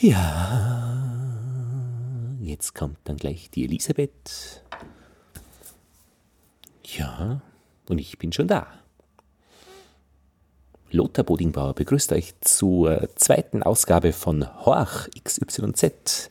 Ja, 0.00 1.00
jetzt 2.40 2.74
kommt 2.74 2.98
dann 3.04 3.16
gleich 3.16 3.48
die 3.50 3.64
Elisabeth. 3.64 4.62
Ja, 6.84 7.40
und 7.88 7.98
ich 7.98 8.18
bin 8.18 8.32
schon 8.32 8.48
da. 8.48 8.66
Lothar 10.90 11.24
Bodingbauer 11.24 11.74
begrüßt 11.74 12.12
euch 12.12 12.34
zur 12.40 13.08
zweiten 13.16 13.62
Ausgabe 13.62 14.12
von 14.12 14.46
Horch 14.64 15.08
XYZ, 15.22 16.28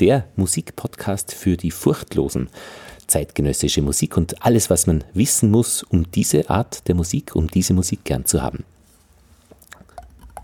der 0.00 0.26
Musikpodcast 0.36 1.32
für 1.32 1.56
die 1.56 1.70
Furchtlosen. 1.70 2.48
Zeitgenössische 3.06 3.82
Musik 3.82 4.16
und 4.16 4.42
alles, 4.42 4.70
was 4.70 4.86
man 4.86 5.04
wissen 5.12 5.50
muss, 5.50 5.82
um 5.82 6.10
diese 6.10 6.48
Art 6.48 6.88
der 6.88 6.94
Musik, 6.94 7.36
um 7.36 7.48
diese 7.48 7.74
Musik 7.74 8.04
gern 8.04 8.24
zu 8.24 8.42
haben. 8.42 8.64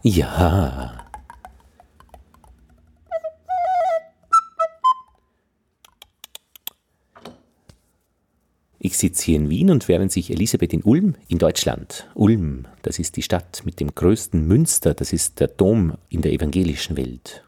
Ja, 0.03 0.98
Ich 8.81 8.97
sitze 8.97 9.25
hier 9.25 9.37
in 9.37 9.51
Wien 9.51 9.71
und 9.71 9.89
während 9.89 10.13
sich 10.13 10.31
Elisabeth 10.31 10.73
in 10.73 10.83
Ulm 10.83 11.17
in 11.27 11.39
Deutschland, 11.39 12.09
Ulm, 12.15 12.67
das 12.83 13.01
ist 13.01 13.17
die 13.17 13.23
Stadt 13.23 13.63
mit 13.65 13.81
dem 13.81 13.93
größten 13.93 14.47
Münster, 14.47 14.95
das 14.95 15.13
ist 15.13 15.41
der 15.41 15.49
Dom 15.49 15.95
in 16.09 16.23
der 16.23 16.33
evangelischen 16.33 16.97
Welt. 16.97 17.45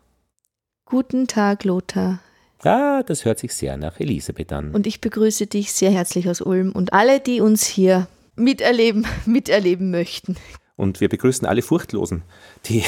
Guten 0.87 1.29
Tag, 1.29 1.63
Lothar. 1.63 2.19
Ah, 2.65 3.05
das 3.05 3.25
hört 3.25 3.39
sich 3.39 3.55
sehr 3.55 3.77
nach 3.77 4.01
Elisabeth 4.01 4.53
an. 4.53 4.73
Und 4.73 4.89
ich 4.89 5.01
begrüße 5.01 5.47
dich 5.47 5.73
sehr 5.73 5.93
herzlich 5.93 6.29
aus 6.29 6.41
Ulm 6.41 6.73
und 6.73 6.93
alle, 6.93 7.21
die 7.21 7.41
uns 7.41 7.65
hier 7.65 8.09
miterleben, 8.35 9.07
miterleben 9.25 9.93
möchten. 9.93 10.37
Und 10.75 11.01
wir 11.01 11.09
begrüßen 11.09 11.47
alle 11.47 11.63
Furchtlosen, 11.63 12.23
die 12.67 12.83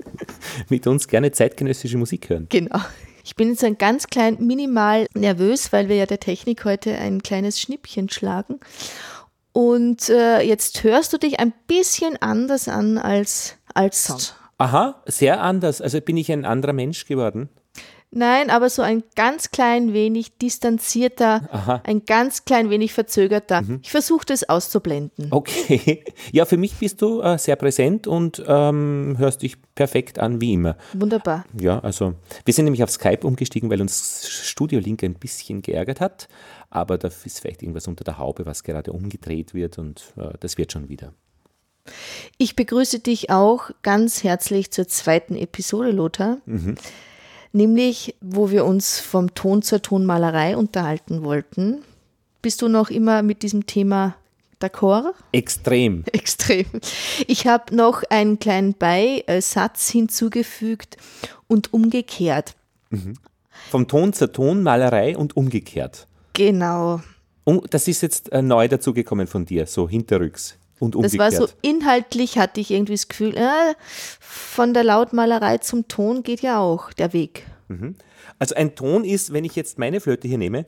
mit 0.68 0.86
uns 0.86 1.08
gerne 1.08 1.32
zeitgenössische 1.32 1.98
Musik 1.98 2.30
hören. 2.30 2.46
Genau. 2.48 2.78
Ich 3.24 3.36
bin 3.36 3.50
jetzt 3.50 3.64
ein 3.64 3.78
ganz 3.78 4.06
klein 4.08 4.36
minimal 4.40 5.06
nervös, 5.14 5.72
weil 5.72 5.88
wir 5.88 5.96
ja 5.96 6.06
der 6.06 6.20
Technik 6.20 6.64
heute 6.64 6.96
ein 6.96 7.22
kleines 7.22 7.60
Schnippchen 7.60 8.08
schlagen. 8.08 8.60
Und 9.52 10.08
äh, 10.08 10.40
jetzt 10.40 10.82
hörst 10.82 11.12
du 11.12 11.18
dich 11.18 11.38
ein 11.38 11.52
bisschen 11.66 12.16
anders 12.20 12.68
an 12.68 12.98
als, 12.98 13.56
als 13.74 14.06
sonst. 14.06 14.36
Aha, 14.58 15.02
sehr 15.06 15.42
anders. 15.42 15.80
Also 15.80 16.00
bin 16.00 16.16
ich 16.16 16.30
ein 16.32 16.44
anderer 16.44 16.72
Mensch 16.72 17.06
geworden. 17.06 17.48
Nein, 18.14 18.50
aber 18.50 18.68
so 18.68 18.82
ein 18.82 19.02
ganz 19.16 19.52
klein 19.52 19.94
wenig 19.94 20.36
distanzierter, 20.36 21.48
Aha. 21.50 21.80
ein 21.86 22.04
ganz 22.04 22.44
klein 22.44 22.68
wenig 22.68 22.92
verzögerter. 22.92 23.62
Mhm. 23.62 23.80
Ich 23.82 23.90
versuche 23.90 24.26
das 24.26 24.46
auszublenden. 24.48 25.28
Okay. 25.30 26.04
Ja, 26.30 26.44
für 26.44 26.56
mich 26.56 26.74
bist 26.74 27.02
du 27.02 27.20
äh, 27.20 27.38
sehr 27.38 27.56
präsent 27.56 28.06
und 28.06 28.42
ähm, 28.46 29.16
hörst 29.18 29.42
dich 29.42 29.56
perfekt 29.74 30.18
an, 30.18 30.40
wie 30.40 30.52
immer. 30.54 30.76
Wunderbar. 30.92 31.44
Ja, 31.58 31.78
also 31.80 32.14
wir 32.44 32.54
sind 32.54 32.66
nämlich 32.66 32.82
auf 32.82 32.90
Skype 32.90 33.26
umgestiegen, 33.26 33.70
weil 33.70 33.80
uns 33.80 34.28
Studio 34.28 34.78
Link 34.78 35.02
ein 35.02 35.14
bisschen 35.14 35.62
geärgert 35.62 36.00
hat. 36.00 36.28
Aber 36.70 36.98
da 36.98 37.08
ist 37.08 37.40
vielleicht 37.40 37.62
irgendwas 37.62 37.88
unter 37.88 38.04
der 38.04 38.18
Haube, 38.18 38.46
was 38.46 38.62
gerade 38.62 38.92
umgedreht 38.92 39.54
wird 39.54 39.78
und 39.78 40.04
äh, 40.16 40.30
das 40.40 40.58
wird 40.58 40.72
schon 40.72 40.88
wieder. 40.88 41.12
Ich 42.38 42.56
begrüße 42.56 43.00
dich 43.00 43.30
auch 43.30 43.70
ganz 43.82 44.22
herzlich 44.22 44.70
zur 44.70 44.86
zweiten 44.86 45.34
Episode, 45.34 45.90
Lothar. 45.90 46.38
Mhm 46.46 46.76
nämlich 47.52 48.14
wo 48.20 48.50
wir 48.50 48.64
uns 48.64 49.00
vom 49.00 49.34
Ton 49.34 49.62
zur 49.62 49.82
Tonmalerei 49.82 50.56
unterhalten 50.56 51.22
wollten. 51.22 51.82
Bist 52.40 52.62
du 52.62 52.68
noch 52.68 52.90
immer 52.90 53.22
mit 53.22 53.42
diesem 53.42 53.66
Thema 53.66 54.16
d'accord? 54.58 55.14
Extrem. 55.32 56.04
Extrem. 56.12 56.66
Ich 57.26 57.46
habe 57.46 57.74
noch 57.74 58.02
einen 58.10 58.38
kleinen 58.38 58.74
Beisatz 58.74 59.90
hinzugefügt 59.90 60.96
und 61.46 61.72
umgekehrt. 61.72 62.54
Mhm. 62.90 63.14
Vom 63.70 63.88
Ton 63.88 64.12
zur 64.12 64.32
Tonmalerei 64.32 65.16
und 65.16 65.36
umgekehrt. 65.36 66.06
Genau. 66.32 67.00
Das 67.70 67.88
ist 67.88 68.02
jetzt 68.02 68.30
äh, 68.32 68.42
neu 68.42 68.68
dazugekommen 68.68 69.26
von 69.26 69.44
dir, 69.44 69.66
so 69.66 69.88
hinterrücks. 69.88 70.56
Und 70.82 70.96
umgekehrt. 70.96 71.32
Das 71.32 71.38
war 71.38 71.46
so 71.46 71.52
inhaltlich, 71.62 72.38
hatte 72.38 72.60
ich 72.60 72.72
irgendwie 72.72 72.94
das 72.94 73.06
Gefühl, 73.06 73.36
äh, 73.36 73.74
von 74.18 74.74
der 74.74 74.82
Lautmalerei 74.82 75.58
zum 75.58 75.86
Ton 75.86 76.24
geht 76.24 76.40
ja 76.40 76.58
auch 76.58 76.92
der 76.92 77.12
Weg. 77.12 77.46
Mhm. 77.68 77.94
Also 78.40 78.56
ein 78.56 78.74
Ton 78.74 79.04
ist, 79.04 79.32
wenn 79.32 79.44
ich 79.44 79.54
jetzt 79.54 79.78
meine 79.78 80.00
Flöte 80.00 80.26
hier 80.26 80.38
nehme, 80.38 80.66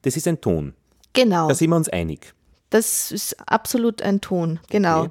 das 0.00 0.16
ist 0.16 0.26
ein 0.26 0.40
Ton. 0.40 0.72
Genau. 1.12 1.48
Da 1.48 1.54
sind 1.54 1.68
wir 1.68 1.76
uns 1.76 1.90
einig. 1.90 2.32
Das 2.70 3.12
ist 3.12 3.36
absolut 3.46 4.00
ein 4.00 4.22
Ton, 4.22 4.58
genau. 4.70 5.02
Okay. 5.02 5.10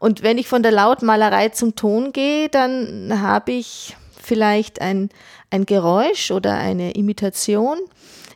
Und 0.00 0.24
wenn 0.24 0.36
ich 0.36 0.48
von 0.48 0.64
der 0.64 0.72
Lautmalerei 0.72 1.50
zum 1.50 1.76
Ton 1.76 2.12
gehe, 2.12 2.48
dann 2.48 3.22
habe 3.22 3.52
ich 3.52 3.96
vielleicht 4.20 4.80
ein, 4.80 5.10
ein 5.50 5.66
Geräusch 5.66 6.32
oder 6.32 6.54
eine 6.54 6.94
Imitation, 6.94 7.78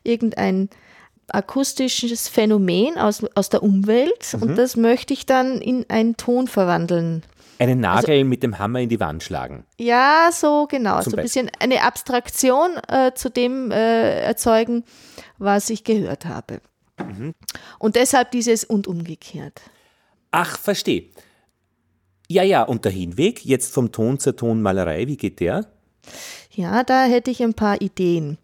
irgendein 0.05 0.71
akustisches 1.31 2.29
Phänomen 2.29 2.99
aus, 2.99 3.25
aus 3.35 3.49
der 3.49 3.63
Umwelt 3.63 4.35
mhm. 4.35 4.43
und 4.43 4.57
das 4.57 4.77
möchte 4.77 5.13
ich 5.15 5.27
dann 5.27 5.61
in 5.61 5.87
einen 5.89 6.17
Ton 6.17 6.49
verwandeln. 6.49 7.23
Einen 7.59 7.85
also 7.85 8.07
Nagel 8.07 8.19
also, 8.19 8.29
mit 8.29 8.43
dem 8.43 8.59
Hammer 8.59 8.81
in 8.81 8.89
die 8.89 9.01
Wand 9.01 9.23
schlagen. 9.23 9.65
Ja, 9.79 10.31
so 10.33 10.67
genau. 10.67 11.03
Zum 11.03 11.11
so 11.11 11.17
ein 11.19 11.23
bisschen 11.23 11.51
eine 11.59 11.83
Abstraktion 11.83 12.71
äh, 12.89 13.13
zu 13.15 13.29
dem 13.29 13.71
äh, 13.71 14.21
erzeugen, 14.23 14.85
was 15.37 15.69
ich 15.69 15.85
gehört 15.85 16.25
habe. 16.25 16.63
Mhm. 16.99 17.35
Und 17.79 17.97
deshalb 17.97 18.31
dieses 18.31 18.65
und 18.65 18.87
umgekehrt. 18.87 19.61
Ach, 20.31 20.59
verstehe. 20.59 21.11
Ja, 22.29 22.43
ja, 22.45 22.63
und 22.63 22.85
der 22.85 22.93
Hinweg, 22.93 23.45
jetzt 23.45 23.75
vom 23.75 23.93
Ton 23.93 24.19
zur 24.19 24.37
Tonmalerei, 24.37 25.07
wie 25.07 25.17
geht 25.17 25.41
der? 25.41 25.67
Ja, 26.53 26.83
da 26.83 27.05
hätte 27.05 27.31
ich 27.31 27.43
ein 27.43 27.55
paar 27.55 27.81
Ideen. 27.81 28.37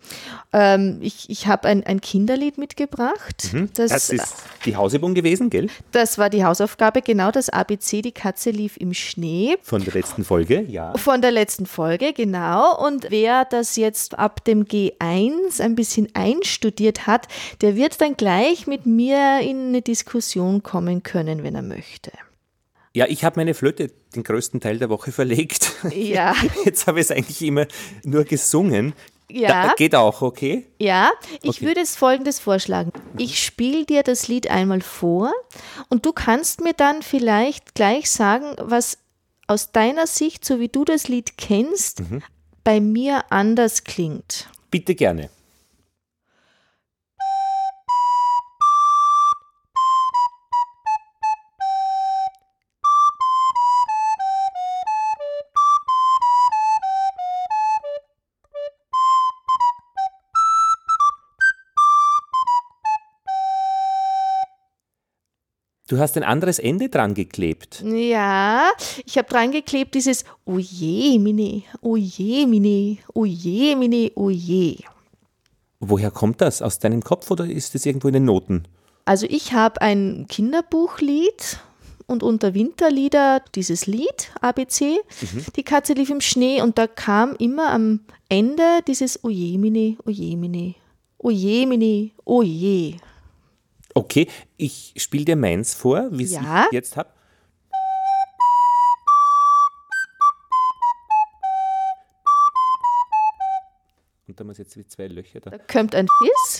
Ähm, 0.52 0.98
ich 1.02 1.28
ich 1.28 1.48
habe 1.48 1.66
ein, 1.66 1.84
ein 1.84 2.00
Kinderlied 2.00 2.56
mitgebracht. 2.56 3.50
Mhm. 3.52 3.70
Das, 3.74 3.90
das, 3.90 4.10
ist 4.10 4.36
die 4.64 4.76
Hausübung 4.76 5.14
gewesen, 5.14 5.50
gell? 5.50 5.68
Das 5.90 6.16
war 6.16 6.30
die 6.30 6.44
Hausaufgabe, 6.44 7.02
genau 7.02 7.32
das 7.32 7.48
ABC, 7.48 8.02
die 8.02 8.12
Katze 8.12 8.50
lief 8.50 8.76
im 8.76 8.94
Schnee. 8.94 9.56
Von 9.62 9.84
der 9.84 9.92
letzten 9.92 10.24
Folge, 10.24 10.62
ja. 10.68 10.96
Von 10.96 11.20
der 11.20 11.32
letzten 11.32 11.66
Folge, 11.66 12.12
genau. 12.12 12.80
Und 12.86 13.10
wer 13.10 13.44
das 13.44 13.74
jetzt 13.74 14.16
ab 14.18 14.44
dem 14.44 14.64
G1 14.64 15.60
ein 15.60 15.74
bisschen 15.74 16.08
einstudiert 16.14 17.08
hat, 17.08 17.26
der 17.60 17.74
wird 17.74 18.00
dann 18.00 18.16
gleich 18.16 18.68
mit 18.68 18.86
mir 18.86 19.40
in 19.40 19.68
eine 19.68 19.82
Diskussion 19.82 20.62
kommen 20.62 21.02
können, 21.02 21.42
wenn 21.42 21.56
er 21.56 21.62
möchte. 21.62 22.12
Ja, 22.96 23.04
ich 23.06 23.24
habe 23.24 23.38
meine 23.38 23.52
Flöte 23.52 23.88
den 24.14 24.22
größten 24.22 24.58
Teil 24.58 24.78
der 24.78 24.88
Woche 24.88 25.12
verlegt. 25.20 25.74
Ja. 25.94 26.34
Jetzt 26.64 26.86
habe 26.86 26.98
ich 26.98 27.04
es 27.04 27.10
eigentlich 27.10 27.42
immer 27.42 27.66
nur 28.04 28.24
gesungen. 28.24 28.94
Ja. 29.30 29.66
Da, 29.66 29.74
geht 29.74 29.94
auch, 29.94 30.22
okay? 30.22 30.66
Ja, 30.78 31.10
ich 31.42 31.58
okay. 31.58 31.66
würde 31.66 31.80
es 31.82 31.94
folgendes 31.94 32.38
vorschlagen. 32.38 32.92
Ich 33.18 33.44
spiele 33.44 33.84
dir 33.84 34.02
das 34.02 34.28
Lied 34.28 34.48
einmal 34.50 34.80
vor 34.80 35.30
und 35.90 36.06
du 36.06 36.14
kannst 36.14 36.62
mir 36.62 36.72
dann 36.72 37.02
vielleicht 37.02 37.74
gleich 37.74 38.10
sagen, 38.10 38.56
was 38.60 38.96
aus 39.46 39.72
deiner 39.72 40.06
Sicht, 40.06 40.46
so 40.46 40.58
wie 40.58 40.68
du 40.68 40.86
das 40.86 41.06
Lied 41.06 41.36
kennst, 41.36 42.00
mhm. 42.00 42.22
bei 42.64 42.80
mir 42.80 43.24
anders 43.28 43.84
klingt. 43.84 44.48
Bitte 44.70 44.94
gerne. 44.94 45.28
Du 65.88 65.98
hast 66.00 66.16
ein 66.16 66.24
anderes 66.24 66.58
Ende 66.58 66.88
dran 66.88 67.14
geklebt. 67.14 67.84
Ja, 67.84 68.70
ich 69.04 69.18
habe 69.18 69.28
dran 69.28 69.52
geklebt 69.52 69.94
dieses 69.94 70.24
Oje, 70.44 71.20
mine, 71.20 71.62
oje, 71.80 72.44
mine, 72.48 72.98
oje, 73.14 73.76
mine, 73.76 74.10
oje. 74.16 74.78
Woher 75.78 76.10
kommt 76.10 76.40
das? 76.40 76.60
Aus 76.60 76.80
deinem 76.80 77.04
Kopf 77.04 77.30
oder 77.30 77.46
ist 77.46 77.76
es 77.76 77.86
irgendwo 77.86 78.08
in 78.08 78.14
den 78.14 78.24
Noten? 78.24 78.64
Also 79.04 79.26
ich 79.30 79.52
habe 79.52 79.80
ein 79.80 80.26
Kinderbuchlied 80.28 81.60
und 82.06 82.24
unter 82.24 82.54
Winterlieder 82.54 83.40
dieses 83.54 83.86
Lied 83.86 84.32
ABC. 84.40 84.98
Mhm. 85.20 85.44
Die 85.54 85.62
Katze 85.62 85.92
lief 85.92 86.10
im 86.10 86.20
Schnee 86.20 86.62
und 86.62 86.78
da 86.78 86.88
kam 86.88 87.36
immer 87.38 87.70
am 87.70 88.00
Ende 88.28 88.80
dieses 88.88 89.22
Ojemine, 89.22 89.96
Ojemine, 90.04 90.74
Ojemine, 91.18 92.10
Oje. 92.24 92.96
Okay, 93.96 94.28
ich 94.58 94.92
spiele 94.98 95.24
dir 95.24 95.36
meins 95.36 95.72
vor, 95.72 96.08
wie 96.10 96.24
es 96.24 96.32
ja? 96.32 96.66
ich 96.66 96.72
jetzt 96.72 96.98
habe. 96.98 97.08
Und 104.28 104.38
da 104.38 104.44
muss 104.44 104.58
jetzt 104.58 104.76
wie 104.76 104.86
zwei 104.86 105.06
Löcher 105.06 105.40
da. 105.40 105.48
Da 105.48 105.56
kommt 105.56 105.94
ein 105.94 106.06
Fiss. 106.18 106.58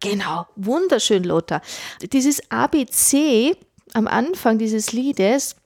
Genau, 0.00 0.46
wunderschön, 0.56 1.24
Lothar. 1.24 1.62
Dieses 2.02 2.42
ABC 2.50 3.56
am 3.94 4.06
Anfang 4.06 4.58
dieses 4.58 4.92
Liedes 4.92 5.56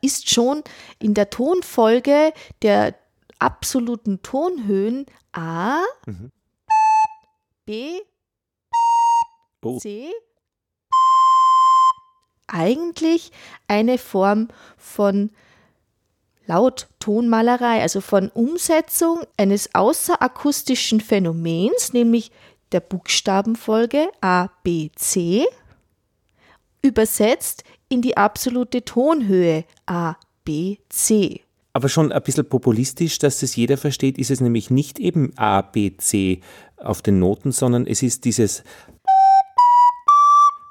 ist 0.00 0.30
schon 0.30 0.62
in 0.98 1.14
der 1.14 1.30
Tonfolge 1.30 2.32
der 2.62 2.94
absoluten 3.38 4.22
Tonhöhen 4.22 5.06
A, 5.32 5.80
mhm. 6.06 6.30
B, 7.64 8.00
oh. 9.62 9.78
C, 9.78 10.10
eigentlich 12.46 13.32
eine 13.68 13.98
Form 13.98 14.48
von 14.76 15.30
Lauttonmalerei, 16.46 17.80
also 17.80 18.00
von 18.00 18.28
Umsetzung 18.28 19.20
eines 19.36 19.74
außerakustischen 19.74 21.00
Phänomens, 21.00 21.92
nämlich 21.92 22.32
der 22.72 22.80
Buchstabenfolge 22.80 24.08
A, 24.20 24.48
B, 24.64 24.90
C, 24.96 25.46
übersetzt 26.82 27.62
in 27.88 28.02
die 28.02 28.16
absolute 28.16 28.84
Tonhöhe 28.84 29.64
A, 29.90 30.16
B, 30.44 30.76
C. 30.88 31.40
Aber 31.72 31.88
schon 31.88 32.12
ein 32.12 32.22
bisschen 32.22 32.48
populistisch, 32.48 33.18
dass 33.18 33.42
es 33.42 33.56
jeder 33.56 33.76
versteht, 33.76 34.18
ist 34.18 34.30
es 34.30 34.40
nämlich 34.40 34.70
nicht 34.70 35.00
eben 35.00 35.36
A, 35.36 35.62
B, 35.62 35.96
C 35.96 36.42
auf 36.76 37.02
den 37.02 37.18
Noten, 37.18 37.50
sondern 37.50 37.88
es 37.88 38.02
ist 38.02 38.24
dieses 38.24 38.62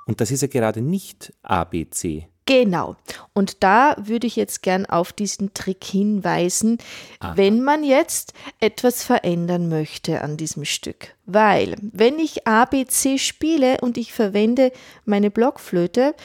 und 0.07 0.21
das 0.21 0.31
ist 0.31 0.42
ja 0.42 0.48
gerade 0.48 0.81
nicht 0.81 1.33
A, 1.44 1.66
B, 1.66 1.88
C. 1.89 2.30
Genau. 2.45 2.95
Und 3.33 3.62
da 3.62 3.95
würde 4.00 4.25
ich 4.25 4.38
jetzt 4.38 4.63
gern 4.63 4.88
auf 4.88 5.13
diesen 5.13 5.54
Trick 5.54 5.83
hinweisen, 5.83 6.80
Aha. 7.19 7.38
wenn 7.38 7.62
man 7.62 7.83
jetzt 7.83 8.33
etwas 8.60 9.04
verändern 9.04 9.69
möchte 9.69 10.21
an 10.21 10.36
diesem 10.36 10.66
Stück. 10.66 11.13
Weil, 11.27 11.75
wenn 11.81 12.18
ich 12.18 12.48
A, 12.48 12.66
B, 12.66 12.86
C 12.86 13.19
spiele 13.19 13.77
und 13.81 13.98
ich 13.98 14.13
verwende 14.13 14.71
meine 15.06 15.30
Blockflöte, 15.30 16.16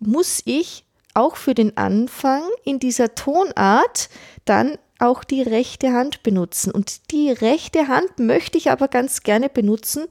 muss 0.00 0.42
ich 0.44 0.84
auch 1.14 1.36
für 1.36 1.54
den 1.54 1.76
Anfang 1.76 2.42
in 2.64 2.78
dieser 2.78 3.14
Tonart 3.14 4.08
dann 4.44 4.78
auch 4.98 5.24
die 5.24 5.42
rechte 5.42 5.92
Hand 5.92 6.22
benutzen. 6.22 6.70
Und 6.70 7.10
die 7.10 7.30
rechte 7.30 7.88
Hand 7.88 8.18
möchte 8.18 8.58
ich 8.58 8.70
aber 8.70 8.88
ganz 8.88 9.22
gerne 9.22 9.48
benutzen, 9.48 10.06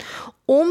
um 0.46 0.68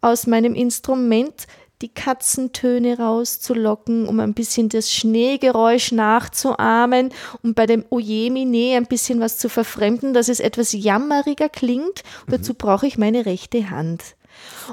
aus 0.00 0.26
meinem 0.26 0.54
Instrument 0.54 1.46
die 1.82 1.92
Katzentöne 1.92 2.98
rauszulocken, 2.98 4.06
um 4.06 4.20
ein 4.20 4.34
bisschen 4.34 4.68
das 4.68 4.92
Schneegeräusch 4.92 5.92
nachzuahmen 5.92 7.10
und 7.42 7.54
bei 7.54 7.66
dem 7.66 7.84
Ojemine 7.90 8.76
ein 8.76 8.86
bisschen 8.86 9.20
was 9.20 9.36
zu 9.36 9.48
verfremden, 9.48 10.14
dass 10.14 10.28
es 10.28 10.40
etwas 10.40 10.72
jammeriger 10.72 11.48
klingt. 11.48 12.04
Und 12.26 12.32
dazu 12.32 12.52
mhm. 12.52 12.58
brauche 12.58 12.86
ich 12.86 12.98
meine 12.98 13.26
rechte 13.26 13.70
Hand. 13.70 14.14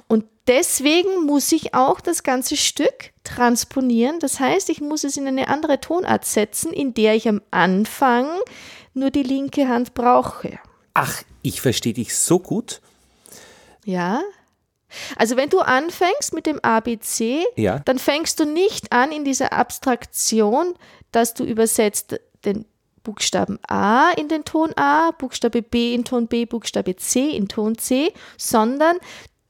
Und 0.07 0.25
deswegen 0.47 1.25
muss 1.25 1.51
ich 1.51 1.73
auch 1.73 2.01
das 2.01 2.23
ganze 2.23 2.57
Stück 2.57 3.11
transponieren. 3.23 4.19
Das 4.19 4.39
heißt, 4.39 4.69
ich 4.69 4.81
muss 4.81 5.03
es 5.03 5.17
in 5.17 5.27
eine 5.27 5.47
andere 5.47 5.79
Tonart 5.79 6.25
setzen, 6.25 6.73
in 6.73 6.93
der 6.93 7.15
ich 7.15 7.27
am 7.27 7.41
Anfang 7.51 8.27
nur 8.93 9.11
die 9.11 9.23
linke 9.23 9.67
Hand 9.67 9.93
brauche. 9.93 10.59
Ach, 10.93 11.23
ich 11.41 11.61
verstehe 11.61 11.93
dich 11.93 12.15
so 12.17 12.39
gut. 12.39 12.81
Ja. 13.85 14.21
Also 15.15 15.37
wenn 15.37 15.49
du 15.49 15.59
anfängst 15.59 16.33
mit 16.33 16.45
dem 16.45 16.59
ABC, 16.59 17.45
ja. 17.55 17.79
dann 17.79 17.99
fängst 17.99 18.39
du 18.39 18.45
nicht 18.45 18.91
an 18.91 19.11
in 19.11 19.23
dieser 19.23 19.53
Abstraktion, 19.53 20.73
dass 21.11 21.33
du 21.33 21.43
übersetzt 21.43 22.19
den 22.43 22.65
Buchstaben 23.03 23.59
A 23.67 24.11
in 24.11 24.27
den 24.27 24.45
Ton 24.45 24.73
A, 24.75 25.11
Buchstabe 25.11 25.61
B 25.61 25.93
in 25.93 26.03
Ton 26.05 26.27
B, 26.27 26.45
Buchstabe 26.45 26.95
C 26.95 27.29
in 27.29 27.47
Ton 27.47 27.77
C, 27.77 28.13
sondern 28.37 28.97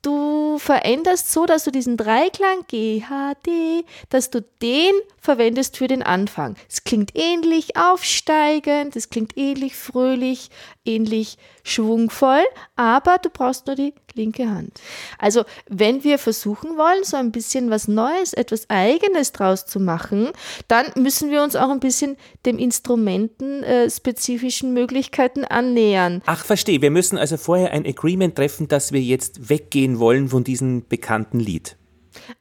du 0.01 0.57
veränderst 0.60 1.31
so, 1.31 1.46
dass 1.46 1.63
du 1.63 1.72
diesen 1.72 1.98
Dreiklang 1.98 2.66
G, 2.68 3.04
H, 3.07 3.34
D, 3.46 3.84
dass 4.10 4.30
du 4.30 4.42
den 4.62 4.94
verwendest 5.19 5.78
für 5.78 5.88
den 5.88 6.04
Anfang. 6.04 6.56
Es 6.69 6.84
klingt 6.84 7.12
ähnlich 7.16 7.75
aufsteigend, 7.75 8.96
es 8.96 9.10
klingt 9.10 9.38
ähnlich 9.38 9.75
fröhlich, 9.75 10.50
ähnlich 10.89 11.38
schwungvoll, 11.63 12.44
aber 12.75 13.18
du 13.21 13.30
brauchst 13.30 13.68
nur 13.68 13.75
die 13.75 13.94
linke 14.15 14.50
Hand. 14.50 14.81
Also, 15.18 15.44
wenn 15.69 16.03
wir 16.03 16.18
versuchen 16.18 16.77
wollen, 16.77 17.03
so 17.03 17.15
ein 17.18 17.31
bisschen 17.31 17.69
was 17.69 17.88
Neues, 17.88 18.33
etwas 18.33 18.69
Eigenes 18.69 19.31
draus 19.31 19.65
zu 19.65 19.80
machen, 19.80 20.31
dann 20.68 20.88
müssen 20.95 21.31
wir 21.31 21.41
uns 21.44 21.56
auch 21.56 21.69
ein 21.69 21.80
bisschen 21.80 22.18
dem 22.45 22.59
instrumentenspezifischen 22.59 24.69
äh, 24.69 24.74
Möglichkeiten 24.74 25.45
annähern. 25.45 26.21
Ach, 26.25 26.44
verstehe. 26.44 26.81
Wir 26.81 26.92
müssen 26.92 27.18
also 27.18 27.38
vorher 27.38 27.71
ein 27.71 27.85
Agreement 27.85 28.35
treffen, 28.35 28.68
dass 28.68 28.92
wir 28.92 29.01
jetzt 29.01 29.50
weggehen 29.50 30.00
wollen 30.00 30.27
von 30.30 30.44
diesem 30.44 30.85
bekannten 30.88 31.39
Lied. 31.39 31.77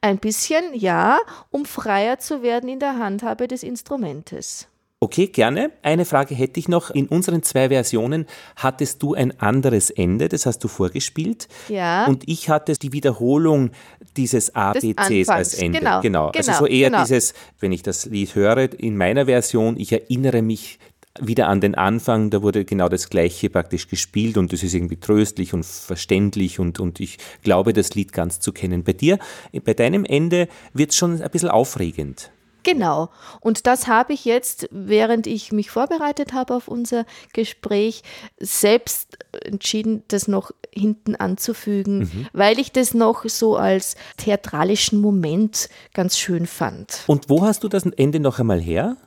Ein 0.01 0.17
bisschen, 0.17 0.73
ja, 0.73 1.19
um 1.51 1.65
freier 1.65 2.17
zu 2.19 2.41
werden 2.41 2.69
in 2.69 2.79
der 2.79 2.97
Handhabe 2.97 3.47
des 3.47 3.63
Instrumentes. 3.63 4.67
Okay, 5.01 5.27
gerne. 5.27 5.71
Eine 5.81 6.03
Frage 6.03 6.35
hätte 6.35 6.59
ich 6.59 6.67
noch. 6.67 6.89
In 6.89 7.07
unseren 7.07 7.41
zwei 7.41 7.69
Versionen 7.69 8.25
hattest 8.57 9.01
du 9.01 9.13
ein 9.13 9.39
anderes 9.39 9.91
Ende, 9.91 10.27
das 10.27 10.45
hast 10.45 10.61
du 10.61 10.67
vorgespielt. 10.67 11.47
Ja. 11.69 12.05
Und 12.05 12.27
ich 12.27 12.49
hatte 12.49 12.73
die 12.73 12.91
Wiederholung 12.91 13.71
dieses 14.17 14.55
ABCs 14.55 15.29
als 15.29 15.53
Ende. 15.53 15.79
Genau, 15.79 16.01
genau. 16.01 16.31
Also 16.35 16.51
so 16.51 16.65
eher 16.65 16.89
genau. 16.89 17.03
dieses, 17.03 17.33
wenn 17.61 17.71
ich 17.71 17.81
das 17.81 18.07
Lied 18.07 18.35
höre, 18.35 18.73
in 18.77 18.97
meiner 18.97 19.27
Version, 19.27 19.77
ich 19.77 19.93
erinnere 19.93 20.41
mich 20.41 20.79
wieder 21.17 21.47
an 21.47 21.61
den 21.61 21.75
Anfang, 21.75 22.29
da 22.29 22.41
wurde 22.41 22.65
genau 22.65 22.89
das 22.89 23.09
Gleiche 23.09 23.49
praktisch 23.49 23.87
gespielt 23.87 24.37
und 24.37 24.51
es 24.51 24.63
ist 24.63 24.73
irgendwie 24.73 24.97
tröstlich 24.97 25.53
und 25.53 25.65
verständlich 25.65 26.59
und, 26.59 26.81
und 26.81 26.99
ich 26.99 27.19
glaube, 27.41 27.71
das 27.71 27.95
Lied 27.95 28.11
ganz 28.11 28.41
zu 28.41 28.51
kennen. 28.51 28.83
Bei 28.83 28.93
dir, 28.93 29.17
bei 29.63 29.73
deinem 29.73 30.03
Ende 30.03 30.49
wird 30.73 30.91
es 30.91 30.97
schon 30.97 31.21
ein 31.21 31.29
bisschen 31.31 31.49
aufregend. 31.49 32.31
Genau. 32.63 33.09
Und 33.39 33.67
das 33.67 33.87
habe 33.87 34.13
ich 34.13 34.25
jetzt, 34.25 34.67
während 34.71 35.27
ich 35.27 35.51
mich 35.51 35.71
vorbereitet 35.71 36.33
habe 36.33 36.55
auf 36.55 36.67
unser 36.67 37.05
Gespräch, 37.33 38.03
selbst 38.39 39.17
entschieden, 39.43 40.03
das 40.07 40.27
noch 40.27 40.51
hinten 40.73 41.15
anzufügen, 41.15 41.99
mhm. 41.99 42.27
weil 42.33 42.59
ich 42.59 42.71
das 42.71 42.93
noch 42.93 43.25
so 43.25 43.55
als 43.55 43.95
theatralischen 44.17 45.01
Moment 45.01 45.69
ganz 45.93 46.17
schön 46.17 46.47
fand. 46.47 47.03
Und 47.07 47.29
wo 47.29 47.43
hast 47.43 47.63
du 47.63 47.69
das 47.69 47.85
Ende 47.85 48.19
noch 48.19 48.39
einmal 48.39 48.59
her? 48.59 48.97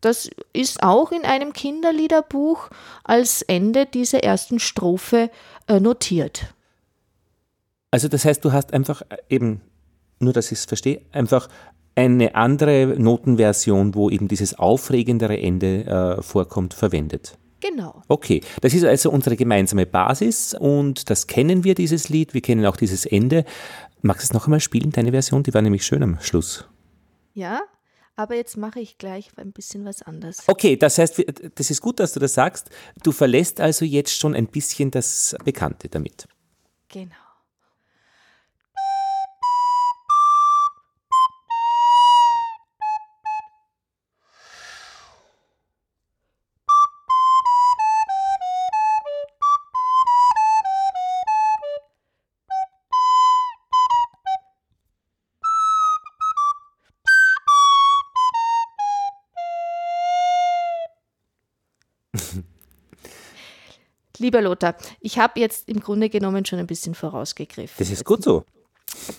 Das 0.00 0.30
ist 0.52 0.82
auch 0.82 1.10
in 1.10 1.24
einem 1.24 1.52
Kinderliederbuch 1.52 2.70
als 3.02 3.42
Ende 3.42 3.86
dieser 3.86 4.22
ersten 4.22 4.60
Strophe 4.60 5.30
äh, 5.66 5.80
notiert. 5.80 6.54
Also 7.90 8.06
das 8.08 8.24
heißt, 8.24 8.44
du 8.44 8.52
hast 8.52 8.72
einfach 8.72 9.02
äh, 9.08 9.16
eben, 9.28 9.60
nur 10.20 10.32
dass 10.32 10.52
ich 10.52 10.58
es 10.58 10.64
verstehe, 10.66 11.00
einfach 11.10 11.48
eine 11.98 12.36
andere 12.36 12.94
Notenversion, 12.96 13.94
wo 13.96 14.08
eben 14.08 14.28
dieses 14.28 14.56
aufregendere 14.56 15.36
Ende 15.36 15.84
äh, 16.18 16.22
vorkommt, 16.22 16.72
verwendet. 16.72 17.36
Genau. 17.60 18.02
Okay, 18.06 18.40
das 18.60 18.72
ist 18.72 18.84
also 18.84 19.10
unsere 19.10 19.36
gemeinsame 19.36 19.84
Basis 19.84 20.54
und 20.54 21.10
das 21.10 21.26
kennen 21.26 21.64
wir, 21.64 21.74
dieses 21.74 22.08
Lied. 22.08 22.34
Wir 22.34 22.40
kennen 22.40 22.64
auch 22.66 22.76
dieses 22.76 23.04
Ende. 23.04 23.44
Magst 24.00 24.22
du 24.22 24.24
es 24.26 24.32
noch 24.32 24.46
einmal 24.46 24.60
spielen, 24.60 24.90
deine 24.92 25.10
Version? 25.10 25.42
Die 25.42 25.52
war 25.52 25.60
nämlich 25.60 25.84
schön 25.84 26.04
am 26.04 26.20
Schluss. 26.20 26.66
Ja, 27.34 27.62
aber 28.14 28.36
jetzt 28.36 28.56
mache 28.56 28.78
ich 28.78 28.98
gleich 28.98 29.30
ein 29.36 29.50
bisschen 29.50 29.84
was 29.84 30.02
anderes. 30.02 30.44
Okay, 30.46 30.76
das 30.76 30.98
heißt, 30.98 31.24
das 31.56 31.70
ist 31.70 31.80
gut, 31.80 31.98
dass 31.98 32.12
du 32.12 32.20
das 32.20 32.34
sagst. 32.34 32.70
Du 33.02 33.10
verlässt 33.10 33.60
also 33.60 33.84
jetzt 33.84 34.16
schon 34.16 34.36
ein 34.36 34.46
bisschen 34.46 34.92
das 34.92 35.34
Bekannte 35.44 35.88
damit. 35.88 36.28
Genau. 36.88 37.27
Lieber 64.18 64.42
Lothar, 64.42 64.76
ich 65.00 65.18
habe 65.18 65.38
jetzt 65.40 65.68
im 65.68 65.80
Grunde 65.80 66.08
genommen 66.08 66.44
schon 66.44 66.58
ein 66.58 66.66
bisschen 66.66 66.94
vorausgegriffen. 66.94 67.76
Das 67.78 67.90
ist 67.90 68.04
gut 68.04 68.22
so. 68.22 68.44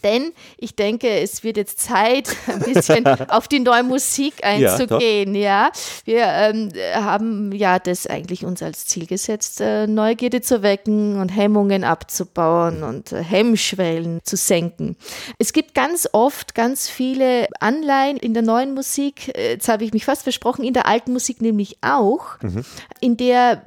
Denn 0.04 0.32
ich 0.58 0.76
denke, 0.76 1.10
es 1.10 1.44
wird 1.44 1.58
jetzt 1.58 1.80
Zeit, 1.80 2.30
ein 2.48 2.60
bisschen 2.60 3.06
auf 3.30 3.48
die 3.48 3.60
neue 3.60 3.84
Musik 3.84 4.44
einzugehen. 4.44 5.36
Ja, 5.36 5.68
ja. 5.68 5.72
wir 6.06 6.26
ähm, 6.26 6.72
haben 6.94 7.52
ja 7.52 7.80
das 7.80 8.08
eigentlich 8.08 8.46
uns 8.46 8.62
als 8.62 8.86
Ziel 8.86 9.06
gesetzt, 9.06 9.62
äh, 9.62 9.88
Neugierde 9.88 10.42
zu 10.42 10.62
wecken 10.62 11.20
und 11.20 11.30
Hemmungen 11.30 11.84
abzubauen 11.84 12.84
und 12.84 13.12
äh, 13.12 13.24
Hemmschwellen 13.24 14.20
zu 14.24 14.36
senken. 14.36 14.96
Es 15.38 15.54
gibt 15.54 15.74
ganz 15.74 16.08
oft 16.12 16.56
ganz 16.56 16.90
viele 16.90 17.48
Anleihen 17.60 18.18
in 18.18 18.34
der 18.34 18.44
neuen 18.44 18.74
Musik. 18.74 19.36
Äh, 19.38 19.54
jetzt 19.54 19.68
habe 19.68 19.84
ich 19.84 19.94
mich 19.94 20.06
fast 20.06 20.24
versprochen, 20.24 20.64
in 20.64 20.74
der 20.74 20.86
alten 20.86 21.14
Musik 21.14 21.42
nämlich 21.42 21.78
auch, 21.82 22.42
mhm. 22.42 22.64
in 23.00 23.18
der 23.18 23.64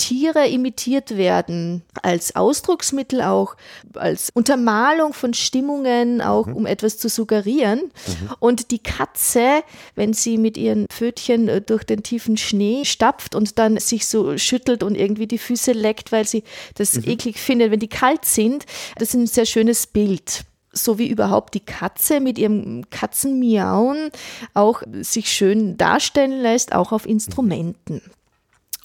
Tiere 0.00 0.48
imitiert 0.48 1.18
werden, 1.18 1.82
als 2.02 2.34
Ausdrucksmittel 2.34 3.20
auch, 3.20 3.54
als 3.94 4.30
Untermalung 4.32 5.12
von 5.12 5.34
Stimmungen, 5.34 6.22
auch 6.22 6.46
mhm. 6.46 6.56
um 6.56 6.66
etwas 6.66 6.96
zu 6.96 7.10
suggerieren. 7.10 7.80
Mhm. 7.80 8.30
Und 8.38 8.70
die 8.70 8.78
Katze, 8.78 9.62
wenn 9.96 10.14
sie 10.14 10.38
mit 10.38 10.56
ihren 10.56 10.86
Pfötchen 10.88 11.48
äh, 11.48 11.60
durch 11.60 11.84
den 11.84 12.02
tiefen 12.02 12.38
Schnee 12.38 12.86
stapft 12.86 13.34
und 13.34 13.58
dann 13.58 13.78
sich 13.78 14.06
so 14.06 14.38
schüttelt 14.38 14.82
und 14.82 14.94
irgendwie 14.94 15.26
die 15.26 15.38
Füße 15.38 15.72
leckt, 15.72 16.12
weil 16.12 16.26
sie 16.26 16.44
das 16.76 16.94
mhm. 16.94 17.04
eklig 17.04 17.38
findet, 17.38 17.70
wenn 17.70 17.80
die 17.80 17.88
kalt 17.88 18.24
sind, 18.24 18.64
das 18.96 19.10
ist 19.10 19.14
ein 19.14 19.26
sehr 19.26 19.46
schönes 19.46 19.86
Bild 19.86 20.44
so 20.72 20.98
wie 20.98 21.08
überhaupt 21.08 21.54
die 21.54 21.64
Katze 21.64 22.20
mit 22.20 22.38
ihrem 22.38 22.88
Katzenmiauen 22.90 24.10
auch 24.54 24.82
sich 25.00 25.28
schön 25.28 25.76
darstellen 25.76 26.40
lässt, 26.40 26.72
auch 26.72 26.92
auf 26.92 27.06
Instrumenten. 27.06 28.00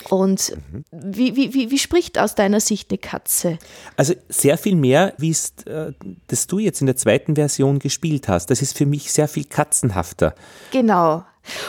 Und 0.10 0.56
mhm. 0.72 0.84
wie, 0.92 1.36
wie, 1.36 1.54
wie, 1.54 1.72
wie, 1.72 1.80
spricht 1.80 2.20
aus 2.20 2.36
deiner 2.36 2.60
Sicht 2.60 2.92
eine 2.92 2.98
Katze? 2.98 3.58
Also 3.96 4.14
sehr 4.30 4.58
viel 4.58 4.75
mehr, 4.75 5.14
wie 5.18 5.30
es 5.32 5.54
äh, 5.66 5.94
das 6.28 6.48
du 6.48 6.60
jetzt 6.60 6.82
in 6.82 6.88
der 6.88 6.96
zweiten 6.96 7.36
Version 7.36 7.80
gespielt 7.80 8.28
hast. 8.28 8.50
Das 8.50 8.62
ist 8.62 8.78
für 8.78 8.86
mich 8.86 9.12
sehr 9.12 9.28
viel 9.28 9.46
katzenhafter. 9.46 10.36
Genau. 10.72 11.24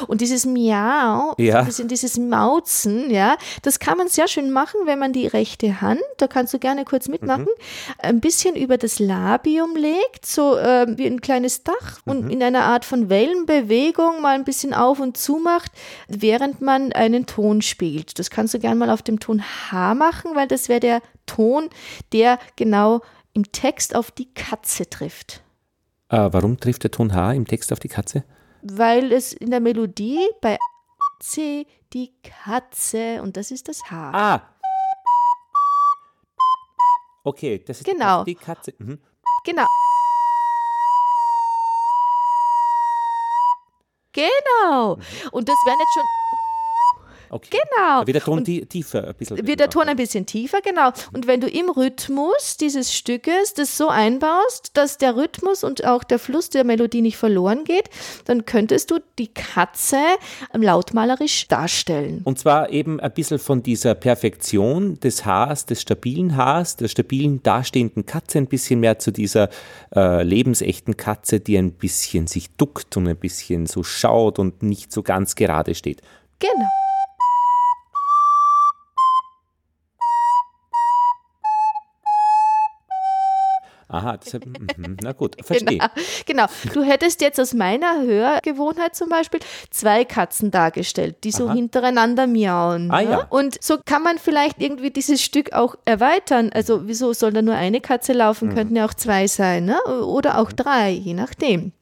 Und 0.07 0.21
dieses 0.21 0.47
Miau, 0.47 1.35
ja. 1.39 1.63
dieses 1.65 2.19
Mauzen, 2.19 3.11
ja, 3.11 3.37
das 3.63 3.79
kann 3.79 3.99
man 3.99 4.09
sehr 4.09 4.29
schön 4.29 4.51
machen, 4.51 4.81
wenn 4.85 4.99
man 4.99 5.13
die 5.13 5.27
rechte 5.27 5.81
Hand, 5.81 6.01
da 6.19 6.27
kannst 6.27 6.55
du 6.55 6.59
gerne 6.59 6.85
kurz 6.85 7.09
mitmachen, 7.09 7.45
mhm. 7.45 7.95
ein 7.99 8.21
bisschen 8.21 8.57
über 8.57 8.79
das 8.79 8.99
Labium 8.99 9.77
legt, 9.77 10.27
so 10.27 10.57
äh, 10.57 10.87
wie 10.97 11.07
ein 11.07 11.21
kleines 11.21 11.65
Dach 11.65 12.01
mhm. 12.05 12.13
und 12.13 12.31
in 12.31 12.43
einer 12.43 12.65
Art 12.65 12.85
von 12.85 13.09
Wellenbewegung 13.09 14.23
mal 14.23 14.35
ein 14.35 14.45
bisschen 14.45 14.75
auf 14.75 15.01
und 15.01 15.17
zu 15.17 15.37
macht, 15.37 15.73
während 16.09 16.61
man 16.61 16.93
einen 16.93 17.27
Ton 17.27 17.63
spielt. 17.63 18.19
Das 18.19 18.31
kannst 18.31 18.55
du 18.55 18.59
gerne 18.59 18.77
mal 18.77 18.91
auf 18.91 19.03
dem 19.03 19.21
Ton 19.21 19.43
H 19.71 19.95
machen, 19.95 20.33
weil 20.35 20.49
das 20.49 20.69
wäre 20.69 20.81
der 20.81 21.03
Ton, 21.27 21.69
der 22.13 22.39
genau 22.57 23.01
im 23.33 23.53
Text 23.53 23.95
auf 23.95 24.11
die 24.11 24.33
Katze 24.33 24.89
trifft. 24.89 25.43
Äh, 26.09 26.29
warum 26.31 26.59
trifft 26.59 26.85
der 26.85 26.91
Ton 26.91 27.13
H 27.15 27.33
im 27.33 27.47
Text 27.47 27.73
auf 27.73 27.81
die 27.81 27.89
Katze? 27.89 28.25
Weil 28.73 29.13
es 29.13 29.33
in 29.33 29.51
der 29.51 29.61
Melodie 29.61 30.29
bei 30.41 30.59
C 31.21 31.67
die 31.93 32.13
Katze 32.23 33.23
und 33.23 33.37
das 33.37 33.51
ist 33.51 33.69
das 33.69 33.91
H. 33.91 34.11
Ah. 34.13 34.43
Okay, 37.25 37.63
das 37.67 37.81
ist 37.81 37.87
genau. 37.87 38.25
die 38.25 38.35
Katze. 38.35 38.75
Mhm. 38.79 39.01
Genau. 39.45 39.67
Genau. 44.13 44.97
Mhm. 44.97 45.03
Und 45.33 45.49
das 45.49 45.57
wären 45.67 45.79
jetzt 45.79 45.95
schon 45.95 46.05
Okay. 47.31 47.51
Genau. 47.51 48.07
Wird 48.07 48.15
der 48.15 48.23
Ton 48.23 48.39
und 48.39 48.45
tiefer 48.45 49.09
ein 49.09 49.15
bisschen? 49.15 49.47
Wird 49.47 49.61
der 49.61 49.71
Ton 49.71 49.89
ein 49.89 49.97
bisschen 49.97 50.27
tiefer, 50.27 50.61
genau. 50.61 50.91
Und 51.13 51.27
wenn 51.27 51.41
du 51.41 51.49
im 51.49 51.71
Rhythmus 51.71 52.57
dieses 52.57 52.95
Stückes 52.95 53.55
das 53.55 53.77
so 53.77 53.89
einbaust, 53.89 54.71
dass 54.75 54.99
der 54.99 55.17
Rhythmus 55.17 55.65
und 55.65 55.85
auch 55.85 56.05
der 56.05 56.19
Fluss 56.19 56.51
der 56.51 56.65
Melodie 56.65 57.03
nicht 57.03 57.17
verloren 57.17 57.65
geht, 57.65 57.91
dann 58.25 58.45
könntest 58.45 58.91
du 58.91 58.99
die 59.19 59.29
Katze 59.29 59.99
lautmalerisch 60.53 61.49
darstellen. 61.49 62.21
Und 62.25 62.39
zwar 62.39 62.71
eben 62.71 63.01
ein 63.01 63.13
bisschen 63.13 63.39
von 63.39 63.63
dieser 63.63 63.95
Perfektion 63.95 64.99
des 65.01 65.25
Haars, 65.25 65.67
des 65.67 65.83
stabilen 65.83 66.37
Haars, 66.37 66.77
der 66.77 66.89
stabilen 66.89 67.43
dastehenden 67.43 68.07
Katze, 68.07 68.39
ein 68.39 68.47
bisschen 68.47 68.81
mehr 68.81 68.99
zu 68.99 69.11
dieser 69.11 69.49
äh, 69.95 70.23
lebensechten 70.23 70.97
Katze, 70.97 71.41
die 71.41 71.57
ein 71.57 71.73
bisschen 71.73 72.27
sich 72.27 72.51
duckt 72.57 72.97
und 72.97 73.09
ein 73.09 73.17
bisschen 73.17 73.67
so 73.67 73.83
schaut 73.83 74.39
und 74.39 74.63
nicht 74.63 74.93
so 74.93 75.03
ganz 75.03 75.35
gerade 75.35 75.75
steht. 75.75 76.03
Genau. 76.39 76.86
Aha, 83.97 84.17
das, 84.19 84.33
mhm, 84.77 84.97
na 85.03 85.13
gut, 85.13 85.37
verstehe. 85.45 85.79
Genau, 86.27 86.47
genau, 86.47 86.47
Du 86.73 86.83
hättest 86.83 87.21
jetzt 87.21 87.41
aus 87.41 87.55
meiner 87.55 88.03
Hörgewohnheit 88.03 88.95
zum 88.95 89.09
Beispiel 89.09 89.41
zwei 89.71 90.05
Katzen 90.05 90.51
dargestellt, 90.51 91.17
die 91.25 91.31
so 91.31 91.47
Aha. 91.47 91.55
hintereinander 91.55 92.27
miauen. 92.27 92.91
Ah, 92.91 93.01
ja. 93.01 93.27
Und 93.31 93.63
so 93.63 93.79
kann 93.85 94.03
man 94.03 94.19
vielleicht 94.19 94.61
irgendwie 94.61 94.91
dieses 94.91 95.23
Stück 95.23 95.53
auch 95.53 95.77
erweitern. 95.85 96.51
Also 96.53 96.87
wieso 96.87 97.13
soll 97.13 97.33
da 97.33 97.43
nur 97.43 97.55
eine 97.55 97.81
Katze 97.81 98.13
laufen? 98.13 98.49
Mhm. 98.49 98.55
Könnten 98.55 98.77
ja 98.77 98.87
auch 98.87 98.95
zwei 98.95 99.27
sein, 99.27 99.65
ne? 99.65 99.81
oder 99.85 100.39
auch 100.39 100.53
drei, 100.53 100.91
je 100.91 101.15
nachdem. 101.15 101.73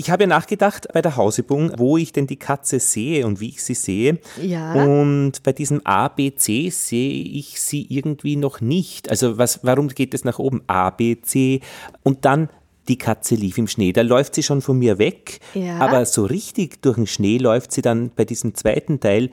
Ich 0.00 0.10
habe 0.10 0.22
ja 0.22 0.28
nachgedacht 0.28 0.88
bei 0.94 1.02
der 1.02 1.16
Hausübung, 1.16 1.72
wo 1.76 1.98
ich 1.98 2.10
denn 2.10 2.26
die 2.26 2.38
Katze 2.38 2.80
sehe 2.80 3.26
und 3.26 3.38
wie 3.38 3.50
ich 3.50 3.62
sie 3.62 3.74
sehe. 3.74 4.18
Ja. 4.40 4.72
Und 4.72 5.42
bei 5.42 5.52
diesem 5.52 5.82
A, 5.84 6.08
B, 6.08 6.34
C 6.34 6.70
sehe 6.70 7.22
ich 7.22 7.60
sie 7.60 7.86
irgendwie 7.90 8.36
noch 8.36 8.62
nicht. 8.62 9.10
Also 9.10 9.36
was, 9.36 9.60
warum 9.62 9.88
geht 9.88 10.14
es 10.14 10.24
nach 10.24 10.38
oben? 10.38 10.62
A, 10.68 10.88
B, 10.88 11.20
C 11.20 11.60
und 12.02 12.24
dann 12.24 12.48
die 12.88 12.96
Katze 12.96 13.34
lief 13.34 13.58
im 13.58 13.68
Schnee. 13.68 13.92
Da 13.92 14.00
läuft 14.00 14.36
sie 14.36 14.42
schon 14.42 14.62
von 14.62 14.78
mir 14.78 14.96
weg, 14.96 15.38
ja. 15.52 15.76
aber 15.80 16.06
so 16.06 16.24
richtig 16.24 16.80
durch 16.80 16.96
den 16.96 17.06
Schnee 17.06 17.36
läuft 17.36 17.70
sie 17.70 17.82
dann 17.82 18.10
bei 18.16 18.24
diesem 18.24 18.54
zweiten 18.54 19.00
Teil 19.00 19.28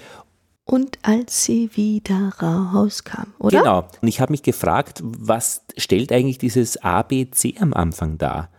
und 0.66 1.00
als 1.02 1.46
sie 1.46 1.70
wieder 1.76 2.34
rauskam, 2.42 3.32
oder? 3.40 3.60
Genau. 3.60 3.88
Und 4.02 4.08
ich 4.10 4.20
habe 4.20 4.34
mich 4.34 4.44
gefragt, 4.44 5.02
was 5.02 5.62
stellt 5.78 6.12
eigentlich 6.12 6.40
dieses 6.40 6.76
ABC 6.76 7.56
am 7.62 7.74
Anfang 7.74 8.18
dar? 8.18 8.50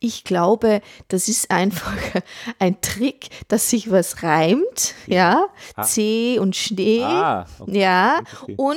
Ich 0.00 0.24
glaube, 0.24 0.80
das 1.08 1.28
ist 1.28 1.50
einfach 1.50 1.96
ein 2.58 2.80
Trick, 2.80 3.28
dass 3.48 3.70
sich 3.70 3.90
was 3.90 4.22
reimt, 4.22 4.94
ja, 5.06 5.46
ah. 5.76 5.82
C 5.82 6.38
und 6.38 6.56
Schnee, 6.56 7.02
ah, 7.02 7.46
okay. 7.58 7.80
ja, 7.80 8.20
und 8.56 8.76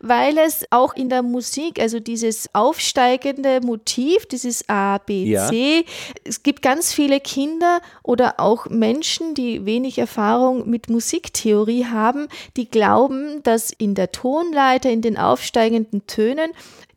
weil 0.00 0.38
es 0.38 0.64
auch 0.70 0.94
in 0.94 1.08
der 1.08 1.22
Musik, 1.22 1.80
also 1.80 2.00
dieses 2.00 2.54
aufsteigende 2.54 3.60
Motiv, 3.60 4.26
dieses 4.26 4.68
A, 4.68 4.98
B, 4.98 5.24
ja. 5.24 5.48
C, 5.48 5.84
es 6.24 6.42
gibt 6.42 6.62
ganz 6.62 6.92
viele 6.92 7.20
Kinder 7.20 7.80
oder 8.02 8.34
auch 8.38 8.66
Menschen, 8.66 9.34
die 9.34 9.64
wenig 9.66 9.98
Erfahrung 9.98 10.68
mit 10.68 10.88
Musiktheorie 10.90 11.86
haben, 11.86 12.28
die 12.56 12.68
glauben, 12.68 13.42
dass 13.42 13.70
in 13.70 13.94
der 13.94 14.12
Tonleiter, 14.12 14.90
in 14.90 15.02
den 15.02 15.16
aufsteigenden 15.16 16.06
Tönen, 16.06 16.52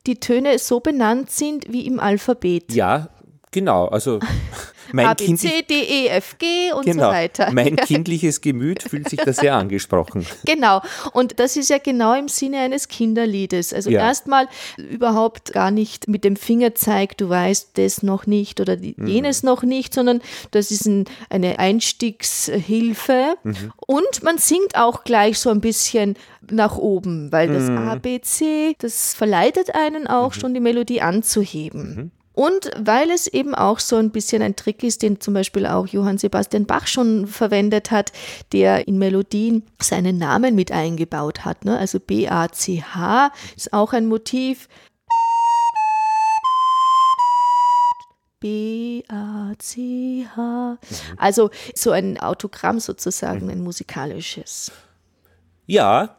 die 0.06 0.20
Töne 0.20 0.58
so 0.60 0.80
benannt 0.80 1.30
sind 1.30 1.72
wie 1.72 1.86
im 1.86 2.00
Alphabet. 2.00 2.74
Ja, 2.74 3.10
Genau, 3.52 3.88
also 3.88 4.20
mein 4.92 5.08
A, 5.08 5.14
B, 5.16 5.34
C, 5.36 5.64
D, 5.64 5.74
E, 5.74 6.08
F, 6.08 6.38
G 6.38 6.72
und 6.72 6.86
genau, 6.86 7.06
so 7.06 7.12
weiter. 7.12 7.52
Mein 7.52 7.76
kindliches 7.78 8.42
Gemüt 8.42 8.84
fühlt 8.84 9.10
sich 9.10 9.20
da 9.20 9.34
sehr 9.34 9.56
angesprochen. 9.56 10.26
Genau, 10.46 10.82
und 11.14 11.40
das 11.40 11.58
ist 11.58 11.70
ja 11.70 11.78
genau 11.78 12.18
im 12.18 12.28
Sinne 12.28 12.60
eines 12.60 12.88
Kinderliedes. 12.88 13.74
Also 13.74 13.90
ja. 13.90 14.00
erstmal 14.00 14.48
überhaupt 14.78 15.54
gar 15.54 15.70
nicht 15.70 16.08
mit 16.08 16.24
dem 16.24 16.36
Fingerzeig, 16.36 17.18
du 17.18 17.30
weißt 17.30 17.72
das 17.78 18.04
noch 18.04 18.26
nicht 18.26 18.60
oder 18.60 18.78
mhm. 18.78 19.06
jenes 19.06 19.44
mhm. 19.44 19.50
noch 19.50 19.64
nicht, 19.64 19.94
sondern 19.94 20.22
das 20.52 20.72
ist 20.72 20.86
ein, 20.86 21.06
eine 21.30 21.60
Einstiegshilfe. 21.60 23.36
Mhm. 23.44 23.74
Und 23.86 24.24
man 24.24 24.38
singt 24.38 24.76
auch 24.76 25.04
gleich 25.04 25.40
so 25.40 25.50
ein 25.50 25.62
bisschen 25.62 26.16
nach 26.50 26.78
oben, 26.78 27.32
weil 27.32 27.48
das 27.50 27.70
mhm. 27.70 27.78
A, 27.78 27.96
B, 27.96 28.22
C, 28.22 28.76
das 28.80 29.14
verleitet 29.14 29.76
einen 29.76 30.08
auch 30.08 30.36
mhm. 30.36 30.40
schon 30.40 30.54
die 30.54 30.62
Melodie 30.62 31.02
anzuheben. 31.02 32.12
Mhm. 32.40 32.44
Und 32.44 32.72
weil 32.78 33.12
es 33.12 33.28
eben 33.28 33.54
auch 33.54 33.80
so 33.80 33.98
ein 33.98 34.12
bisschen 34.12 34.42
ein 34.42 34.56
Trick 34.56 34.84
ist, 34.84 35.02
den 35.02 35.20
zum 35.20 35.34
Beispiel 35.34 35.66
auch 35.66 35.88
Johann 35.88 36.18
Sebastian 36.18 36.66
Bach 36.66 36.88
schon 36.88 37.28
verwendet 37.28 37.92
hat, 37.92 38.14
der 38.54 38.88
in 38.88 38.98
Melodien 38.98 39.64
seinen 39.82 40.18
Namen 40.18 40.56
mit 40.56 40.72
eingebaut 40.72 41.46
hat. 41.46 41.66
Ne? 41.66 41.78
Also 41.78 42.00
B-A-C-H 42.00 43.32
ist 43.56 43.74
auch 43.74 43.94
ein 43.94 44.08
Motiv. 44.08 44.68
B-A-C-H. 48.40 49.08
Also 51.18 51.50
so 51.76 51.92
ein 51.92 52.18
Autogramm 52.20 52.80
sozusagen, 52.80 53.50
ein 53.50 53.62
musikalisches. 53.62 54.72
Ja, 55.66 56.19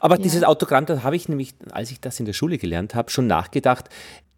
aber 0.00 0.16
ja. 0.16 0.22
dieses 0.22 0.44
Autogramm, 0.44 0.86
da 0.86 1.02
habe 1.02 1.16
ich 1.16 1.28
nämlich, 1.28 1.54
als 1.70 1.90
ich 1.90 2.00
das 2.00 2.18
in 2.20 2.26
der 2.26 2.32
Schule 2.32 2.58
gelernt 2.58 2.94
habe, 2.94 3.10
schon 3.10 3.26
nachgedacht, 3.26 3.88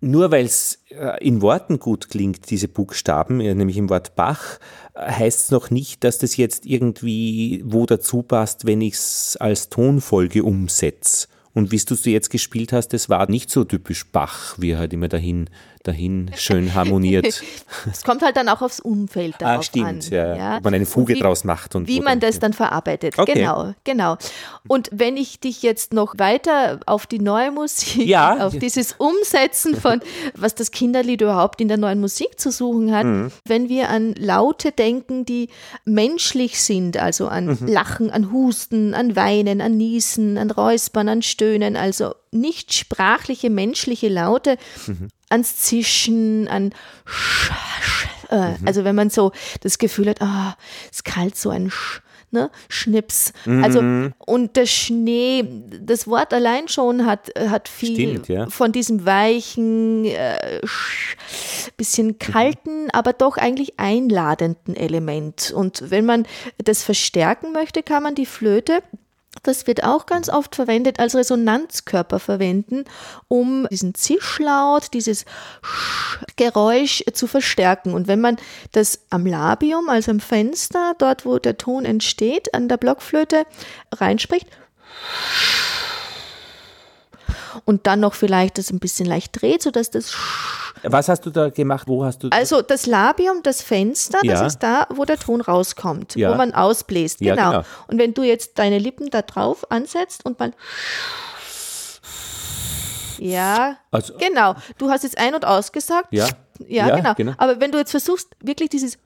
nur 0.01 0.31
weil 0.31 0.47
es 0.47 0.83
äh, 0.91 1.23
in 1.27 1.43
Worten 1.43 1.79
gut 1.79 2.09
klingt, 2.09 2.51
diese 2.51 2.69
Buchstaben, 2.69 3.39
nämlich 3.39 3.77
im 3.77 3.91
Wort 3.91 4.17
Bach, 4.17 4.59
heißt 4.97 5.41
es 5.41 5.51
noch 5.51 5.71
nicht, 5.71 6.05
dass 6.05 6.19
das 6.19 6.37
jetzt 6.37 6.67
irgendwie 6.67 7.63
wo 7.65 7.87
dazu 7.87 8.23
passt, 8.23 8.67
wenn 8.67 8.81
ich 8.81 8.95
es 8.95 9.37
als 9.39 9.69
Tonfolge 9.69 10.43
umsetze 10.43 11.29
Und 11.53 11.71
wie 11.71 11.79
du 11.79 11.95
sie 11.95 12.13
jetzt 12.13 12.31
gespielt 12.31 12.73
hast, 12.73 12.89
das 12.89 13.09
war 13.09 13.31
nicht 13.31 13.51
so 13.51 13.65
typisch 13.65 14.11
Bach, 14.11 14.57
wie 14.59 14.71
er 14.71 14.79
halt 14.79 14.93
immer 14.93 15.09
dahin, 15.09 15.51
dahin 15.83 16.31
schön 16.37 16.75
harmoniert. 16.75 17.27
es 17.91 18.03
kommt 18.05 18.23
halt 18.23 18.37
dann 18.37 18.49
auch 18.49 18.61
aufs 18.61 18.81
Umfeld 18.81 19.37
ah, 19.37 19.39
darauf 19.39 19.61
ah, 19.61 19.63
stimmt, 19.63 19.87
an. 19.87 20.01
Ja. 20.11 20.37
ja. 20.37 20.57
Ob 20.59 20.65
man 20.65 20.75
eine 20.75 20.87
Fuge 20.87 21.15
wie, 21.15 21.21
draus 21.21 21.45
macht. 21.45 21.75
Und 21.75 21.89
wie 21.89 22.01
man 22.01 22.21
das 22.21 22.39
dann 22.39 22.53
verarbeitet. 22.53 23.19
Okay. 23.19 23.35
Genau, 23.35 23.75
genau. 23.85 24.17
Und 24.69 24.91
wenn 24.93 25.17
ich 25.17 25.41
dich 25.41 25.63
jetzt 25.63 25.95
noch 25.95 26.19
weiter 26.19 26.81
auf 26.87 27.07
die 27.07 27.19
neue 27.19 27.51
Musik, 27.51 28.07
ja. 28.07 28.47
auf 28.47 28.59
dieses 28.59 28.95
Umsetzen 28.99 29.75
von, 29.75 30.01
was 30.35 30.55
das 30.55 30.71
Kinderlied 30.71 31.23
überhaupt 31.23 31.61
in 31.61 31.69
der 31.69 31.79
neuen 31.79 32.01
Musik 32.01 32.39
zu 32.39 32.51
suchen 32.51 32.95
hat, 32.95 33.07
mhm. 33.07 33.33
wenn 33.47 33.69
wir 33.69 33.89
an 33.89 34.15
Laute 34.15 34.73
denken, 34.73 35.25
die 35.25 35.49
menschlich 35.85 36.61
sind, 36.61 36.99
also 36.99 37.29
an 37.29 37.59
mhm. 37.59 37.67
Lachen, 37.67 38.11
an 38.11 38.33
Husten, 38.33 38.93
an 38.93 39.17
Weinen, 39.17 39.61
an 39.61 39.77
Niesen, 39.79 40.37
an 40.37 40.51
Räuspern, 40.51 41.09
an 41.09 41.23
Stöhnen, 41.23 41.77
also 41.77 42.15
nicht 42.33 42.73
sprachliche 42.75 43.51
menschliche 43.51 44.09
Laute, 44.09 44.57
mhm. 44.87 45.09
Ans 45.31 45.57
Zischen, 45.57 46.49
an 46.49 46.73
Sch, 47.07 47.51
Sch 47.81 48.07
äh, 48.31 48.51
mhm. 48.51 48.67
also 48.67 48.85
wenn 48.85 48.95
man 48.95 49.11
so 49.11 49.33
das 49.61 49.79
Gefühl 49.79 50.09
hat, 50.09 50.23
ah, 50.23 50.51
oh, 50.51 50.63
es 50.91 50.99
ist 50.99 51.05
kalt, 51.05 51.37
so 51.37 51.51
ein 51.51 51.71
Sch, 51.71 52.03
ne, 52.31 52.51
Schnips. 52.69 53.33
Also 53.47 53.83
mhm. 53.83 54.13
und 54.19 54.57
der 54.57 54.67
Schnee, 54.67 55.45
das 55.83 56.07
Wort 56.07 56.33
allein 56.33 56.69
schon 56.69 57.07
hat 57.07 57.31
hat 57.39 57.69
viel 57.69 57.95
Stimmt, 57.95 58.29
ja. 58.29 58.49
von 58.49 58.73
diesem 58.73 59.05
weichen, 59.05 60.05
äh, 60.05 60.61
bisschen 61.77 62.09
mhm. 62.09 62.19
kalten, 62.19 62.85
mhm. 62.85 62.91
aber 62.93 63.13
doch 63.13 63.37
eigentlich 63.37 63.79
einladenden 63.79 64.77
Element. 64.77 65.53
Und 65.55 65.91
wenn 65.91 66.07
man 66.07 66.27
das 66.59 66.83
verstärken 66.83 67.53
möchte, 67.53 67.83
kann 67.83 68.03
man 68.03 68.15
die 68.15 68.27
Flöte 68.27 68.83
das 69.43 69.67
wird 69.67 69.85
auch 69.85 70.07
ganz 70.07 70.29
oft 70.29 70.57
verwendet 70.57 70.99
als 70.99 71.15
Resonanzkörper 71.15 72.19
verwenden, 72.19 72.85
um 73.29 73.67
diesen 73.71 73.95
Zischlaut, 73.95 74.93
dieses 74.93 75.25
Geräusch 76.37 77.05
zu 77.13 77.27
verstärken. 77.27 77.95
Und 77.95 78.09
wenn 78.09 78.21
man 78.21 78.37
das 78.73 79.01
am 79.09 79.27
Labium, 79.27 79.89
also 79.89 80.11
am 80.11 80.21
Fenster, 80.21 80.95
dort 80.99 81.25
wo 81.25 81.39
der 81.39 81.59
Ton 81.59 81.85
entsteht, 81.85 82.53
an 82.55 82.69
der 82.69 82.77
Blockflöte 82.77 83.45
reinspricht, 83.93 84.47
und 87.65 87.87
dann 87.87 88.01
noch 88.01 88.15
vielleicht 88.15 88.59
das 88.59 88.71
ein 88.71 88.79
bisschen 88.79 89.07
leicht 89.07 89.41
dreht, 89.41 89.63
sodass 89.63 89.91
das 89.91 90.15
was 90.83 91.09
hast 91.09 91.27
du 91.27 91.31
da 91.31 91.51
gemacht? 91.51 91.87
Wo 91.89 92.05
hast 92.05 92.23
du 92.23 92.29
Also 92.31 92.63
das 92.63 92.87
Labium, 92.87 93.43
das 93.43 93.61
Fenster, 93.61 94.19
ja. 94.23 94.33
das 94.33 94.55
ist 94.55 94.59
da, 94.61 94.87
wo 94.91 95.05
der 95.05 95.19
Ton 95.19 95.41
rauskommt, 95.41 96.17
ja. 96.17 96.33
wo 96.33 96.37
man 96.37 96.55
ausbläst. 96.55 97.19
Genau. 97.19 97.37
Ja, 97.37 97.51
genau. 97.51 97.65
Und 97.89 97.99
wenn 97.99 98.15
du 98.15 98.23
jetzt 98.23 98.59
deine 98.59 98.79
Lippen 98.79 99.11
da 99.11 99.23
drauf 99.23 99.71
ansetzt 99.71 100.25
und 100.25 100.39
mal 100.39 100.53
ja, 103.19 103.77
also, 103.91 104.15
genau. 104.17 104.55
Du 104.79 104.89
hast 104.89 105.03
jetzt 105.03 105.19
ein- 105.19 105.35
und 105.35 105.45
ausgesagt. 105.45 106.09
Ja. 106.11 106.27
Ja, 106.67 106.89
ja 106.89 106.97
genau. 106.97 107.15
genau. 107.15 107.33
Aber 107.37 107.61
wenn 107.61 107.71
du 107.71 107.79
jetzt 107.79 107.91
versuchst, 107.91 108.29
wirklich 108.41 108.71
dieses 108.71 108.99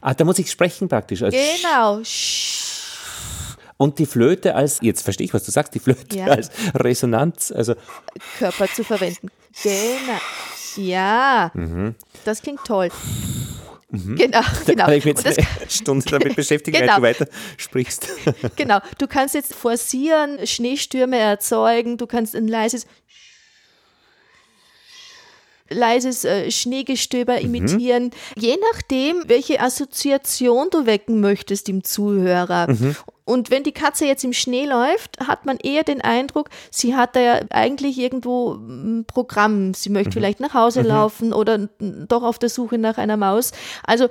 Ah, 0.00 0.12
da 0.14 0.24
muss 0.24 0.40
ich 0.40 0.50
sprechen 0.50 0.88
praktisch. 0.88 1.22
Also 1.22 1.36
genau. 1.36 2.00
Und 3.82 3.98
die 3.98 4.06
Flöte 4.06 4.54
als, 4.54 4.78
jetzt 4.80 5.02
verstehe 5.02 5.24
ich, 5.24 5.34
was 5.34 5.42
du 5.42 5.50
sagst, 5.50 5.74
die 5.74 5.80
Flöte 5.80 6.16
ja. 6.16 6.26
als 6.26 6.50
Resonanz, 6.72 7.50
also 7.50 7.74
Körper 8.38 8.68
zu 8.68 8.84
verwenden. 8.84 9.28
Genau. 9.60 10.20
Ja, 10.76 11.50
mhm. 11.52 11.96
das 12.24 12.42
klingt 12.42 12.64
toll. 12.64 12.90
Mhm. 13.90 14.14
Genau, 14.14 14.40
genau. 14.64 14.76
Da 14.76 14.84
kann 14.84 14.94
ich 14.94 15.04
mich 15.04 15.16
jetzt 15.16 15.26
eine 15.26 15.46
Stunde 15.68 16.06
damit 16.08 16.36
beschäftigen, 16.36 16.78
genau. 16.78 16.96
du 16.96 17.02
weiter 17.02 17.26
sprichst. 17.56 18.08
Genau, 18.56 18.78
du 18.98 19.08
kannst 19.08 19.34
jetzt 19.34 19.52
forcieren, 19.52 20.46
Schneestürme 20.46 21.18
erzeugen, 21.18 21.98
du 21.98 22.06
kannst 22.06 22.36
ein 22.36 22.46
leises 22.46 22.86
leises 25.68 26.24
äh, 26.24 26.50
Schneegestöber 26.52 27.40
mhm. 27.40 27.46
imitieren, 27.46 28.10
je 28.36 28.56
nachdem, 28.72 29.24
welche 29.26 29.60
Assoziation 29.60 30.68
du 30.70 30.86
wecken 30.86 31.20
möchtest 31.20 31.68
im 31.68 31.82
Zuhörer. 31.82 32.70
Mhm. 32.70 32.94
Und 33.24 33.50
wenn 33.50 33.62
die 33.62 33.72
Katze 33.72 34.04
jetzt 34.06 34.24
im 34.24 34.32
Schnee 34.32 34.66
läuft, 34.66 35.20
hat 35.20 35.46
man 35.46 35.56
eher 35.58 35.84
den 35.84 36.00
Eindruck, 36.00 36.50
sie 36.70 36.96
hat 36.96 37.14
da 37.14 37.20
ja 37.20 37.40
eigentlich 37.50 37.98
irgendwo 37.98 38.54
ein 38.54 39.04
Programm. 39.06 39.74
Sie 39.74 39.90
möchte 39.90 40.10
mhm. 40.10 40.12
vielleicht 40.14 40.40
nach 40.40 40.54
Hause 40.54 40.80
mhm. 40.80 40.88
laufen 40.88 41.32
oder 41.32 41.68
doch 41.78 42.22
auf 42.22 42.38
der 42.38 42.48
Suche 42.48 42.78
nach 42.78 42.98
einer 42.98 43.16
Maus. 43.16 43.52
Also 43.84 44.08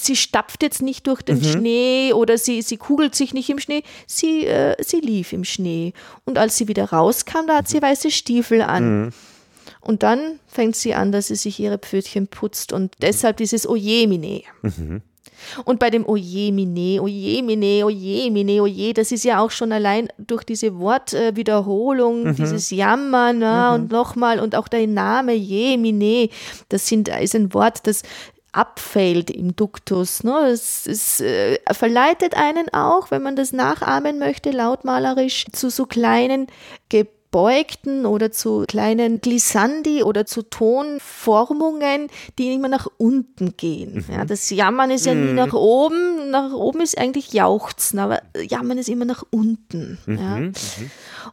sie 0.00 0.16
stapft 0.16 0.62
jetzt 0.62 0.82
nicht 0.82 1.06
durch 1.06 1.22
den 1.22 1.38
mhm. 1.38 1.44
Schnee 1.44 2.12
oder 2.12 2.38
sie, 2.38 2.62
sie 2.62 2.76
kugelt 2.76 3.14
sich 3.14 3.34
nicht 3.34 3.50
im 3.50 3.58
Schnee, 3.58 3.82
sie, 4.06 4.46
äh, 4.46 4.76
sie 4.82 5.00
lief 5.00 5.32
im 5.32 5.44
Schnee. 5.44 5.92
Und 6.24 6.38
als 6.38 6.56
sie 6.56 6.68
wieder 6.68 6.90
rauskam, 6.90 7.46
da 7.46 7.56
hat 7.56 7.68
sie 7.68 7.82
weiße 7.82 8.10
Stiefel 8.10 8.62
an. 8.62 9.04
Mhm. 9.04 9.10
Und 9.80 10.02
dann 10.02 10.40
fängt 10.46 10.76
sie 10.76 10.94
an, 10.94 11.12
dass 11.12 11.28
sie 11.28 11.36
sich 11.36 11.60
ihre 11.60 11.78
Pfötchen 11.78 12.28
putzt 12.28 12.72
und 12.72 12.94
deshalb 13.02 13.36
dieses 13.36 13.68
Ojemine. 13.68 14.42
Mhm. 14.62 15.02
Und 15.64 15.78
bei 15.78 15.90
dem 15.90 16.06
Ojemine, 16.06 17.00
Ojemine, 17.02 17.84
Ojemine, 17.84 18.62
Oje, 18.62 18.94
das 18.94 19.12
ist 19.12 19.24
ja 19.24 19.40
auch 19.40 19.50
schon 19.50 19.72
allein 19.72 20.08
durch 20.18 20.44
diese 20.44 20.78
Wortwiederholung, 20.78 22.24
mhm. 22.24 22.36
dieses 22.36 22.70
Jammern 22.70 23.38
na, 23.38 23.76
mhm. 23.76 23.84
und 23.84 23.92
nochmal 23.92 24.40
und 24.40 24.54
auch 24.54 24.68
der 24.68 24.86
Name 24.86 25.32
Jemine, 25.34 26.28
das 26.68 26.86
sind, 26.86 27.08
ist 27.08 27.34
ein 27.34 27.52
Wort, 27.54 27.86
das 27.86 28.02
abfällt 28.54 29.30
im 29.30 29.56
Duktus. 29.56 30.22
Ne? 30.22 30.48
Es, 30.52 30.86
es 30.86 31.20
äh, 31.20 31.58
verleitet 31.72 32.36
einen 32.36 32.72
auch, 32.72 33.10
wenn 33.10 33.22
man 33.22 33.36
das 33.36 33.52
nachahmen 33.52 34.18
möchte, 34.18 34.50
lautmalerisch, 34.50 35.46
zu 35.52 35.70
so 35.70 35.86
kleinen 35.86 36.46
Ge 36.88 37.06
gebeugten 37.34 38.06
oder 38.06 38.30
zu 38.30 38.64
kleinen 38.68 39.20
Glissandi 39.20 40.04
oder 40.04 40.24
zu 40.24 40.42
Tonformungen, 40.42 42.06
die 42.38 42.54
immer 42.54 42.68
nach 42.68 42.86
unten 42.96 43.56
gehen. 43.56 44.04
Mhm. 44.06 44.14
Ja, 44.14 44.24
das 44.24 44.50
Jammern 44.50 44.92
ist 44.92 45.04
ja 45.04 45.14
nie 45.14 45.30
mhm. 45.30 45.34
nach 45.34 45.52
oben, 45.52 46.30
nach 46.30 46.52
oben 46.52 46.80
ist 46.80 46.96
eigentlich 46.96 47.32
Jauchzen, 47.32 47.98
aber 47.98 48.22
Jammern 48.40 48.78
ist 48.78 48.88
immer 48.88 49.04
nach 49.04 49.24
unten. 49.30 49.98
Mhm. 50.06 50.16
Ja. 50.16 50.36
Mhm. 50.36 50.52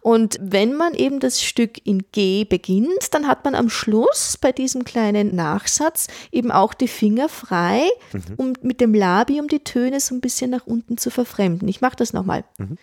Und 0.01 0.39
wenn 0.41 0.73
man 0.73 0.95
eben 0.95 1.19
das 1.19 1.39
Stück 1.39 1.85
in 1.85 2.03
G 2.11 2.45
beginnt, 2.45 3.13
dann 3.13 3.27
hat 3.27 3.45
man 3.45 3.53
am 3.53 3.69
Schluss 3.69 4.37
bei 4.41 4.51
diesem 4.51 4.85
kleinen 4.85 5.35
Nachsatz 5.35 6.07
eben 6.31 6.51
auch 6.51 6.73
die 6.73 6.87
Finger 6.87 7.29
frei, 7.29 7.87
um 8.37 8.53
mit 8.63 8.81
dem 8.81 8.95
Labium 8.95 9.47
die 9.47 9.63
Töne 9.63 9.99
so 9.99 10.15
ein 10.15 10.21
bisschen 10.21 10.49
nach 10.49 10.65
unten 10.65 10.97
zu 10.97 11.11
verfremden. 11.11 11.67
Ich 11.67 11.81
mache 11.81 11.95
das 11.95 12.11
nochmal. 12.11 12.43
Mhm. 12.57 12.77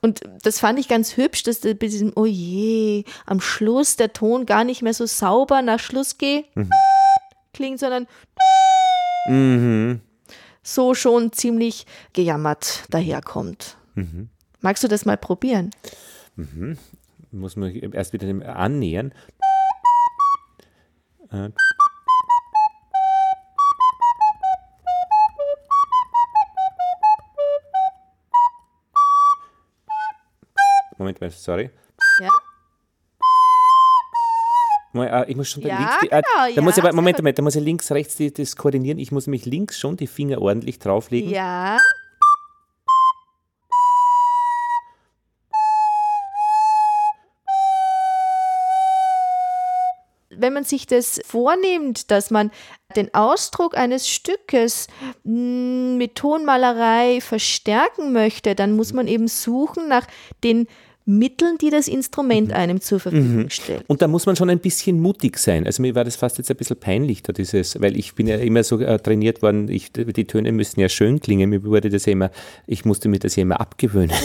Und 0.00 0.22
das 0.42 0.60
fand 0.60 0.78
ich 0.78 0.88
ganz 0.88 1.16
hübsch, 1.16 1.42
dass 1.42 1.60
bei 1.60 1.74
diesem, 1.74 2.12
oh 2.16 2.24
je, 2.24 3.04
am 3.26 3.40
Schluss 3.40 3.96
der 3.96 4.12
Ton 4.12 4.46
gar 4.46 4.64
nicht 4.64 4.82
mehr 4.82 4.94
so 4.94 5.06
sauber 5.06 5.62
nach 5.62 5.78
Schluss 5.78 6.16
geht, 6.16 6.44
mhm. 6.56 6.70
klingt, 7.52 7.80
sondern 7.80 8.06
mhm. 9.28 10.00
so 10.62 10.94
schon 10.94 11.32
ziemlich 11.32 11.86
gejammert 12.12 12.84
daherkommt. 12.88 13.76
Mhm. 13.94 14.30
Magst 14.60 14.84
du 14.84 14.88
das 14.88 15.04
mal 15.04 15.16
probieren? 15.16 15.70
Mhm. 16.36 16.78
Muss 17.32 17.56
man 17.56 17.74
erst 17.74 18.12
wieder 18.12 18.26
dem 18.26 18.42
annähern. 18.42 19.12
Äh. 21.30 21.50
Moment 31.00 31.18
mal, 31.18 31.30
sorry. 31.30 31.70
Ja. 32.20 32.30
Äh, 35.02 35.30
ich 35.30 35.36
muss 35.36 35.48
schon 35.48 35.62
ja, 35.62 35.78
links, 35.78 35.94
die, 36.02 36.10
äh, 36.10 36.20
genau, 36.20 36.54
da 36.56 36.60
muss 36.60 36.76
ich, 36.76 36.82
Moment, 36.92 37.16
Moment, 37.16 37.38
da 37.38 37.42
muss 37.42 37.56
ich 37.56 37.62
links, 37.62 37.90
rechts 37.90 38.16
die, 38.16 38.30
das 38.30 38.54
koordinieren. 38.54 38.98
Ich 38.98 39.10
muss 39.10 39.26
mich 39.26 39.46
links 39.46 39.78
schon 39.78 39.96
die 39.96 40.06
Finger 40.06 40.42
ordentlich 40.42 40.78
drauflegen. 40.78 41.30
Ja. 41.30 41.78
wenn 50.40 50.54
man 50.54 50.64
sich 50.64 50.86
das 50.86 51.20
vornimmt, 51.24 52.10
dass 52.10 52.30
man 52.30 52.50
den 52.96 53.12
Ausdruck 53.14 53.76
eines 53.76 54.08
Stückes 54.08 54.86
hm, 55.24 55.98
mit 55.98 56.14
Tonmalerei 56.14 57.20
verstärken 57.20 58.12
möchte, 58.12 58.54
dann 58.54 58.74
muss 58.74 58.92
man 58.92 59.06
eben 59.06 59.28
suchen 59.28 59.88
nach 59.88 60.06
den 60.42 60.66
Mitteln, 61.06 61.56
die 61.58 61.70
das 61.70 61.88
Instrument 61.88 62.48
mhm. 62.48 62.54
einem 62.54 62.80
zur 62.80 63.00
Verfügung 63.00 63.44
mhm. 63.44 63.50
stellt. 63.50 63.84
Und 63.88 64.02
da 64.02 64.08
muss 64.08 64.26
man 64.26 64.36
schon 64.36 64.50
ein 64.50 64.58
bisschen 64.58 65.00
mutig 65.00 65.38
sein. 65.38 65.66
Also 65.66 65.82
mir 65.82 65.94
war 65.94 66.04
das 66.04 66.16
fast 66.16 66.38
jetzt 66.38 66.50
ein 66.50 66.56
bisschen 66.56 66.78
peinlich, 66.78 67.22
da 67.22 67.32
dieses, 67.32 67.80
weil 67.80 67.96
ich 67.96 68.14
bin 68.14 68.26
ja 68.26 68.36
immer 68.36 68.62
so 68.62 68.78
äh, 68.78 68.98
trainiert 68.98 69.42
worden, 69.42 69.68
ich, 69.68 69.92
die 69.92 70.26
Töne 70.26 70.52
müssen 70.52 70.80
ja 70.80 70.88
schön 70.88 71.20
klingen. 71.20 71.50
Mir 71.50 71.64
wurde 71.64 71.88
das 71.88 72.06
ja 72.06 72.12
immer, 72.12 72.30
ich 72.66 72.84
musste 72.84 73.08
mir 73.08 73.18
das 73.18 73.36
ja 73.36 73.42
immer 73.42 73.60
abgewöhnen. 73.60 74.16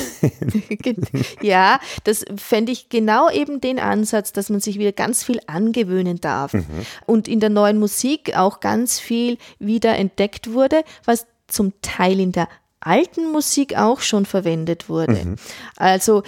ja, 1.41 1.79
das 2.03 2.25
fände 2.35 2.71
ich 2.71 2.89
genau 2.89 3.29
eben 3.29 3.61
den 3.61 3.79
Ansatz, 3.79 4.33
dass 4.33 4.49
man 4.49 4.59
sich 4.59 4.77
wieder 4.77 4.91
ganz 4.91 5.23
viel 5.23 5.39
angewöhnen 5.47 6.19
darf. 6.19 6.53
Mhm. 6.53 6.65
Und 7.05 7.27
in 7.27 7.39
der 7.39 7.49
neuen 7.49 7.79
Musik 7.79 8.35
auch 8.38 8.59
ganz 8.59 8.99
viel 8.99 9.38
wieder 9.59 9.95
entdeckt 9.95 10.53
wurde, 10.53 10.83
was 11.05 11.25
zum 11.47 11.73
Teil 11.81 12.19
in 12.19 12.31
der 12.31 12.47
alten 12.86 13.32
Musik 13.32 13.78
auch 13.78 14.02
schon 14.02 14.26
verwendet 14.26 14.89
wurde. 14.89 15.26
Mhm. 15.26 15.36
Also 15.76 16.24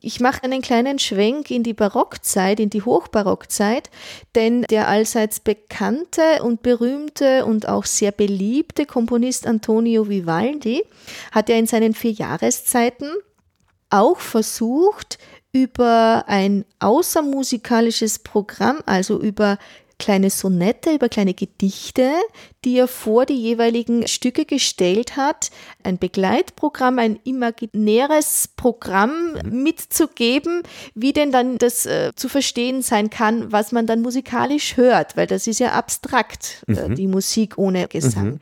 ich 0.00 0.20
mache 0.20 0.44
einen 0.44 0.60
kleinen 0.60 0.98
Schwenk 0.98 1.50
in 1.50 1.62
die 1.62 1.72
Barockzeit, 1.74 2.60
in 2.60 2.70
die 2.70 2.82
Hochbarockzeit, 2.82 3.90
denn 4.34 4.62
der 4.62 4.88
allseits 4.88 5.40
bekannte 5.40 6.42
und 6.42 6.62
berühmte 6.62 7.46
und 7.46 7.68
auch 7.68 7.86
sehr 7.86 8.12
beliebte 8.12 8.84
Komponist 8.84 9.46
Antonio 9.46 10.08
Vivaldi 10.08 10.84
hat 11.32 11.48
ja 11.48 11.56
in 11.56 11.66
seinen 11.66 11.94
vier 11.94 12.12
Jahreszeiten 12.12 13.08
auch 13.88 14.18
versucht, 14.18 15.18
über 15.52 16.24
ein 16.28 16.64
außermusikalisches 16.78 18.20
Programm, 18.20 18.78
also 18.86 19.20
über 19.20 19.58
kleine 20.02 20.30
Sonette, 20.30 20.92
über 20.92 21.08
kleine 21.08 21.32
Gedichte, 21.32 22.10
die 22.64 22.76
er 22.76 22.88
vor 22.88 23.24
die 23.24 23.40
jeweiligen 23.40 24.08
Stücke 24.08 24.44
gestellt 24.44 25.16
hat, 25.16 25.52
ein 25.84 25.96
Begleitprogramm, 25.96 26.98
ein 26.98 27.20
imaginäres 27.22 28.48
Programm 28.56 29.34
mhm. 29.34 29.62
mitzugeben, 29.62 30.64
wie 30.96 31.12
denn 31.12 31.30
dann 31.30 31.56
das 31.56 31.86
äh, 31.86 32.10
zu 32.16 32.28
verstehen 32.28 32.82
sein 32.82 33.10
kann, 33.10 33.52
was 33.52 33.70
man 33.70 33.86
dann 33.86 34.02
musikalisch 34.02 34.76
hört, 34.76 35.16
weil 35.16 35.28
das 35.28 35.46
ist 35.46 35.60
ja 35.60 35.70
abstrakt, 35.70 36.64
äh, 36.66 36.88
mhm. 36.88 36.96
die 36.96 37.06
Musik 37.06 37.56
ohne 37.56 37.86
Gesang. 37.86 38.24
Mhm. 38.24 38.40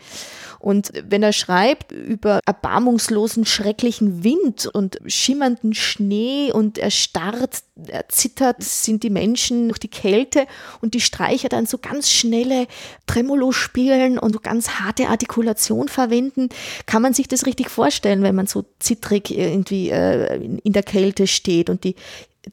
Und 0.60 0.92
wenn 1.08 1.22
er 1.22 1.32
schreibt 1.32 1.90
über 1.90 2.40
erbarmungslosen, 2.44 3.46
schrecklichen 3.46 4.22
Wind 4.22 4.66
und 4.66 4.98
schimmernden 5.06 5.72
Schnee 5.72 6.52
und 6.52 6.76
er 6.76 6.90
starrt, 6.90 7.62
er 7.86 8.06
zittert, 8.10 8.62
sind 8.62 9.02
die 9.02 9.08
Menschen 9.08 9.68
durch 9.68 9.80
die 9.80 9.88
Kälte 9.88 10.46
und 10.82 10.92
die 10.92 11.00
Streicher 11.00 11.48
dann 11.48 11.64
so 11.64 11.78
ganz 11.78 12.10
schnelle 12.10 12.66
Tremolo 13.06 13.52
spielen 13.52 14.18
und 14.18 14.42
ganz 14.42 14.68
harte 14.80 15.08
Artikulation 15.08 15.88
verwenden, 15.88 16.50
kann 16.84 17.00
man 17.00 17.14
sich 17.14 17.26
das 17.26 17.46
richtig 17.46 17.70
vorstellen, 17.70 18.22
wenn 18.22 18.34
man 18.34 18.46
so 18.46 18.66
zittrig 18.80 19.30
irgendwie 19.30 19.88
äh, 19.88 20.36
in 20.62 20.74
der 20.74 20.82
Kälte 20.82 21.26
steht 21.26 21.70
und 21.70 21.84
die 21.84 21.96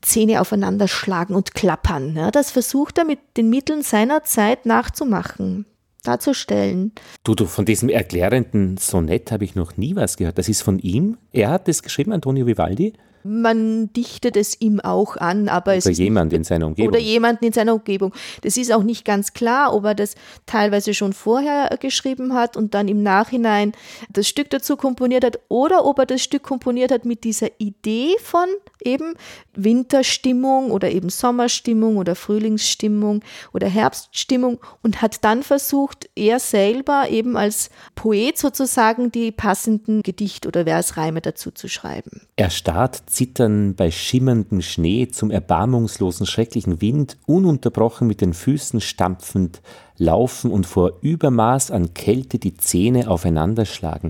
Zähne 0.01 0.39
aufeinander 0.39 0.87
schlagen 0.87 1.35
und 1.35 1.53
klappern. 1.53 2.29
Das 2.31 2.51
versucht 2.51 2.97
er 2.99 3.03
mit 3.03 3.19
den 3.35 3.49
Mitteln 3.49 3.81
seiner 3.81 4.23
Zeit 4.23 4.65
nachzumachen 4.65 5.65
darzustellen. 6.07 6.91
Du, 7.23 7.35
du, 7.35 7.45
von 7.45 7.65
diesem 7.65 7.89
erklärenden 7.89 8.77
Sonett 8.77 9.31
habe 9.31 9.43
ich 9.43 9.55
noch 9.55 9.77
nie 9.77 9.95
was 9.95 10.17
gehört. 10.17 10.37
Das 10.37 10.49
ist 10.49 10.61
von 10.61 10.79
ihm. 10.79 11.17
Er 11.31 11.49
hat 11.49 11.67
das 11.67 11.83
geschrieben, 11.83 12.11
Antonio 12.13 12.45
Vivaldi. 12.47 12.93
Man 13.23 13.91
dichtet 13.91 14.37
es 14.37 14.61
ihm 14.61 14.79
auch 14.79 15.17
an, 15.17 15.49
aber 15.49 15.71
oder 15.71 15.77
es 15.77 15.85
ist 15.85 15.97
jemand 15.97 16.31
in 16.31 16.45
seiner 16.45 16.67
Umgebung. 16.67 16.89
Oder 16.89 16.99
jemanden 16.99 17.45
in 17.45 17.51
seiner 17.51 17.73
Umgebung. 17.73 18.13
Das 18.41 18.55
ist 18.55 18.71
auch 18.71 18.83
nicht 18.83 19.03
ganz 19.03 19.33
klar, 19.33 19.73
ob 19.73 19.83
er 19.83 19.95
das 19.95 20.15
teilweise 20.45 20.93
schon 20.93 21.11
vorher 21.11 21.75
geschrieben 21.81 22.33
hat 22.33 22.55
und 22.55 22.73
dann 22.73 22.87
im 22.87 23.03
Nachhinein 23.03 23.73
das 24.13 24.29
Stück 24.29 24.49
dazu 24.49 24.77
komponiert 24.77 25.25
hat 25.25 25.39
oder 25.49 25.85
ob 25.85 25.99
er 25.99 26.05
das 26.05 26.21
Stück 26.21 26.43
komponiert 26.43 26.91
hat 26.91 27.03
mit 27.03 27.25
dieser 27.25 27.49
Idee 27.57 28.15
von 28.23 28.47
eben 28.87 29.13
Winterstimmung 29.55 30.71
oder 30.71 30.89
eben 30.89 31.09
Sommerstimmung 31.09 31.97
oder 31.97 32.15
Frühlingsstimmung 32.15 33.23
oder 33.53 33.67
Herbststimmung 33.67 34.59
und 34.81 35.01
hat 35.01 35.23
dann 35.23 35.43
versucht, 35.43 36.09
er 36.15 36.39
selber 36.39 37.07
eben 37.09 37.37
als 37.37 37.69
Poet 37.95 38.37
sozusagen 38.37 39.11
die 39.11 39.31
passenden 39.31 40.01
Gedicht- 40.01 40.47
oder 40.47 40.63
Versreime 40.63 41.21
dazu 41.21 41.51
zu 41.51 41.67
schreiben. 41.67 42.21
Erstarrt 42.37 43.03
zittern 43.07 43.75
bei 43.75 43.91
schimmerndem 43.91 44.61
Schnee 44.61 45.07
zum 45.09 45.31
erbarmungslosen 45.31 46.25
schrecklichen 46.25 46.81
Wind, 46.81 47.17
ununterbrochen 47.25 48.07
mit 48.07 48.21
den 48.21 48.33
Füßen 48.33 48.79
stampfend, 48.79 49.61
laufen 49.97 50.51
und 50.51 50.65
vor 50.65 50.93
Übermaß 51.01 51.71
an 51.71 51.93
Kälte 51.93 52.39
die 52.39 52.55
Zähne 52.55 53.09
aufeinanderschlagen. 53.09 54.09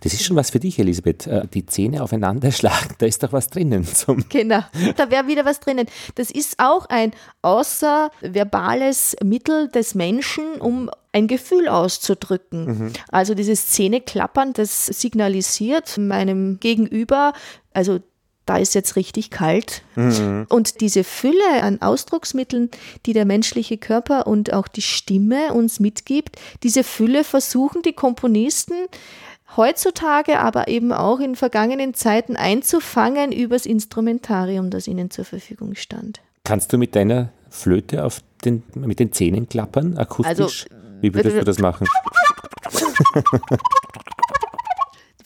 Das 0.00 0.12
ist 0.12 0.24
schon 0.24 0.36
was 0.36 0.50
für 0.50 0.60
dich, 0.60 0.78
Elisabeth. 0.78 1.26
Äh, 1.26 1.46
die 1.52 1.66
Zähne 1.66 2.02
aufeinanderschlagen, 2.02 2.94
da 2.98 3.06
ist 3.06 3.22
doch 3.22 3.32
was 3.32 3.48
drinnen. 3.48 3.84
Zum 3.84 4.24
genau, 4.28 4.60
da 4.96 5.10
wäre 5.10 5.26
wieder 5.26 5.44
was 5.44 5.60
drinnen. 5.60 5.86
Das 6.16 6.30
ist 6.30 6.58
auch 6.58 6.86
ein 6.86 7.12
außerverbales 7.42 9.16
Mittel 9.22 9.68
des 9.68 9.94
Menschen, 9.94 10.60
um 10.60 10.90
ein 11.12 11.28
Gefühl 11.28 11.68
auszudrücken. 11.68 12.64
Mhm. 12.64 12.92
Also 13.10 13.34
dieses 13.34 13.68
Zähneklappern, 13.68 14.54
das 14.54 14.86
signalisiert 14.86 15.98
meinem 15.98 16.58
Gegenüber, 16.58 17.32
also 17.74 18.00
da 18.46 18.56
ist 18.56 18.74
jetzt 18.74 18.96
richtig 18.96 19.30
kalt. 19.30 19.82
Mhm. 19.94 20.46
Und 20.48 20.80
diese 20.80 21.04
Fülle 21.04 21.62
an 21.62 21.80
Ausdrucksmitteln, 21.80 22.70
die 23.06 23.12
der 23.12 23.24
menschliche 23.24 23.78
Körper 23.78 24.26
und 24.26 24.52
auch 24.52 24.68
die 24.68 24.82
Stimme 24.82 25.52
uns 25.54 25.80
mitgibt, 25.80 26.36
diese 26.62 26.84
Fülle 26.84 27.24
versuchen 27.24 27.82
die 27.82 27.92
Komponisten 27.92 28.74
heutzutage, 29.56 30.38
aber 30.38 30.68
eben 30.68 30.92
auch 30.92 31.20
in 31.20 31.36
vergangenen 31.36 31.94
Zeiten 31.94 32.36
einzufangen 32.36 33.32
übers 33.32 33.66
Instrumentarium, 33.66 34.70
das 34.70 34.88
ihnen 34.88 35.10
zur 35.10 35.24
Verfügung 35.24 35.74
stand. 35.74 36.20
Kannst 36.44 36.72
du 36.72 36.78
mit 36.78 36.96
deiner 36.96 37.30
Flöte 37.50 38.04
auf 38.04 38.22
den, 38.44 38.62
mit 38.74 38.98
den 38.98 39.12
Zähnen 39.12 39.48
klappern, 39.48 39.96
akustisch? 39.98 40.66
Also, 40.66 41.00
Wie 41.00 41.14
würdest 41.14 41.36
du 41.36 41.44
das 41.44 41.58
machen? 41.58 41.86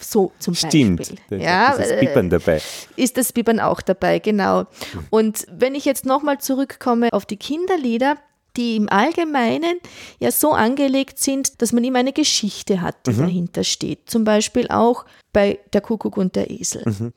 So 0.09 0.31
zum 0.39 0.55
Stimmt, 0.55 0.99
Beispiel. 0.99 1.19
Stimmt, 1.25 1.43
ja, 1.43 1.73
ist 1.73 1.91
das 1.91 1.99
Bibbern 1.99 2.29
dabei. 2.29 2.61
Ist 2.95 3.17
das 3.17 3.33
Bibbern 3.33 3.59
auch 3.59 3.81
dabei, 3.81 4.19
genau. 4.19 4.65
Und 5.09 5.45
wenn 5.51 5.75
ich 5.75 5.83
jetzt 5.83 6.05
nochmal 6.05 6.37
zurückkomme 6.37 7.09
auf 7.11 7.25
die 7.25 7.35
Kinderlieder, 7.35 8.15
die 8.55 8.77
im 8.77 8.87
Allgemeinen 8.87 9.79
ja 10.19 10.31
so 10.31 10.53
angelegt 10.53 11.19
sind, 11.19 11.61
dass 11.61 11.73
man 11.73 11.83
immer 11.83 11.99
eine 11.99 12.13
Geschichte 12.13 12.79
hat, 12.79 12.95
die 13.05 13.11
mhm. 13.11 13.19
dahinter 13.19 13.63
steht. 13.65 14.09
Zum 14.09 14.23
Beispiel 14.23 14.69
auch 14.69 15.05
bei 15.33 15.59
Der 15.73 15.81
Kuckuck 15.81 16.15
und 16.15 16.37
der 16.37 16.49
Esel. 16.51 16.83
Mhm. 16.85 17.13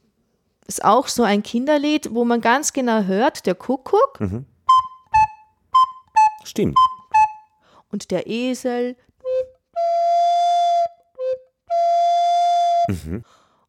Ist 0.66 0.84
auch 0.84 1.06
so 1.06 1.22
ein 1.22 1.44
Kinderlied, 1.44 2.12
wo 2.12 2.24
man 2.24 2.40
ganz 2.40 2.72
genau 2.72 3.04
hört, 3.04 3.46
der 3.46 3.54
Kuckuck. 3.54 4.20
Mhm. 4.20 4.46
Stimmt. 6.42 6.76
Und 7.92 8.10
der 8.10 8.26
Esel. 8.26 8.96
Mhm. 12.88 13.24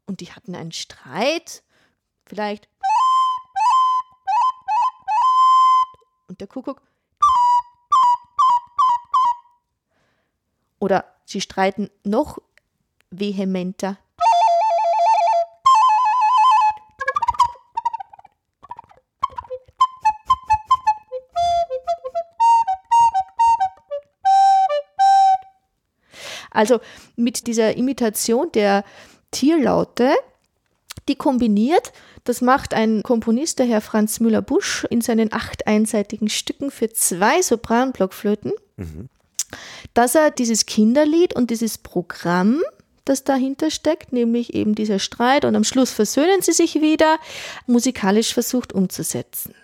Und 0.06 0.20
die 0.20 0.32
hatten 0.32 0.56
einen 0.56 0.72
Streit, 0.72 1.64
vielleicht. 2.26 2.68
Und 6.28 6.40
der 6.40 6.48
Kuckuck. 6.48 6.82
Oder 10.80 11.06
sie 11.26 11.42
streiten 11.42 11.90
noch 12.04 12.40
vehementer. 13.12 13.98
Also 26.52 26.80
mit 27.16 27.48
dieser 27.48 27.76
Imitation 27.76 28.52
der 28.54 28.84
Tierlaute, 29.32 30.12
die 31.08 31.16
kombiniert, 31.16 31.94
das 32.24 32.42
macht 32.42 32.74
ein 32.74 33.02
Komponist, 33.02 33.60
der 33.60 33.66
Herr 33.66 33.82
Franz 33.82 34.20
Müller-Busch, 34.20 34.86
in 34.90 35.02
seinen 35.02 35.34
acht 35.34 35.66
einseitigen 35.66 36.30
Stücken 36.30 36.70
für 36.70 36.92
zwei 36.92 37.42
Sopranblockflöten, 37.42 38.52
mhm. 38.78 39.10
dass 39.94 40.14
er 40.14 40.30
dieses 40.30 40.68
Kinderlied 40.68 41.36
und 41.36 41.50
dieses 41.50 41.80
Programm, 41.80 42.62
das 43.06 43.24
dahinter 43.24 43.72
steckt, 43.72 44.14
nämlich 44.14 44.54
eben 44.54 44.76
dieser 44.76 45.00
Streit 45.00 45.46
und 45.46 45.56
am 45.56 45.64
Schluss 45.64 45.92
versöhnen 45.92 46.42
sie 46.42 46.52
sich 46.52 46.76
wieder, 46.76 47.18
musikalisch 47.66 48.34
versucht 48.34 48.74
umzusetzen. 48.74 49.56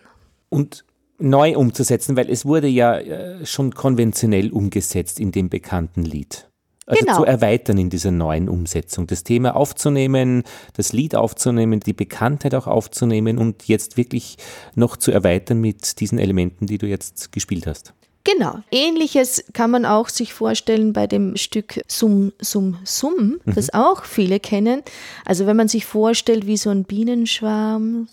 Und 0.49 0.83
neu 1.19 1.55
umzusetzen, 1.55 2.17
weil 2.17 2.29
es 2.29 2.45
wurde 2.45 2.67
ja 2.67 2.97
äh, 2.97 3.45
schon 3.45 3.73
konventionell 3.73 4.51
umgesetzt 4.51 5.19
in 5.19 5.31
dem 5.31 5.49
bekannten 5.49 6.03
Lied. 6.03 6.47
Also 6.87 7.03
genau. 7.03 7.17
zu 7.17 7.25
erweitern 7.25 7.77
in 7.77 7.89
dieser 7.89 8.11
neuen 8.11 8.47
Umsetzung, 8.47 9.07
das 9.07 9.23
Thema 9.23 9.57
aufzunehmen, 9.57 10.43
das 10.73 10.93
Lied 10.93 11.15
aufzunehmen, 11.15 11.81
die 11.81 11.91
Bekanntheit 11.91 12.55
auch 12.55 12.65
aufzunehmen 12.65 13.37
und 13.37 13.67
jetzt 13.67 13.97
wirklich 13.97 14.37
noch 14.73 14.95
zu 14.95 15.11
erweitern 15.11 15.59
mit 15.59 15.99
diesen 15.99 16.17
Elementen, 16.17 16.65
die 16.65 16.77
du 16.77 16.87
jetzt 16.87 17.33
gespielt 17.33 17.67
hast. 17.67 17.93
Genau. 18.23 18.59
Ähnliches 18.71 19.43
kann 19.53 19.71
man 19.71 19.85
auch 19.85 20.09
sich 20.09 20.33
vorstellen 20.33 20.93
bei 20.93 21.07
dem 21.07 21.35
Stück 21.35 21.81
Sum, 21.87 22.33
Sum, 22.39 22.77
Sum, 22.83 23.39
das 23.45 23.67
mhm. 23.67 23.79
auch 23.79 24.03
viele 24.03 24.39
kennen. 24.39 24.81
Also 25.25 25.45
wenn 25.45 25.55
man 25.55 25.67
sich 25.67 25.85
vorstellt, 25.85 26.45
wie 26.45 26.57
so 26.57 26.69
ein 26.69 26.83
Bienenschwarm 26.83 28.07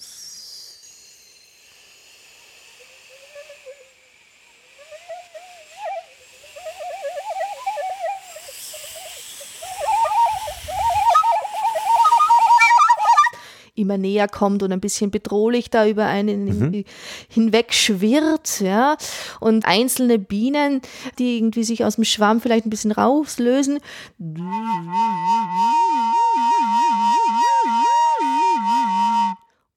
immer 13.84 13.98
näher 13.98 14.28
kommt 14.28 14.62
und 14.62 14.72
ein 14.72 14.80
bisschen 14.80 15.10
bedrohlich 15.10 15.70
da 15.70 15.86
über 15.86 16.06
einen 16.06 16.44
mhm. 16.44 16.84
hinweg 17.28 17.72
schwirrt, 17.74 18.60
ja. 18.60 18.96
Und 19.40 19.66
einzelne 19.66 20.18
Bienen, 20.18 20.80
die 21.18 21.36
irgendwie 21.36 21.64
sich 21.64 21.84
aus 21.84 21.96
dem 21.96 22.04
Schwamm 22.04 22.40
vielleicht 22.40 22.66
ein 22.66 22.70
bisschen 22.70 22.92
rauslösen. 22.92 23.78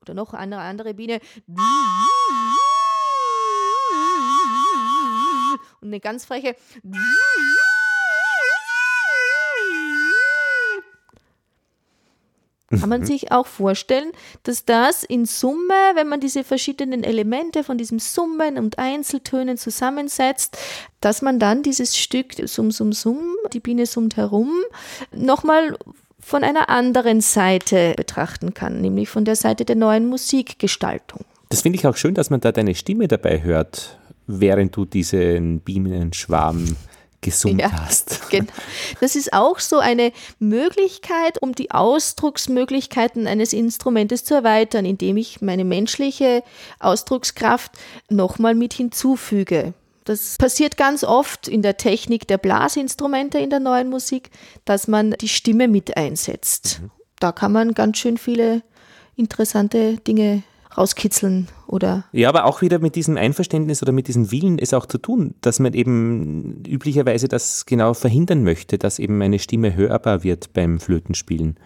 Oder 0.01 0.13
noch 0.13 0.33
eine 0.33 0.59
andere 0.59 0.93
Biene. 0.93 1.19
Und 5.81 5.89
eine 5.89 5.99
ganz 5.99 6.25
freche. 6.25 6.55
Kann 12.69 12.89
man 12.89 13.05
sich 13.05 13.31
auch 13.31 13.47
vorstellen, 13.47 14.11
dass 14.43 14.65
das 14.65 15.03
in 15.03 15.25
Summe, 15.25 15.73
wenn 15.95 16.09
man 16.09 16.19
diese 16.19 16.43
verschiedenen 16.43 17.03
Elemente 17.03 17.63
von 17.63 17.77
diesem 17.77 17.99
Summen 17.99 18.57
und 18.57 18.77
Einzeltönen 18.77 19.57
zusammensetzt, 19.57 20.57
dass 20.99 21.21
man 21.21 21.39
dann 21.39 21.63
dieses 21.63 21.95
Stück 21.95 22.33
Summ, 22.43 22.71
Summ, 22.71 22.91
Summ, 22.91 23.35
die 23.53 23.61
Biene 23.61 23.85
summt 23.85 24.17
herum, 24.17 24.51
nochmal 25.15 25.77
von 26.19 26.43
einer 26.43 26.69
anderen 26.69 27.21
Seite 27.21 27.93
betrachten 27.95 28.53
kann, 28.53 28.81
nämlich 28.81 29.07
von 29.07 29.23
der 29.23 29.37
Seite 29.37 29.63
der 29.63 29.77
neuen 29.77 30.07
Musikgestaltung. 30.07 31.21
Das 31.47 31.61
finde 31.61 31.79
ich 31.79 31.87
auch 31.87 31.95
schön, 31.95 32.15
dass 32.15 32.29
man 32.29 32.41
da 32.41 32.51
deine 32.51 32.75
Stimme 32.75 33.07
dabei 33.07 33.43
hört, 33.43 33.97
während 34.25 34.75
du 34.75 34.83
diesen 34.83 35.61
Bienenschwarm 35.61 36.75
gesummt 37.21 37.61
ja, 37.61 37.71
hast. 37.71 38.21
Genau. 38.29 38.51
Das 38.99 39.15
ist 39.15 39.33
auch 39.33 39.59
so 39.59 39.79
eine 39.79 40.11
Möglichkeit, 40.39 41.41
um 41.41 41.53
die 41.53 41.71
Ausdrucksmöglichkeiten 41.71 43.27
eines 43.27 43.53
Instrumentes 43.53 44.23
zu 44.23 44.35
erweitern, 44.35 44.85
indem 44.85 45.17
ich 45.17 45.41
meine 45.41 45.65
menschliche 45.65 46.43
Ausdruckskraft 46.79 47.71
nochmal 48.09 48.55
mit 48.55 48.73
hinzufüge. 48.73 49.73
Das 50.03 50.37
passiert 50.37 50.77
ganz 50.77 51.03
oft 51.03 51.47
in 51.49 51.61
der 51.61 51.75
Technik 51.75 52.27
der 52.27 52.37
Blasinstrumente 52.37 53.39
in 53.39 53.49
der 53.49 53.59
neuen 53.59 53.89
Musik, 53.89 54.29
dass 54.63 54.87
man 54.87 55.11
die 55.11 55.27
Stimme 55.27 55.67
mit 55.67 55.97
einsetzt. 55.97 56.79
Mhm. 56.81 56.91
Da 57.19 57.31
kann 57.31 57.51
man 57.51 57.73
ganz 57.73 57.97
schön 57.97 58.17
viele 58.17 58.61
interessante 59.15 59.97
Dinge 59.97 60.43
rauskitzeln 60.77 61.47
oder. 61.67 62.05
Ja, 62.11 62.29
aber 62.29 62.45
auch 62.45 62.61
wieder 62.61 62.79
mit 62.79 62.95
diesem 62.95 63.17
Einverständnis 63.17 63.81
oder 63.81 63.91
mit 63.91 64.07
diesem 64.07 64.31
Willen 64.31 64.59
es 64.59 64.73
auch 64.73 64.85
zu 64.85 64.97
tun, 64.97 65.35
dass 65.41 65.59
man 65.59 65.73
eben 65.73 66.63
üblicherweise 66.67 67.27
das 67.27 67.65
genau 67.65 67.93
verhindern 67.93 68.43
möchte, 68.43 68.77
dass 68.77 68.99
eben 68.99 69.21
eine 69.21 69.39
Stimme 69.39 69.75
hörbar 69.75 70.23
wird 70.23 70.53
beim 70.53 70.79
Flötenspielen. 70.79 71.57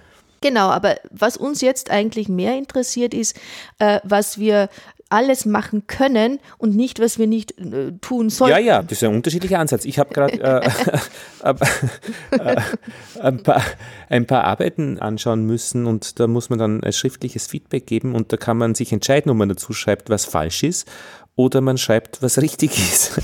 Genau, 0.42 0.70
aber 0.70 0.96
was 1.12 1.38
uns 1.38 1.62
jetzt 1.62 1.92
eigentlich 1.92 2.28
mehr 2.28 2.58
interessiert 2.58 3.14
ist, 3.14 3.40
äh, 3.78 4.00
was 4.04 4.40
wir 4.40 4.70
alles 5.12 5.46
machen 5.46 5.88
können 5.88 6.40
und 6.58 6.76
nicht, 6.76 7.00
was 7.00 7.20
wir 7.20 7.28
nicht 7.28 7.60
äh, 7.60 7.92
tun 8.02 8.30
sollen. 8.30 8.52
Ja, 8.52 8.58
ja, 8.58 8.82
das 8.82 8.94
ist 8.94 9.04
ein 9.04 9.14
unterschiedlicher 9.16 9.60
Ansatz. 9.60 9.86
Ich 9.86 10.00
habe 10.00 10.14
gerade 10.14 10.42
äh, 10.42 10.70
äh, 12.32 12.56
ein, 13.22 13.44
paar, 13.44 13.62
ein 14.10 14.26
paar 14.26 14.44
Arbeiten 14.44 15.00
anschauen 15.00 15.46
müssen 15.46 15.86
und 15.86 16.20
da 16.20 16.28
muss 16.28 16.50
man 16.50 16.60
dann 16.60 16.84
ein 16.84 16.94
schriftliches 16.94 17.48
Feedback 17.48 17.86
geben 17.86 18.16
und 18.16 18.32
da 18.32 18.38
kann 18.38 18.58
man 18.58 18.76
sich 18.76 18.92
entscheiden, 18.94 19.32
ob 19.32 19.38
man 19.38 19.50
dazu 19.50 19.74
schreibt, 19.74 20.10
was 20.10 20.26
falsch 20.26 20.64
ist 20.64 20.90
oder 21.36 21.62
man 21.62 21.78
schreibt, 21.78 22.22
was 22.22 22.38
richtig 22.40 22.72
ist. 22.78 23.20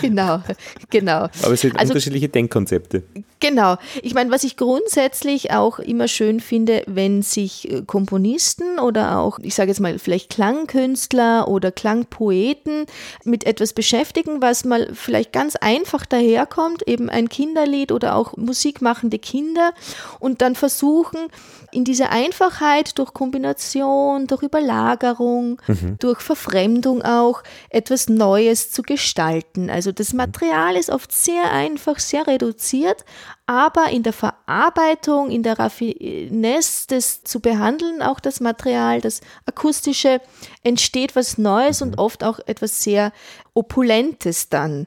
Genau, 0.00 0.42
genau. 0.90 1.28
Aber 1.42 1.52
es 1.52 1.60
sind 1.60 1.78
also, 1.78 1.92
unterschiedliche 1.92 2.28
Denkkonzepte. 2.28 3.04
Genau. 3.40 3.76
Ich 4.02 4.14
meine, 4.14 4.30
was 4.30 4.42
ich 4.42 4.56
grundsätzlich 4.56 5.50
auch 5.52 5.78
immer 5.78 6.08
schön 6.08 6.40
finde, 6.40 6.82
wenn 6.86 7.22
sich 7.22 7.70
äh, 7.70 7.82
Komponisten 7.82 8.78
oder 8.78 9.18
auch, 9.18 9.38
ich 9.40 9.54
sage 9.54 9.68
jetzt 9.68 9.80
mal, 9.80 9.98
vielleicht 9.98 10.30
Klangkünstler 10.30 11.46
oder 11.48 11.70
Klangpoeten 11.70 12.86
mit 13.24 13.44
etwas 13.44 13.72
beschäftigen, 13.72 14.40
was 14.40 14.64
mal 14.64 14.90
vielleicht 14.94 15.32
ganz 15.32 15.56
einfach 15.56 16.06
daherkommt, 16.06 16.88
eben 16.88 17.10
ein 17.10 17.28
Kinderlied 17.28 17.92
oder 17.92 18.16
auch 18.16 18.36
musikmachende 18.36 19.18
Kinder 19.18 19.74
und 20.20 20.40
dann 20.40 20.54
versuchen, 20.54 21.28
in 21.74 21.84
dieser 21.84 22.10
Einfachheit 22.10 22.98
durch 22.98 23.12
Kombination, 23.12 24.26
durch 24.26 24.42
Überlagerung, 24.42 25.60
mhm. 25.66 25.96
durch 25.98 26.20
Verfremdung 26.20 27.02
auch 27.02 27.42
etwas 27.70 28.08
Neues 28.08 28.70
zu 28.70 28.82
gestalten. 28.82 29.70
Also 29.70 29.92
das 29.92 30.12
Material 30.12 30.76
ist 30.76 30.90
oft 30.90 31.12
sehr 31.12 31.52
einfach, 31.52 31.98
sehr 31.98 32.26
reduziert, 32.26 33.04
aber 33.46 33.90
in 33.90 34.02
der 34.02 34.12
Verarbeitung, 34.12 35.30
in 35.30 35.42
der 35.42 35.58
Raffinesse 35.58 36.88
des 36.88 37.24
zu 37.24 37.40
behandeln, 37.40 38.02
auch 38.02 38.20
das 38.20 38.40
Material, 38.40 39.00
das 39.00 39.20
akustische, 39.46 40.20
entsteht 40.62 41.14
was 41.16 41.38
Neues 41.38 41.82
und 41.82 41.92
mhm. 41.92 41.98
oft 41.98 42.24
auch 42.24 42.40
etwas 42.46 42.82
sehr 42.82 43.12
Opulentes 43.54 44.48
dann 44.48 44.86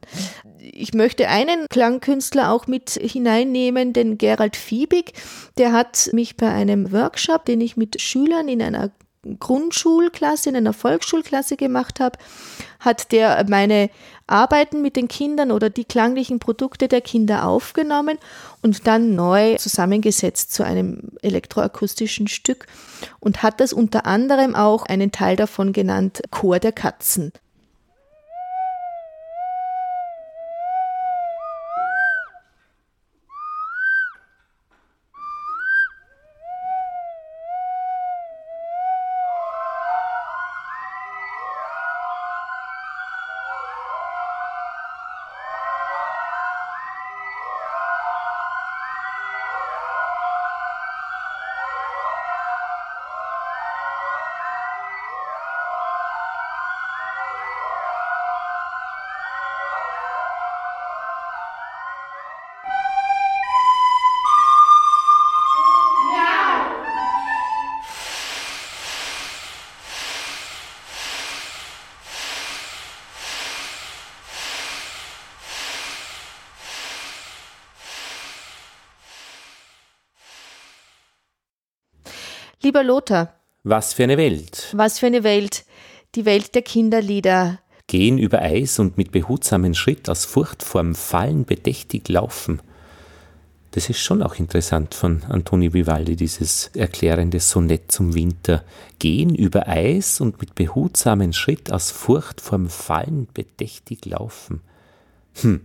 ich 0.74 0.94
möchte 0.94 1.28
einen 1.28 1.68
Klangkünstler 1.70 2.52
auch 2.52 2.68
mit 2.68 2.92
hineinnehmen, 2.92 3.94
den 3.94 4.18
Gerald 4.18 4.56
Fiebig. 4.56 5.14
Der 5.58 5.72
hat 5.72 6.10
mich 6.14 6.38
bei 6.38 6.50
einem 6.50 6.92
Workshop, 6.92 7.46
den 7.46 7.62
ich 7.62 7.78
mit 7.78 8.02
Schülern 8.02 8.48
in 8.48 8.62
einer 8.62 8.92
Grundschulklasse, 9.40 10.50
in 10.50 10.56
einer 10.56 10.74
Volksschulklasse 10.74 11.58
gemacht 11.58 12.00
habe, 12.00 12.18
hat 12.80 13.12
der 13.12 13.46
meine 13.50 13.90
Arbeiten 14.28 14.82
mit 14.82 14.96
den 14.96 15.08
Kindern 15.08 15.52
oder 15.52 15.70
die 15.70 15.86
klanglichen 15.86 16.40
Produkte 16.40 16.88
der 16.88 17.02
Kinder 17.02 17.46
aufgenommen 17.48 18.18
und 18.62 18.88
dann 18.88 19.16
neu 19.16 19.56
zusammengesetzt 19.56 20.54
zu 20.54 20.64
einem 20.64 21.12
elektroakustischen 21.22 22.28
Stück 22.28 22.68
und 23.20 23.44
hat 23.44 23.60
das 23.60 23.74
unter 23.74 24.06
anderem 24.06 24.56
auch 24.56 24.86
einen 24.86 25.12
Teil 25.12 25.36
davon 25.36 25.74
genannt 25.74 26.22
Chor 26.32 26.60
der 26.60 26.72
Katzen. 26.72 27.32
Lieber 82.68 82.84
Lothar. 82.84 83.34
Was 83.64 83.94
für 83.94 84.04
eine 84.04 84.18
Welt. 84.18 84.74
Was 84.74 85.00
für 85.00 85.06
eine 85.06 85.24
Welt. 85.24 85.64
Die 86.16 86.26
Welt 86.26 86.54
der 86.54 86.64
Kinderlieder. 86.64 87.62
Gehen 87.88 88.18
über 88.18 88.42
Eis 88.42 88.78
und 88.80 88.98
mit 88.98 89.14
behutsamen 89.14 89.74
Schritt 89.74 90.10
aus 90.10 90.26
Furcht 90.26 90.64
vorm 90.64 90.94
Fallen 90.94 91.46
bedächtig 91.46 92.10
laufen. 92.10 92.62
Das 93.72 93.90
ist 93.90 94.00
schon 94.02 94.22
auch 94.22 94.36
interessant 94.36 94.96
von 94.96 95.24
Antoni 95.30 95.72
Vivaldi, 95.72 96.18
dieses 96.18 96.70
erklärende 96.76 97.40
Sonett 97.40 97.90
zum 97.90 98.14
Winter. 98.16 98.66
Gehen 99.00 99.34
über 99.34 99.70
Eis 99.70 100.20
und 100.20 100.42
mit 100.42 100.54
behutsamen 100.54 101.32
Schritt 101.32 101.72
aus 101.72 101.92
Furcht 101.92 102.42
vorm 102.42 102.68
Fallen 102.68 103.30
bedächtig 103.34 104.06
laufen. 104.06 104.60
Hm. 105.36 105.62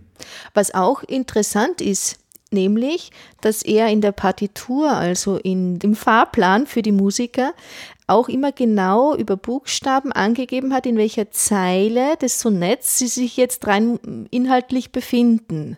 Was 0.53 0.73
auch 0.73 1.03
interessant 1.03 1.81
ist, 1.81 2.22
nämlich, 2.53 3.11
dass 3.41 3.63
er 3.63 3.87
in 3.89 4.01
der 4.01 4.11
Partitur, 4.11 4.91
also 4.91 5.37
in 5.37 5.79
dem 5.79 5.95
Fahrplan 5.95 6.67
für 6.67 6.81
die 6.81 6.91
Musiker, 6.91 7.53
auch 8.07 8.29
immer 8.29 8.51
genau 8.51 9.15
über 9.15 9.37
Buchstaben 9.37 10.11
angegeben 10.11 10.73
hat, 10.73 10.85
in 10.85 10.97
welcher 10.97 11.31
Zeile 11.31 12.17
des 12.17 12.39
Sonetts 12.39 12.97
sie 12.97 13.07
sich 13.07 13.37
jetzt 13.37 13.65
rein 13.67 14.27
inhaltlich 14.29 14.91
befinden. 14.91 15.77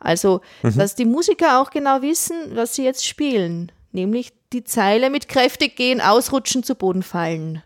Also, 0.00 0.40
mhm. 0.62 0.76
dass 0.76 0.94
die 0.94 1.04
Musiker 1.04 1.60
auch 1.60 1.70
genau 1.70 2.02
wissen, 2.02 2.36
was 2.54 2.74
sie 2.74 2.84
jetzt 2.84 3.06
spielen, 3.06 3.72
nämlich 3.92 4.32
die 4.52 4.64
Zeile 4.64 5.10
mit 5.10 5.28
kräftig 5.28 5.76
gehen, 5.76 6.00
ausrutschen, 6.00 6.62
zu 6.62 6.74
Boden 6.74 7.02
fallen. 7.02 7.62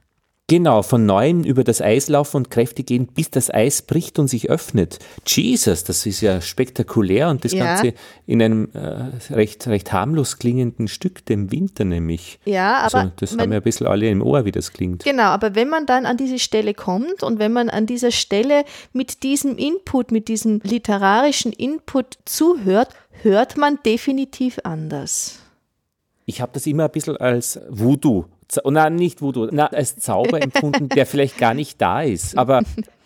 Genau, 0.48 0.82
von 0.82 1.06
neuem 1.06 1.42
über 1.42 1.64
das 1.64 1.82
Eis 1.82 2.08
laufen 2.08 2.36
und 2.36 2.50
kräftig 2.52 2.86
gehen, 2.86 3.08
bis 3.08 3.30
das 3.30 3.52
Eis 3.52 3.82
bricht 3.82 4.20
und 4.20 4.28
sich 4.28 4.48
öffnet. 4.48 5.00
Jesus, 5.26 5.82
das 5.82 6.06
ist 6.06 6.20
ja 6.20 6.40
spektakulär 6.40 7.30
und 7.30 7.44
das 7.44 7.50
ja. 7.50 7.64
Ganze 7.64 7.94
in 8.26 8.40
einem 8.40 8.68
äh, 8.72 9.34
recht, 9.34 9.66
recht 9.66 9.92
harmlos 9.92 10.38
klingenden 10.38 10.86
Stück, 10.86 11.26
dem 11.26 11.50
Winter 11.50 11.84
nämlich. 11.84 12.38
Ja, 12.44 12.76
aber. 12.76 12.98
Also, 12.98 13.12
das 13.16 13.36
haben 13.36 13.50
wir 13.50 13.56
ein 13.56 13.62
bisschen 13.62 13.88
alle 13.88 14.08
im 14.08 14.22
Ohr, 14.22 14.44
wie 14.44 14.52
das 14.52 14.72
klingt. 14.72 15.02
Genau, 15.02 15.24
aber 15.24 15.56
wenn 15.56 15.68
man 15.68 15.84
dann 15.84 16.06
an 16.06 16.16
diese 16.16 16.38
Stelle 16.38 16.74
kommt 16.74 17.24
und 17.24 17.40
wenn 17.40 17.52
man 17.52 17.68
an 17.68 17.86
dieser 17.86 18.12
Stelle 18.12 18.64
mit 18.92 19.24
diesem 19.24 19.58
Input, 19.58 20.12
mit 20.12 20.28
diesem 20.28 20.60
literarischen 20.62 21.52
Input 21.52 22.18
zuhört, 22.24 22.90
hört 23.22 23.56
man 23.56 23.80
definitiv 23.84 24.60
anders. 24.62 25.40
Ich 26.24 26.40
habe 26.40 26.52
das 26.54 26.66
immer 26.66 26.84
ein 26.84 26.92
bisschen 26.92 27.16
als 27.16 27.58
Voodoo 27.68 28.26
na, 28.64 28.90
nicht 28.90 29.22
Voodoo, 29.22 29.48
na, 29.50 29.66
als 29.66 29.96
Zauber 29.96 30.42
empfunden, 30.42 30.88
der 30.88 31.06
vielleicht 31.06 31.38
gar 31.38 31.54
nicht 31.54 31.80
da 31.80 32.02
ist. 32.02 32.36
Aber 32.36 32.62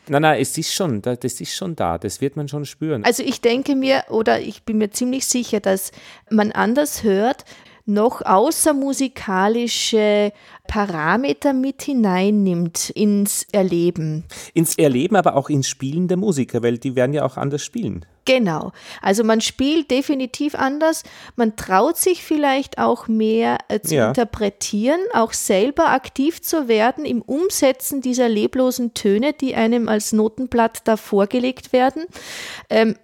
Nein, 0.08 0.22
nein, 0.22 0.40
es 0.40 0.58
ist 0.58 0.74
schon, 0.74 1.02
das 1.02 1.40
ist 1.40 1.54
schon 1.54 1.76
da, 1.76 1.96
das 1.96 2.20
wird 2.20 2.34
man 2.34 2.48
schon 2.48 2.64
spüren. 2.64 3.04
Also 3.04 3.22
ich 3.22 3.40
denke 3.40 3.76
mir, 3.76 4.02
oder 4.08 4.40
ich 4.40 4.64
bin 4.64 4.78
mir 4.78 4.90
ziemlich 4.90 5.24
sicher, 5.24 5.60
dass 5.60 5.92
man 6.28 6.50
anders 6.50 7.04
hört, 7.04 7.44
noch 7.86 8.22
außermusikalische 8.22 10.32
Parameter 10.66 11.52
mit 11.52 11.82
hineinnimmt 11.82 12.90
ins 12.90 13.46
Erleben. 13.52 14.24
Ins 14.52 14.76
Erleben, 14.76 15.14
aber 15.14 15.36
auch 15.36 15.48
ins 15.48 15.68
Spielen 15.68 16.08
der 16.08 16.16
Musiker, 16.16 16.64
weil 16.64 16.78
die 16.78 16.96
werden 16.96 17.12
ja 17.12 17.24
auch 17.24 17.36
anders 17.36 17.62
spielen. 17.62 18.04
Genau. 18.24 18.72
Also 19.00 19.24
man 19.24 19.40
spielt 19.40 19.90
definitiv 19.90 20.54
anders. 20.54 21.02
Man 21.36 21.56
traut 21.56 21.96
sich 21.96 22.22
vielleicht 22.22 22.78
auch 22.78 23.08
mehr 23.08 23.58
äh, 23.68 23.80
zu 23.80 23.94
ja. 23.94 24.08
interpretieren, 24.08 25.00
auch 25.14 25.32
selber 25.32 25.88
aktiv 25.88 26.42
zu 26.42 26.68
werden 26.68 27.04
im 27.04 27.22
Umsetzen 27.22 28.00
dieser 28.02 28.28
leblosen 28.28 28.94
Töne, 28.94 29.32
die 29.32 29.54
einem 29.54 29.88
als 29.88 30.12
Notenblatt 30.12 30.86
da 30.86 30.96
vorgelegt 30.96 31.72
werden. 31.72 32.04
Ähm, 32.68 32.96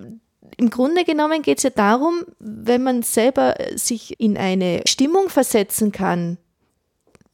im 0.59 0.71
Grunde 0.71 1.05
genommen 1.05 1.43
geht 1.43 1.59
es 1.59 1.65
ja 1.65 1.71
darum, 1.71 2.25
wenn 2.39 2.83
man 2.83 3.03
selber 3.03 3.59
äh, 3.59 3.77
sich 3.77 4.21
in 4.21 4.37
eine 4.37 4.83
Stimmung 4.87 5.29
versetzen 5.29 5.93
kann, 5.93 6.39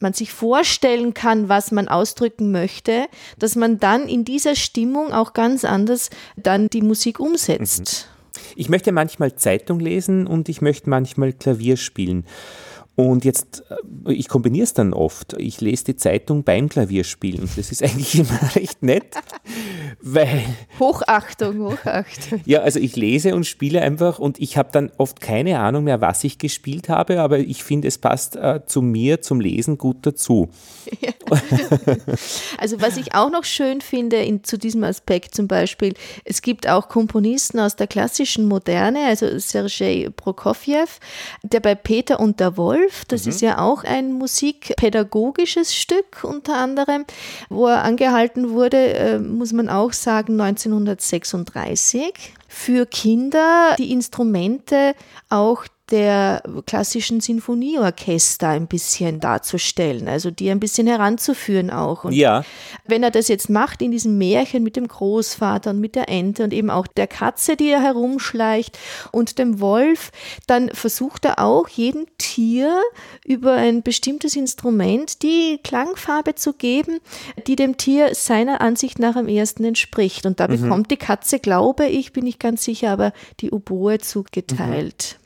man 0.03 0.13
sich 0.13 0.33
vorstellen 0.33 1.15
kann, 1.15 1.49
was 1.49 1.73
man 1.73 1.89
ausdrücken 1.89 2.51
möchte, 2.53 3.07
dass 3.39 3.57
man 3.57 3.79
dann 3.79 4.09
in 4.09 4.25
dieser 4.25 4.57
Stimmung 4.57 5.13
auch 5.13 5.33
ganz 5.33 5.65
anders 5.65 6.11
dann 6.37 6.69
die 6.69 6.83
Musik 6.83 7.21
umsetzt. 7.21 8.09
Mhm. 8.09 8.13
Ich 8.57 8.69
möchte 8.69 8.93
manchmal 8.93 9.37
Zeitung 9.37 9.81
lesen 9.81 10.27
und 10.27 10.49
ich 10.49 10.61
möchte 10.61 10.91
manchmal 10.91 11.33
Klavier 11.33 11.77
spielen. 11.77 12.25
Und 12.95 13.25
jetzt, 13.25 13.65
äh, 13.71 14.13
ich 14.13 14.29
kombiniere 14.29 14.65
es 14.65 14.75
dann 14.75 14.93
oft. 14.93 15.35
Ich 15.39 15.63
lese 15.63 15.85
die 15.85 15.97
Zeitung 15.97 16.45
beim 16.45 16.69
Klavierspielen. 16.69 17.49
Das 17.57 17.73
ist 17.73 17.83
eigentlich 17.83 18.15
immer 18.19 18.55
recht 18.55 18.83
nett, 18.83 19.15
weil. 20.03 20.43
Hochachtung, 20.79 21.61
Hochachtung. 21.61 22.43
Ja, 22.45 22.61
also 22.61 22.79
ich 22.79 22.95
lese 22.97 23.35
und 23.35 23.47
spiele 23.47 23.81
einfach 23.81 24.19
und 24.19 24.39
ich 24.41 24.59
habe 24.59 24.69
dann 24.73 24.91
oft 24.99 25.21
keine 25.23 25.59
Ahnung 25.59 25.85
mehr, 25.85 26.03
was 26.03 26.23
ich 26.25 26.39
gespielt 26.39 26.91
habe, 26.91 27.21
aber 27.21 27.39
ich 27.39 27.65
finde, 27.65 27.89
es 27.89 27.97
passt 27.97 28.37
äh, 28.37 28.61
zu 28.67 28.83
mir, 28.83 29.23
zum 29.23 29.41
Lesen 29.41 29.79
gut 29.79 29.99
dazu. 30.03 30.51
Ja. 31.01 31.13
also, 32.59 32.81
was 32.83 32.99
ich 32.99 33.15
auch 33.15 33.31
noch 33.31 33.45
schön 33.45 33.81
finde 33.81 34.17
in, 34.17 34.45
zu 34.45 34.59
diesem 34.59 34.85
Aspekt 34.85 35.35
zum 35.35 35.49
Beispiel, 35.49 35.95
es 36.25 36.43
gibt 36.43 36.69
auch 36.69 36.89
Komponisten 36.89 37.59
aus 37.59 37.77
der 37.77 37.87
klassischen 37.87 38.47
Moderne, 38.47 39.07
also 39.07 39.39
Sergei 39.39 40.11
Prokofjew, 40.15 40.87
der 41.43 41.61
bei 41.61 41.75
Peter 41.75 42.21
und 42.21 42.39
der 42.39 42.59
Wolf 42.59 42.82
Wolf. 42.83 43.05
Das 43.07 43.25
mhm. 43.25 43.31
ist 43.31 43.41
ja 43.41 43.59
auch 43.59 43.85
ein 43.85 44.13
musikpädagogisches 44.13 45.75
Stück 45.75 46.25
unter 46.25 46.57
anderem, 46.57 47.05
wo 47.49 47.67
er 47.67 47.83
angehalten 47.83 48.51
wurde, 48.51 48.95
äh, 48.95 49.19
muss 49.19 49.53
man 49.53 49.69
auch 49.69 49.93
sagen, 49.93 50.41
1936 50.41 52.35
für 52.49 52.87
Kinder 52.87 53.75
die 53.79 53.93
Instrumente 53.93 54.95
auch 55.29 55.65
der 55.93 56.43
klassischen 56.67 57.21
Sinfonieorchester 57.21 58.49
ein 58.49 58.67
bisschen 58.67 59.21
darzustellen, 59.21 60.09
also 60.09 60.31
die 60.31 60.51
ein 60.51 60.59
bisschen 60.59 60.87
heranzuführen 60.87 61.71
auch. 61.71 62.05
Und 62.05 62.15
ja. 62.15 62.45
wenn 62.87 63.03
er 63.03 63.11
das 63.11 63.29
jetzt 63.29 63.51
macht 63.51 63.83
in 63.83 63.91
diesem 63.91 64.17
Märchen 64.17 64.63
mit 64.63 64.77
dem 64.77 64.89
Großvater 64.89 65.71
und 65.71 65.81
mit 65.81 65.95
der 65.95 66.09
Ente 66.09 66.45
und 66.45 66.55
eben 66.55 66.71
auch 66.71 66.87
der 66.87 67.07
Katze, 67.07 67.57
die 67.57 67.69
er 67.69 67.83
herumschleicht 67.83 68.79
und 69.13 69.39
dem 69.39 69.61
Wolf, 69.61 70.13
dann 70.47 70.71
versucht 70.71 71.27
er 71.27 71.39
auch 71.41 71.69
jedem 71.69 72.07
Tier 72.17 72.81
über 73.27 73.53
ein 73.53 73.83
bestimmtes 73.83 74.35
Instrument 74.35 75.23
die 75.23 75.61
Klangfarbe 75.63 76.35
zu 76.35 76.55
geben, 76.55 77.01
die 77.47 77.57
dem 77.57 77.77
Tier 77.77 78.15
seiner 78.15 78.63
Ansicht 78.63 78.99
nach 78.99 79.17
am 79.17 79.29
ersten 79.29 79.65
entspricht. 79.65 80.25
Und 80.25 80.41
da 80.41 80.49
mhm. 80.49 80.63
bekommt 80.63 80.91
die 80.91 80.97
Katze, 80.97 81.39
glaube 81.39 81.87
ich, 81.87 82.15
bin 82.15 82.27
ich 82.27 82.39
ganz 82.39 82.65
sicher, 82.65 82.91
aber 82.91 83.13
die 83.41 83.51
Oboe 83.51 83.99
zugeteilt. 83.99 85.17
Mhm. 85.19 85.22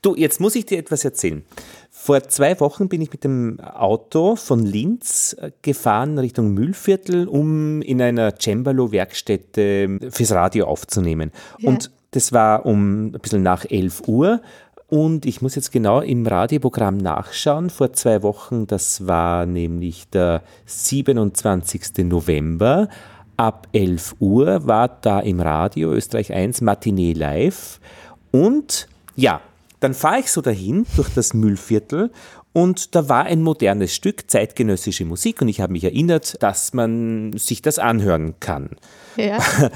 Du, 0.00 0.16
jetzt 0.16 0.40
muss 0.40 0.56
ich 0.56 0.66
dir 0.66 0.78
etwas 0.78 1.04
erzählen. 1.04 1.44
Vor 1.90 2.24
zwei 2.24 2.58
Wochen 2.58 2.88
bin 2.88 3.00
ich 3.00 3.12
mit 3.12 3.22
dem 3.22 3.60
Auto 3.60 4.34
von 4.34 4.64
Linz 4.66 5.36
äh, 5.38 5.52
gefahren 5.62 6.18
Richtung 6.18 6.52
Mühlviertel, 6.52 7.28
um 7.28 7.80
in 7.82 8.02
einer 8.02 8.32
Cembalo-Werkstätte 8.36 9.60
ähm, 9.60 10.00
fürs 10.10 10.32
Radio 10.32 10.66
aufzunehmen. 10.66 11.30
Ja. 11.58 11.68
Und 11.68 11.92
das 12.10 12.32
war 12.32 12.66
um 12.66 13.06
ein 13.06 13.12
bisschen 13.12 13.42
nach 13.42 13.64
11 13.64 14.08
Uhr. 14.08 14.40
Und 14.88 15.24
ich 15.24 15.40
muss 15.40 15.54
jetzt 15.54 15.72
genau 15.72 16.00
im 16.00 16.26
Radioprogramm 16.26 16.98
nachschauen. 16.98 17.70
Vor 17.70 17.92
zwei 17.92 18.22
Wochen, 18.22 18.66
das 18.66 19.06
war 19.06 19.46
nämlich 19.46 20.08
der 20.10 20.42
27. 20.66 22.04
November. 22.04 22.88
Ab 23.36 23.68
11 23.72 24.16
Uhr 24.18 24.66
war 24.66 24.88
da 24.88 25.20
im 25.20 25.40
Radio 25.40 25.92
Österreich 25.92 26.32
1 26.32 26.60
Matinee 26.60 27.14
live. 27.14 27.80
Und 28.32 28.88
ja, 29.16 29.40
dann 29.82 29.94
fahre 29.94 30.20
ich 30.20 30.30
so 30.30 30.40
dahin 30.40 30.86
durch 30.96 31.08
das 31.10 31.34
Müllviertel 31.34 32.10
und 32.52 32.94
da 32.94 33.08
war 33.08 33.24
ein 33.24 33.42
modernes 33.42 33.94
Stück, 33.94 34.30
zeitgenössische 34.30 35.04
Musik 35.04 35.40
und 35.42 35.48
ich 35.48 35.60
habe 35.60 35.72
mich 35.72 35.84
erinnert, 35.84 36.42
dass 36.42 36.74
man 36.74 37.32
sich 37.34 37.62
das 37.62 37.78
anhören 37.78 38.34
kann. 38.40 38.70
Ja. 39.16 39.38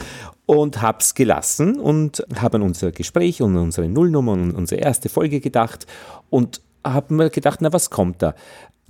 Und 0.48 0.80
habe 0.80 0.98
es 1.00 1.16
gelassen 1.16 1.80
und 1.80 2.24
habe 2.36 2.58
an 2.58 2.62
unser 2.62 2.92
Gespräch 2.92 3.42
und 3.42 3.56
unsere 3.56 3.88
Nullnummer 3.88 4.30
und 4.30 4.52
unsere 4.52 4.80
erste 4.80 5.08
Folge 5.08 5.40
gedacht 5.40 5.88
und 6.30 6.60
habe 6.84 7.14
mir 7.14 7.30
gedacht, 7.30 7.58
na 7.62 7.72
was 7.72 7.90
kommt 7.90 8.22
da? 8.22 8.36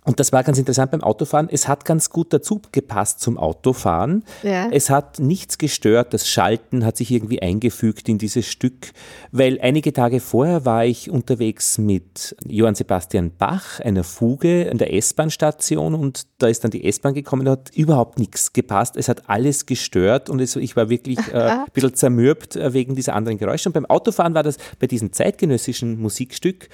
Und 0.06 0.20
das 0.20 0.32
war 0.32 0.44
ganz 0.44 0.56
interessant 0.56 0.92
beim 0.92 1.02
Autofahren. 1.02 1.48
Es 1.50 1.66
hat 1.66 1.84
ganz 1.84 2.10
gut 2.10 2.32
dazu 2.32 2.62
gepasst 2.70 3.20
zum 3.20 3.38
Autofahren. 3.38 4.22
Ja. 4.44 4.68
Es 4.70 4.88
hat 4.88 5.18
nichts 5.18 5.58
gestört. 5.58 6.14
Das 6.14 6.28
Schalten 6.28 6.84
hat 6.84 6.96
sich 6.96 7.10
irgendwie 7.10 7.42
eingefügt 7.42 8.08
in 8.08 8.16
dieses 8.16 8.46
Stück, 8.46 8.92
weil 9.32 9.58
einige 9.60 9.92
Tage 9.92 10.20
vorher 10.20 10.64
war 10.64 10.84
ich 10.84 11.10
unterwegs 11.10 11.78
mit 11.78 12.36
Johann 12.46 12.76
Sebastian 12.76 13.32
Bach, 13.36 13.80
einer 13.80 14.04
Fuge 14.04 14.62
in 14.62 14.78
der 14.78 14.94
S-Bahn-Station 14.94 15.96
und 15.96 16.28
da 16.38 16.46
ist 16.46 16.62
dann 16.62 16.70
die 16.70 16.84
S-Bahn 16.84 17.12
gekommen 17.12 17.42
und 17.42 17.50
hat 17.50 17.70
überhaupt 17.74 18.20
nichts 18.20 18.52
gepasst. 18.52 18.96
Es 18.96 19.08
hat 19.08 19.28
alles 19.28 19.66
gestört 19.66 20.30
und 20.30 20.40
es, 20.40 20.54
ich 20.54 20.76
war 20.76 20.88
wirklich 20.88 21.18
äh, 21.32 21.36
ein 21.36 21.64
bisschen 21.72 21.96
zermürbt 21.96 22.54
äh, 22.54 22.72
wegen 22.72 22.94
dieser 22.94 23.14
anderen 23.14 23.38
Geräusche. 23.38 23.68
Und 23.68 23.72
beim 23.72 23.86
Autofahren 23.86 24.34
war 24.34 24.44
das 24.44 24.56
bei 24.78 24.86
diesem 24.86 25.12
zeitgenössischen 25.12 26.00
Musikstück, 26.00 26.68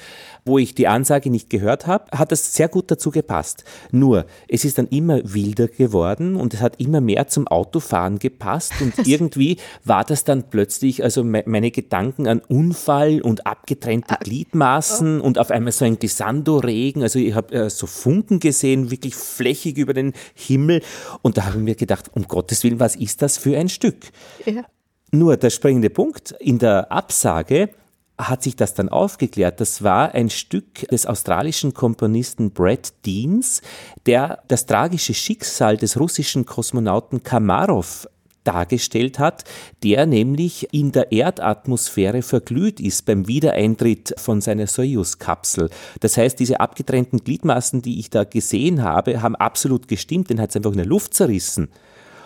wo 0.45 0.59
ich 0.59 0.75
die 0.75 0.87
Ansage 0.87 1.31
nicht 1.31 1.49
gehört 1.49 1.87
habe, 1.87 2.11
hat 2.19 2.31
das 2.31 2.53
sehr 2.53 2.69
gut 2.69 2.91
dazu 2.91 3.11
gepasst 3.11 3.22
gepasst. 3.23 3.65
Nur, 3.93 4.27
es 4.49 4.65
ist 4.65 4.79
dann 4.79 4.89
immer 4.89 5.21
wilder 5.23 5.69
geworden 5.69 6.37
und 6.37 6.55
es 6.55 6.61
hat 6.61 6.81
immer 6.81 7.01
mehr 7.01 7.29
zum 7.29 7.47
Autofahren 7.47 8.19
gepasst 8.19 8.73
und 8.81 8.95
irgendwie 9.07 9.59
war 9.85 10.05
das 10.05 10.25
dann 10.25 10.51
plötzlich, 10.51 11.03
also 11.05 11.23
meine 11.25 11.71
Gedanken 11.71 12.27
an 12.27 12.41
Unfall 12.49 13.21
und 13.21 13.47
abgetrennte 13.47 14.17
ah. 14.17 14.19
Gliedmaßen 14.23 15.21
und 15.21 15.39
auf 15.39 15.51
einmal 15.51 15.73
so 15.73 15.85
ein 15.85 15.99
Glissando-Regen, 15.99 17.03
also 17.03 17.19
ich 17.19 17.35
habe 17.35 17.55
äh, 17.55 17.71
so 17.71 17.87
Funken 17.87 18.41
gesehen, 18.41 18.91
wirklich 18.91 19.15
flächig 19.15 19.79
über 19.79 19.95
den 19.95 20.13
Himmel 20.35 20.83
und 21.23 21.39
da 21.39 21.47
habe 21.47 21.59
ich 21.59 21.65
mir 21.65 21.77
gedacht, 21.77 22.11
um 22.15 22.27
Gottes 22.27 22.65
Willen, 22.65 22.81
was 22.81 22.97
ist 22.97 23.23
das 23.23 23.39
für 23.39 23.57
ein 23.57 23.69
Stück? 23.69 24.11
Ja. 24.45 24.65
Nur 25.13 25.37
der 25.37 25.51
springende 25.51 25.91
Punkt 25.91 26.35
in 26.41 26.59
der 26.59 26.91
Absage 26.91 27.69
hat 28.19 28.43
sich 28.43 28.57
das 28.57 28.75
dann 28.75 28.89
aufgeklärt. 28.89 29.61
Das 29.61 29.83
war 29.83 30.15
ein 30.15 30.31
Stück 30.31 30.87
des 30.89 31.07
australischen 31.07 31.75
Komponisten 31.75 32.51
Brad 32.51 32.93
Deans, 33.05 33.63
der 34.07 34.43
das 34.49 34.67
tragische 34.67 35.15
Schicksal 35.15 35.77
des 35.77 35.99
russischen 35.99 36.47
Kosmonauten 36.47 37.23
Kamarov 37.23 38.07
dargestellt 38.45 39.19
hat, 39.19 39.45
der 39.83 40.07
nämlich 40.07 40.73
in 40.73 40.93
der 40.93 41.13
Erdatmosphäre 41.13 42.23
verglüht 42.23 42.81
ist 42.81 43.07
beim 43.07 43.29
Wiedereintritt 43.29 44.15
von 44.19 44.41
seiner 44.41 44.67
Soyuz-Kapsel. 44.67 45.71
Das 46.01 46.17
heißt, 46.17 46.39
diese 46.41 46.61
abgetrennten 46.61 47.23
Gliedmaßen, 47.23 47.83
die 47.83 48.01
ich 48.01 48.11
da 48.11 48.25
gesehen 48.25 48.83
habe, 48.83 49.23
haben 49.23 49.37
absolut 49.37 49.89
gestimmt, 49.89 50.31
den 50.31 50.41
hat 50.41 50.51
es 50.51 50.57
einfach 50.57 50.73
in 50.73 50.79
der 50.79 50.87
Luft 50.87 51.15
zerrissen. 51.15 51.69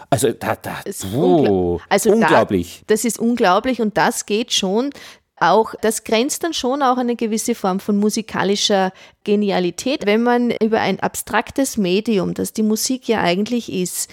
Also, 0.09 0.33
da, 0.33 0.57
da, 0.57 0.77
oh, 1.14 1.81
also 1.88 2.12
unglaublich. 2.12 2.85
Da, 2.87 2.94
das 2.94 3.05
ist 3.05 3.18
unglaublich 3.18 3.81
und 3.81 3.96
das 3.96 4.25
geht 4.25 4.53
schon 4.53 4.90
auch, 5.38 5.75
das 5.81 6.05
grenzt 6.05 6.44
dann 6.44 6.55
schon 6.55 6.83
auch 6.83 6.96
eine 6.96 7.16
gewisse 7.16 7.55
Form 7.55 7.81
von 7.81 7.96
musikalischer 7.96 8.92
Genialität, 9.25 10.07
wenn 10.07 10.22
man 10.22 10.51
über 10.51 10.81
ein 10.81 11.01
abstraktes 11.01 11.77
Medium, 11.77 12.35
das 12.35 12.53
die 12.53 12.62
Musik 12.62 13.08
ja 13.08 13.21
eigentlich 13.21 13.71
ist, 13.71 14.11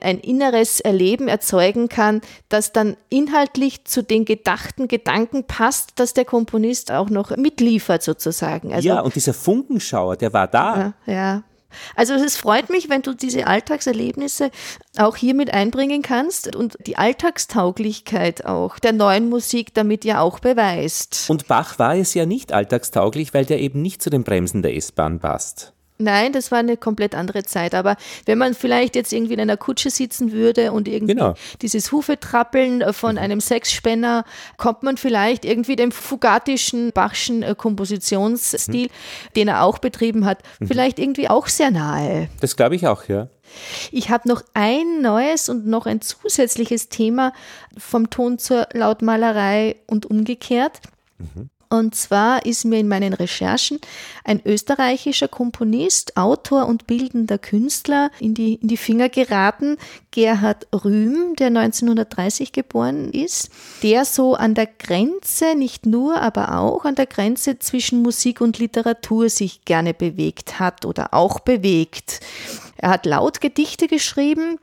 ein 0.00 0.18
inneres 0.18 0.80
Erleben 0.80 1.26
erzeugen 1.26 1.88
kann, 1.88 2.20
das 2.48 2.72
dann 2.72 2.96
inhaltlich 3.08 3.84
zu 3.86 4.02
den 4.02 4.26
gedachten 4.26 4.88
Gedanken 4.88 5.44
passt, 5.44 5.92
dass 5.96 6.12
der 6.12 6.26
Komponist 6.26 6.92
auch 6.92 7.08
noch 7.08 7.34
mitliefert 7.36 8.02
sozusagen. 8.02 8.74
Also, 8.74 8.88
ja, 8.88 9.00
und 9.00 9.14
dieser 9.14 9.32
Funkenschauer, 9.32 10.16
der 10.16 10.32
war 10.34 10.48
da. 10.48 10.94
Ja, 11.06 11.12
ja. 11.12 11.42
Also 11.94 12.14
es 12.14 12.36
freut 12.36 12.70
mich, 12.70 12.88
wenn 12.88 13.02
du 13.02 13.14
diese 13.14 13.46
Alltagserlebnisse 13.46 14.50
auch 14.98 15.16
hier 15.16 15.34
mit 15.34 15.52
einbringen 15.52 16.02
kannst 16.02 16.54
und 16.56 16.76
die 16.86 16.96
Alltagstauglichkeit 16.96 18.44
auch 18.44 18.78
der 18.78 18.92
neuen 18.92 19.28
Musik 19.28 19.74
damit 19.74 20.04
ja 20.04 20.20
auch 20.20 20.38
beweist. 20.38 21.26
Und 21.28 21.48
Bach 21.48 21.78
war 21.78 21.96
es 21.96 22.14
ja 22.14 22.26
nicht 22.26 22.52
alltagstauglich, 22.52 23.34
weil 23.34 23.44
der 23.44 23.60
eben 23.60 23.82
nicht 23.82 24.02
zu 24.02 24.10
den 24.10 24.24
Bremsen 24.24 24.62
der 24.62 24.76
S-Bahn 24.76 25.20
passt. 25.20 25.75
Nein, 25.98 26.32
das 26.32 26.50
war 26.50 26.58
eine 26.58 26.76
komplett 26.76 27.14
andere 27.14 27.42
Zeit. 27.44 27.74
Aber 27.74 27.96
wenn 28.26 28.38
man 28.38 28.54
vielleicht 28.54 28.96
jetzt 28.96 29.12
irgendwie 29.12 29.34
in 29.34 29.40
einer 29.40 29.56
Kutsche 29.56 29.90
sitzen 29.90 30.32
würde 30.32 30.72
und 30.72 30.88
irgendwie 30.88 31.14
genau. 31.14 31.34
dieses 31.62 31.90
Hufetrappeln 31.92 32.92
von 32.92 33.12
mhm. 33.12 33.20
einem 33.20 33.40
Sechsspänner, 33.40 34.24
kommt 34.58 34.82
man 34.82 34.96
vielleicht 34.96 35.44
irgendwie 35.44 35.76
dem 35.76 35.92
fugatischen 35.92 36.92
Bachschen 36.92 37.42
äh, 37.42 37.54
Kompositionsstil, 37.56 38.86
mhm. 38.86 39.32
den 39.36 39.48
er 39.48 39.62
auch 39.62 39.78
betrieben 39.78 40.26
hat, 40.26 40.42
mhm. 40.60 40.68
vielleicht 40.68 40.98
irgendwie 40.98 41.28
auch 41.28 41.46
sehr 41.46 41.70
nahe. 41.70 42.28
Das 42.40 42.56
glaube 42.56 42.76
ich 42.76 42.86
auch, 42.86 43.04
ja. 43.08 43.28
Ich 43.92 44.10
habe 44.10 44.28
noch 44.28 44.42
ein 44.54 45.00
neues 45.00 45.48
und 45.48 45.66
noch 45.66 45.86
ein 45.86 46.00
zusätzliches 46.00 46.88
Thema 46.88 47.32
vom 47.78 48.10
Ton 48.10 48.38
zur 48.38 48.68
Lautmalerei 48.72 49.76
und 49.86 50.04
umgekehrt. 50.04 50.80
Mhm. 51.18 51.48
Und 51.68 51.94
zwar 51.94 52.46
ist 52.46 52.64
mir 52.64 52.78
in 52.78 52.88
meinen 52.88 53.12
Recherchen 53.12 53.80
ein 54.24 54.40
österreichischer 54.44 55.28
Komponist, 55.28 56.16
Autor 56.16 56.66
und 56.66 56.86
bildender 56.86 57.38
Künstler 57.38 58.10
in 58.20 58.34
die, 58.34 58.54
in 58.54 58.68
die 58.68 58.76
Finger 58.76 59.08
geraten, 59.08 59.76
Gerhard 60.10 60.66
Rühm, 60.72 61.34
der 61.36 61.48
1930 61.48 62.52
geboren 62.52 63.10
ist, 63.10 63.50
der 63.82 64.04
so 64.04 64.34
an 64.34 64.54
der 64.54 64.66
Grenze, 64.66 65.54
nicht 65.56 65.86
nur, 65.86 66.20
aber 66.20 66.58
auch 66.58 66.84
an 66.84 66.94
der 66.94 67.06
Grenze 67.06 67.58
zwischen 67.58 68.02
Musik 68.02 68.40
und 68.40 68.58
Literatur 68.58 69.28
sich 69.28 69.64
gerne 69.64 69.92
bewegt 69.92 70.58
hat 70.58 70.84
oder 70.84 71.12
auch 71.12 71.40
bewegt. 71.40 72.20
Er 72.78 72.90
hat 72.90 73.06
laut 73.06 73.40
Gedichte 73.40 73.88
geschrieben, 73.88 74.58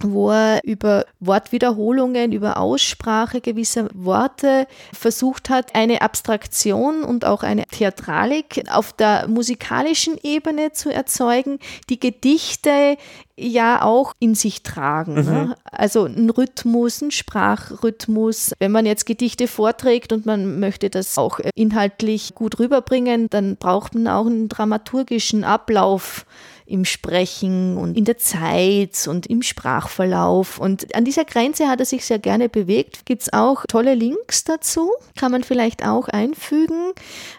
wo 0.00 0.30
er 0.30 0.60
über 0.64 1.06
Wortwiederholungen, 1.20 2.32
über 2.32 2.58
Aussprache 2.58 3.40
gewisser 3.40 3.88
Worte 3.94 4.66
versucht 4.92 5.50
hat, 5.50 5.74
eine 5.74 6.02
Abstraktion 6.02 7.04
und 7.04 7.24
auch 7.24 7.42
eine 7.42 7.64
Theatralik 7.66 8.64
auf 8.70 8.92
der 8.92 9.28
musikalischen 9.28 10.18
Ebene 10.22 10.72
zu 10.72 10.92
erzeugen, 10.92 11.58
die 11.88 12.00
Gedichte 12.00 12.96
ja 13.36 13.82
auch 13.82 14.14
in 14.20 14.34
sich 14.34 14.62
tragen. 14.62 15.14
Mhm. 15.14 15.24
Ne? 15.24 15.56
Also 15.64 16.04
ein 16.04 16.30
Rhythmus, 16.30 17.00
ein 17.00 17.10
Sprachrhythmus. 17.10 18.52
Wenn 18.58 18.72
man 18.72 18.86
jetzt 18.86 19.06
Gedichte 19.06 19.48
vorträgt 19.48 20.12
und 20.12 20.26
man 20.26 20.60
möchte 20.60 20.90
das 20.90 21.18
auch 21.18 21.40
inhaltlich 21.54 22.34
gut 22.34 22.58
rüberbringen, 22.58 23.28
dann 23.30 23.56
braucht 23.56 23.94
man 23.94 24.08
auch 24.08 24.26
einen 24.26 24.48
dramaturgischen 24.48 25.44
Ablauf 25.44 26.26
im 26.66 26.86
Sprechen 26.86 27.76
und 27.76 27.96
in 27.96 28.04
der 28.06 28.16
Zeit 28.16 29.06
und 29.06 29.26
im 29.26 29.42
Sprachverlauf. 29.42 30.58
Und 30.58 30.94
an 30.94 31.04
dieser 31.04 31.26
Grenze 31.26 31.68
hat 31.68 31.80
er 31.80 31.86
sich 31.86 32.06
sehr 32.06 32.18
gerne 32.18 32.48
bewegt. 32.48 33.04
Gibt 33.04 33.22
es 33.22 33.32
auch 33.32 33.66
tolle 33.66 33.94
Links 33.94 34.44
dazu, 34.44 34.90
kann 35.16 35.30
man 35.30 35.44
vielleicht 35.44 35.86
auch 35.86 36.08
einfügen. 36.08 36.92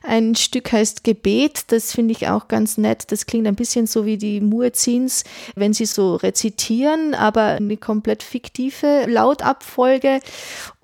Ein 0.04 0.36
Stück 0.36 0.72
heißt 0.72 1.04
Gebet, 1.04 1.72
das 1.72 1.92
finde 1.92 2.12
ich 2.12 2.28
auch 2.28 2.48
ganz 2.48 2.78
nett. 2.78 3.12
Das 3.12 3.26
klingt 3.26 3.48
ein 3.48 3.56
bisschen 3.56 3.88
so 3.88 4.06
wie 4.06 4.18
die 4.18 4.42
Muezzins, 4.42 5.24
wenn 5.56 5.74
sie 5.74 5.86
so 5.86 6.16
rezitieren, 6.16 7.16
aber 7.16 7.44
eine 7.44 7.78
komplett 7.78 8.22
fiktive 8.22 9.06
Lautabfolge. 9.08 10.20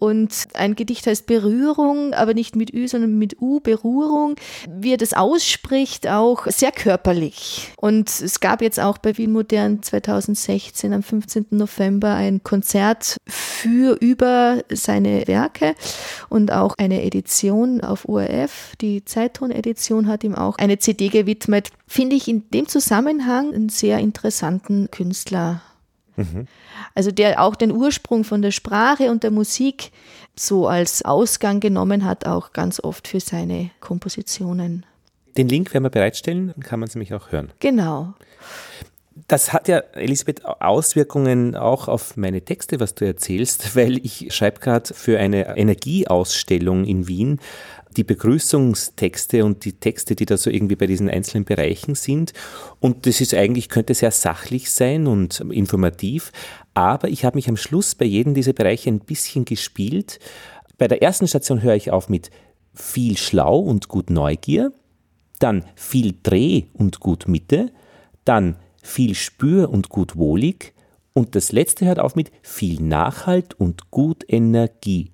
Und 0.02 0.48
ein 0.56 0.74
Gedicht 0.74 1.06
heißt 1.06 1.28
Berührung, 1.28 2.16
aber 2.16 2.34
nicht 2.34 2.56
mit 2.56 2.74
Ü, 2.74 2.88
sondern 2.88 3.20
mit 3.20 3.40
U, 3.40 3.60
Berührung. 3.60 4.34
Wie 4.68 4.94
er 4.94 4.98
das 4.98 5.14
ausspricht, 5.14 6.08
auch 6.08 6.48
sehr 6.48 6.72
körperlich. 6.72 7.72
Und 7.78 8.10
es 8.10 8.40
gab 8.40 8.64
jetzt 8.64 8.80
auch 8.80 8.98
bei 8.98 9.16
Wien 9.20 9.32
Modern 9.32 9.84
2016 9.84 10.92
am 10.92 11.04
15. 11.04 11.46
November 11.52 12.16
ein 12.16 12.42
Konzert 12.42 13.18
für 13.28 13.96
über 14.02 14.64
seine 14.72 15.28
Werke 15.28 15.76
und 16.30 16.52
auch 16.52 16.80
eine 16.80 17.04
Edition 17.04 17.82
auf 17.82 18.10
ORF. 18.10 18.74
Die 18.82 19.06
Zeitton-Edition 19.06 20.08
hat 20.08 20.24
ihm 20.24 20.34
auch 20.34 20.58
eine 20.58 20.80
CD 20.80 21.10
gewidmet. 21.10 21.70
Finde 21.86 22.16
ich 22.16 22.28
in 22.28 22.50
dem 22.50 22.68
Zusammenhang 22.68 23.54
einen 23.54 23.70
sehr 23.70 24.00
interessanten 24.00 24.90
Künstler. 24.90 25.62
Mhm. 26.16 26.48
Also 26.96 27.12
der 27.12 27.42
auch 27.42 27.56
den 27.56 27.72
Ursprung 27.72 28.24
von 28.24 28.42
der 28.42 28.52
Sprache 28.52 29.12
und 29.12 29.24
der 29.24 29.32
Musik 29.32 29.92
so 30.36 30.68
als 30.68 31.04
Ausgang 31.04 31.60
genommen 31.60 32.06
hat, 32.06 32.26
auch 32.26 32.54
ganz 32.54 32.80
oft 32.84 33.08
für 33.08 33.20
seine 33.20 33.70
Kompositionen. 33.80 34.86
Den 35.38 35.48
Link 35.48 35.74
werden 35.74 35.84
wir 35.84 35.90
bereitstellen, 35.90 36.52
dann 36.54 36.64
kann 36.64 36.80
man 36.80 36.88
es 36.88 36.96
nämlich 36.96 37.14
auch 37.14 37.32
hören. 37.32 37.52
Genau. 37.60 38.14
Das 39.28 39.54
hat 39.54 39.68
ja, 39.68 39.80
Elisabeth, 39.94 40.44
Auswirkungen 40.46 41.56
auch 41.56 41.88
auf 41.88 42.18
meine 42.18 42.42
Texte, 42.42 42.80
was 42.80 42.96
du 42.96 43.06
erzählst, 43.06 43.76
weil 43.76 43.98
ich 44.06 44.34
schreibe 44.34 44.60
gerade 44.60 44.94
für 44.94 45.20
eine 45.20 45.58
Energieausstellung 45.58 46.86
in 46.86 47.08
Wien 47.08 47.40
die 47.98 48.04
Begrüßungstexte 48.04 49.44
und 49.44 49.66
die 49.66 49.74
Texte, 49.74 50.16
die 50.16 50.26
da 50.26 50.38
so 50.38 50.50
irgendwie 50.50 50.76
bei 50.76 50.88
diesen 50.88 51.10
einzelnen 51.10 51.46
Bereichen 51.46 51.96
sind. 51.96 52.34
Und 52.80 53.06
das 53.06 53.22
ist 53.22 53.34
eigentlich, 53.34 53.70
könnte 53.70 53.94
sehr 53.94 54.12
sachlich 54.12 54.72
sein 54.72 55.08
und 55.08 55.40
informativ. 55.40 56.32
Aber 56.74 57.10
ich 57.10 57.26
habe 57.26 57.38
mich 57.38 57.50
am 57.50 57.58
Schluss 57.58 57.96
bei 57.96 58.06
jedem 58.06 58.34
dieser 58.34 58.54
Bereiche 58.54 58.90
ein 58.90 59.00
bisschen 59.00 59.46
gespielt. 59.46 60.20
Bei 60.78 60.88
der 60.88 61.02
ersten 61.02 61.28
Station 61.28 61.62
höre 61.62 61.76
ich 61.76 61.92
auf 61.92 62.10
mit 62.10 62.32
viel 62.74 63.18
Schlau 63.18 63.60
und 63.60 63.88
gut 63.88 64.10
Neugier, 64.10 64.72
dann 65.40 65.66
viel 65.76 66.16
Dreh 66.24 66.64
und 66.74 67.00
gut 67.00 67.28
Mitte, 67.28 67.72
dann 68.26 68.56
viel 68.82 69.16
Spür 69.16 69.70
und 69.70 69.90
gut 69.90 70.16
wohlig 70.16 70.74
und 71.14 71.36
das 71.36 71.52
letzte 71.52 71.86
hört 71.86 72.00
auf 72.00 72.16
mit 72.16 72.32
viel 72.42 72.82
Nachhalt 72.82 73.54
und 73.54 73.92
gut 73.92 74.24
Energie. 74.28 75.12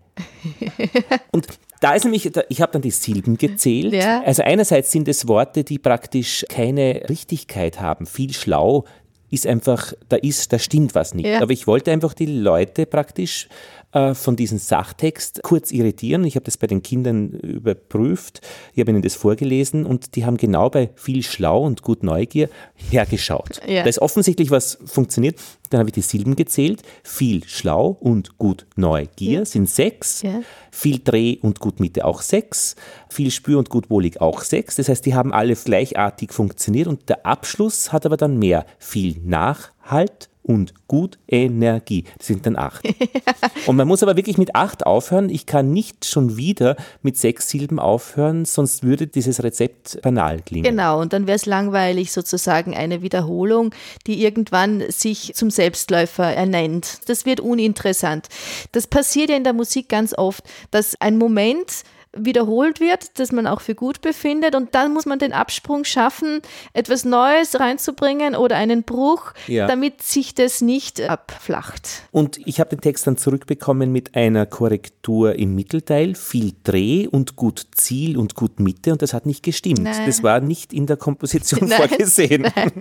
und 1.32 1.47
da 1.80 1.93
ist 1.93 2.03
nämlich, 2.03 2.32
ich 2.49 2.61
habe 2.61 2.71
dann 2.71 2.82
die 2.82 2.91
Silben 2.91 3.38
gezählt. 3.38 3.93
Ja. 3.93 4.23
Also 4.23 4.43
einerseits 4.43 4.91
sind 4.91 5.07
es 5.07 5.28
Worte, 5.28 5.63
die 5.63 5.78
praktisch 5.78 6.45
keine 6.49 7.03
Richtigkeit 7.09 7.80
haben. 7.80 8.05
Viel 8.05 8.34
schlau 8.34 8.86
ist 9.30 9.45
einfach, 9.45 9.93
da 10.09 10.15
ist, 10.15 10.53
da 10.53 10.59
stimmt 10.59 10.95
was 10.95 11.13
nicht. 11.13 11.28
Ja. 11.28 11.41
Aber 11.41 11.51
ich 11.51 11.67
wollte 11.67 11.91
einfach 11.91 12.13
die 12.13 12.25
Leute 12.25 12.86
praktisch 12.86 13.49
äh, 13.91 14.13
von 14.13 14.36
diesem 14.36 14.57
Sachtext 14.57 15.41
kurz 15.43 15.71
irritieren. 15.71 16.23
Ich 16.23 16.36
habe 16.36 16.45
das 16.45 16.57
bei 16.57 16.67
den 16.67 16.82
Kindern 16.82 17.32
überprüft, 17.32 18.41
ich 18.73 18.80
habe 18.80 18.91
ihnen 18.91 19.01
das 19.01 19.15
vorgelesen 19.15 19.86
und 19.86 20.15
die 20.15 20.25
haben 20.25 20.38
genau 20.38 20.69
bei 20.69 20.89
viel 20.95 21.23
Schlau 21.23 21.63
und 21.63 21.82
gut 21.82 22.03
Neugier 22.03 22.49
hergeschaut. 22.75 23.61
Ja. 23.67 23.84
Da 23.84 23.89
ist 23.89 23.99
offensichtlich 23.99 24.51
was 24.51 24.78
funktioniert. 24.86 25.36
Dann 25.70 25.80
habe 25.80 25.89
ich 25.89 25.93
die 25.93 26.01
Silben 26.01 26.36
gezählt. 26.36 26.82
Viel 27.03 27.43
Schlau 27.45 27.97
und 27.99 28.38
gut 28.38 28.65
Neugier 28.76 29.39
ja. 29.39 29.45
sind 29.45 29.70
sechs. 29.70 30.22
Ja. 30.22 30.41
Viel 30.72 30.99
Dreh 31.03 31.38
und 31.41 31.59
gut 31.59 31.80
Mitte 31.80 32.05
auch 32.05 32.22
sechs. 32.22 32.76
Viel 33.09 33.32
Spür 33.32 33.59
und 33.59 33.70
gut 33.70 33.89
Wohlig 33.89 34.22
auch 34.22 34.41
sechs. 34.41 34.76
Das 34.76 34.89
heißt, 34.89 35.05
die 35.05 35.15
haben 35.15 35.34
alle 35.34 35.55
gleichartig 35.55 36.34
funktioniert 36.34 36.88
und 36.88 37.09
der 37.09 37.26
Abschluss 37.26 37.91
hat 37.91 38.05
aber 38.05 38.18
dann 38.18 38.38
mehr. 38.38 38.65
Viel 38.80 39.20
Nachhalt 39.24 40.30
und 40.47 40.73
gut 40.87 41.19
Energie. 41.27 42.05
Das 42.17 42.27
sind 42.27 42.45
dann 42.45 42.55
acht. 42.55 42.87
und 43.67 43.75
man 43.75 43.87
muss 43.87 44.01
aber 44.01 44.15
wirklich 44.15 44.37
mit 44.37 44.55
acht 44.55 44.85
aufhören. 44.85 45.29
Ich 45.29 45.45
kann 45.45 45.71
nicht 45.71 46.05
schon 46.05 46.37
wieder 46.37 46.77
mit 47.01 47.17
sechs 47.17 47.49
Silben 47.49 47.79
aufhören, 47.79 48.45
sonst 48.45 48.81
würde 48.81 49.07
dieses 49.07 49.43
Rezept 49.43 50.01
banal 50.01 50.41
klingen. 50.41 50.63
Genau, 50.63 51.01
und 51.01 51.11
dann 51.13 51.27
wäre 51.27 51.35
es 51.35 51.45
langweilig, 51.45 52.11
sozusagen 52.11 52.75
eine 52.75 53.01
Wiederholung, 53.01 53.75
die 54.07 54.23
irgendwann 54.23 54.89
sich 54.89 55.33
zum 55.35 55.51
Selbstläufer 55.51 56.33
ernennt. 56.33 57.01
Das 57.07 57.25
wird 57.25 57.41
uninteressant. 57.41 58.27
Das 58.71 58.87
passiert 58.87 59.29
ja 59.29 59.35
in 59.35 59.43
der 59.43 59.53
Musik 59.53 59.89
ganz 59.89 60.17
oft, 60.17 60.43
dass 60.71 60.95
ein 61.01 61.17
Moment, 61.17 61.83
wiederholt 62.13 62.79
wird, 62.79 63.19
das 63.19 63.31
man 63.31 63.47
auch 63.47 63.61
für 63.61 63.75
gut 63.75 64.01
befindet. 64.01 64.55
Und 64.55 64.75
dann 64.75 64.93
muss 64.93 65.05
man 65.05 65.19
den 65.19 65.33
Absprung 65.33 65.83
schaffen, 65.83 66.41
etwas 66.73 67.05
Neues 67.05 67.59
reinzubringen 67.59 68.35
oder 68.35 68.55
einen 68.55 68.83
Bruch, 68.83 69.33
ja. 69.47 69.67
damit 69.67 70.01
sich 70.01 70.35
das 70.35 70.61
nicht 70.61 71.01
abflacht. 71.01 72.03
Und 72.11 72.39
ich 72.45 72.59
habe 72.59 72.71
den 72.71 72.81
Text 72.81 73.07
dann 73.07 73.17
zurückbekommen 73.17 73.91
mit 73.91 74.15
einer 74.15 74.45
Korrektur 74.45 75.35
im 75.35 75.55
Mittelteil, 75.55 76.15
viel 76.15 76.53
Dreh 76.63 77.07
und 77.07 77.35
gut 77.35 77.67
Ziel 77.75 78.17
und 78.17 78.35
gut 78.35 78.59
Mitte 78.59 78.91
und 78.91 79.01
das 79.01 79.13
hat 79.13 79.25
nicht 79.25 79.43
gestimmt. 79.43 79.83
Nein. 79.83 80.05
Das 80.05 80.23
war 80.23 80.39
nicht 80.39 80.73
in 80.73 80.87
der 80.87 80.97
Komposition 80.97 81.59
nein, 81.69 81.77
vorgesehen. 81.77 82.41
Nein. 82.55 82.71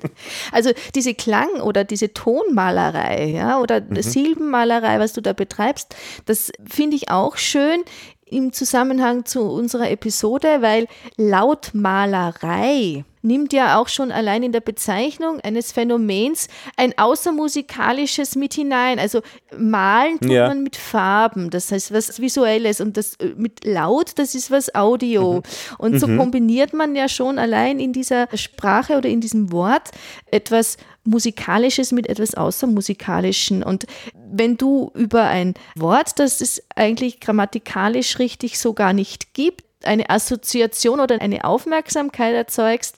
Also 0.52 0.70
diese 0.94 1.14
Klang- 1.14 1.60
oder 1.60 1.84
diese 1.84 2.12
Tonmalerei 2.12 3.26
ja, 3.30 3.60
oder 3.60 3.80
mhm. 3.80 4.02
Silbenmalerei, 4.02 4.98
was 4.98 5.12
du 5.12 5.20
da 5.20 5.32
betreibst, 5.32 5.94
das 6.24 6.52
finde 6.68 6.96
ich 6.96 7.10
auch 7.10 7.36
schön 7.36 7.82
im 8.28 8.52
Zusammenhang 8.52 9.24
zu 9.24 9.42
unserer 9.42 9.90
Episode, 9.90 10.58
weil 10.60 10.88
Lautmalerei 11.16 13.04
nimmt 13.22 13.52
ja 13.52 13.78
auch 13.78 13.88
schon 13.88 14.12
allein 14.12 14.42
in 14.42 14.52
der 14.52 14.60
Bezeichnung 14.60 15.40
eines 15.40 15.72
Phänomens 15.72 16.48
ein 16.76 16.96
außermusikalisches 16.96 18.36
mit 18.36 18.54
hinein. 18.54 18.98
Also 18.98 19.20
malen 19.56 20.18
tut 20.20 20.30
ja. 20.30 20.48
man 20.48 20.62
mit 20.62 20.76
Farben, 20.76 21.50
das 21.50 21.72
heißt 21.72 21.92
was 21.92 22.20
Visuelles 22.20 22.80
und 22.80 22.96
das 22.96 23.14
äh, 23.16 23.34
mit 23.36 23.64
Laut, 23.64 24.12
das 24.16 24.34
ist 24.34 24.50
was 24.50 24.74
Audio. 24.74 25.34
Mhm. 25.34 25.42
Und 25.78 26.00
so 26.00 26.06
mhm. 26.06 26.18
kombiniert 26.18 26.72
man 26.72 26.94
ja 26.94 27.08
schon 27.08 27.38
allein 27.38 27.80
in 27.80 27.92
dieser 27.92 28.28
Sprache 28.34 28.96
oder 28.96 29.08
in 29.08 29.20
diesem 29.20 29.52
Wort 29.52 29.90
etwas 30.30 30.76
Musikalisches 31.06 31.92
mit 31.92 32.08
etwas 32.08 32.34
Außermusikalischen. 32.34 33.62
Und 33.62 33.86
wenn 34.14 34.56
du 34.56 34.90
über 34.94 35.22
ein 35.24 35.54
Wort, 35.76 36.18
das 36.18 36.40
es 36.40 36.62
eigentlich 36.74 37.20
grammatikalisch 37.20 38.18
richtig 38.18 38.58
so 38.58 38.72
gar 38.72 38.92
nicht 38.92 39.34
gibt, 39.34 39.64
eine 39.84 40.10
Assoziation 40.10 41.00
oder 41.00 41.20
eine 41.20 41.44
Aufmerksamkeit 41.44 42.34
erzeugst, 42.34 42.96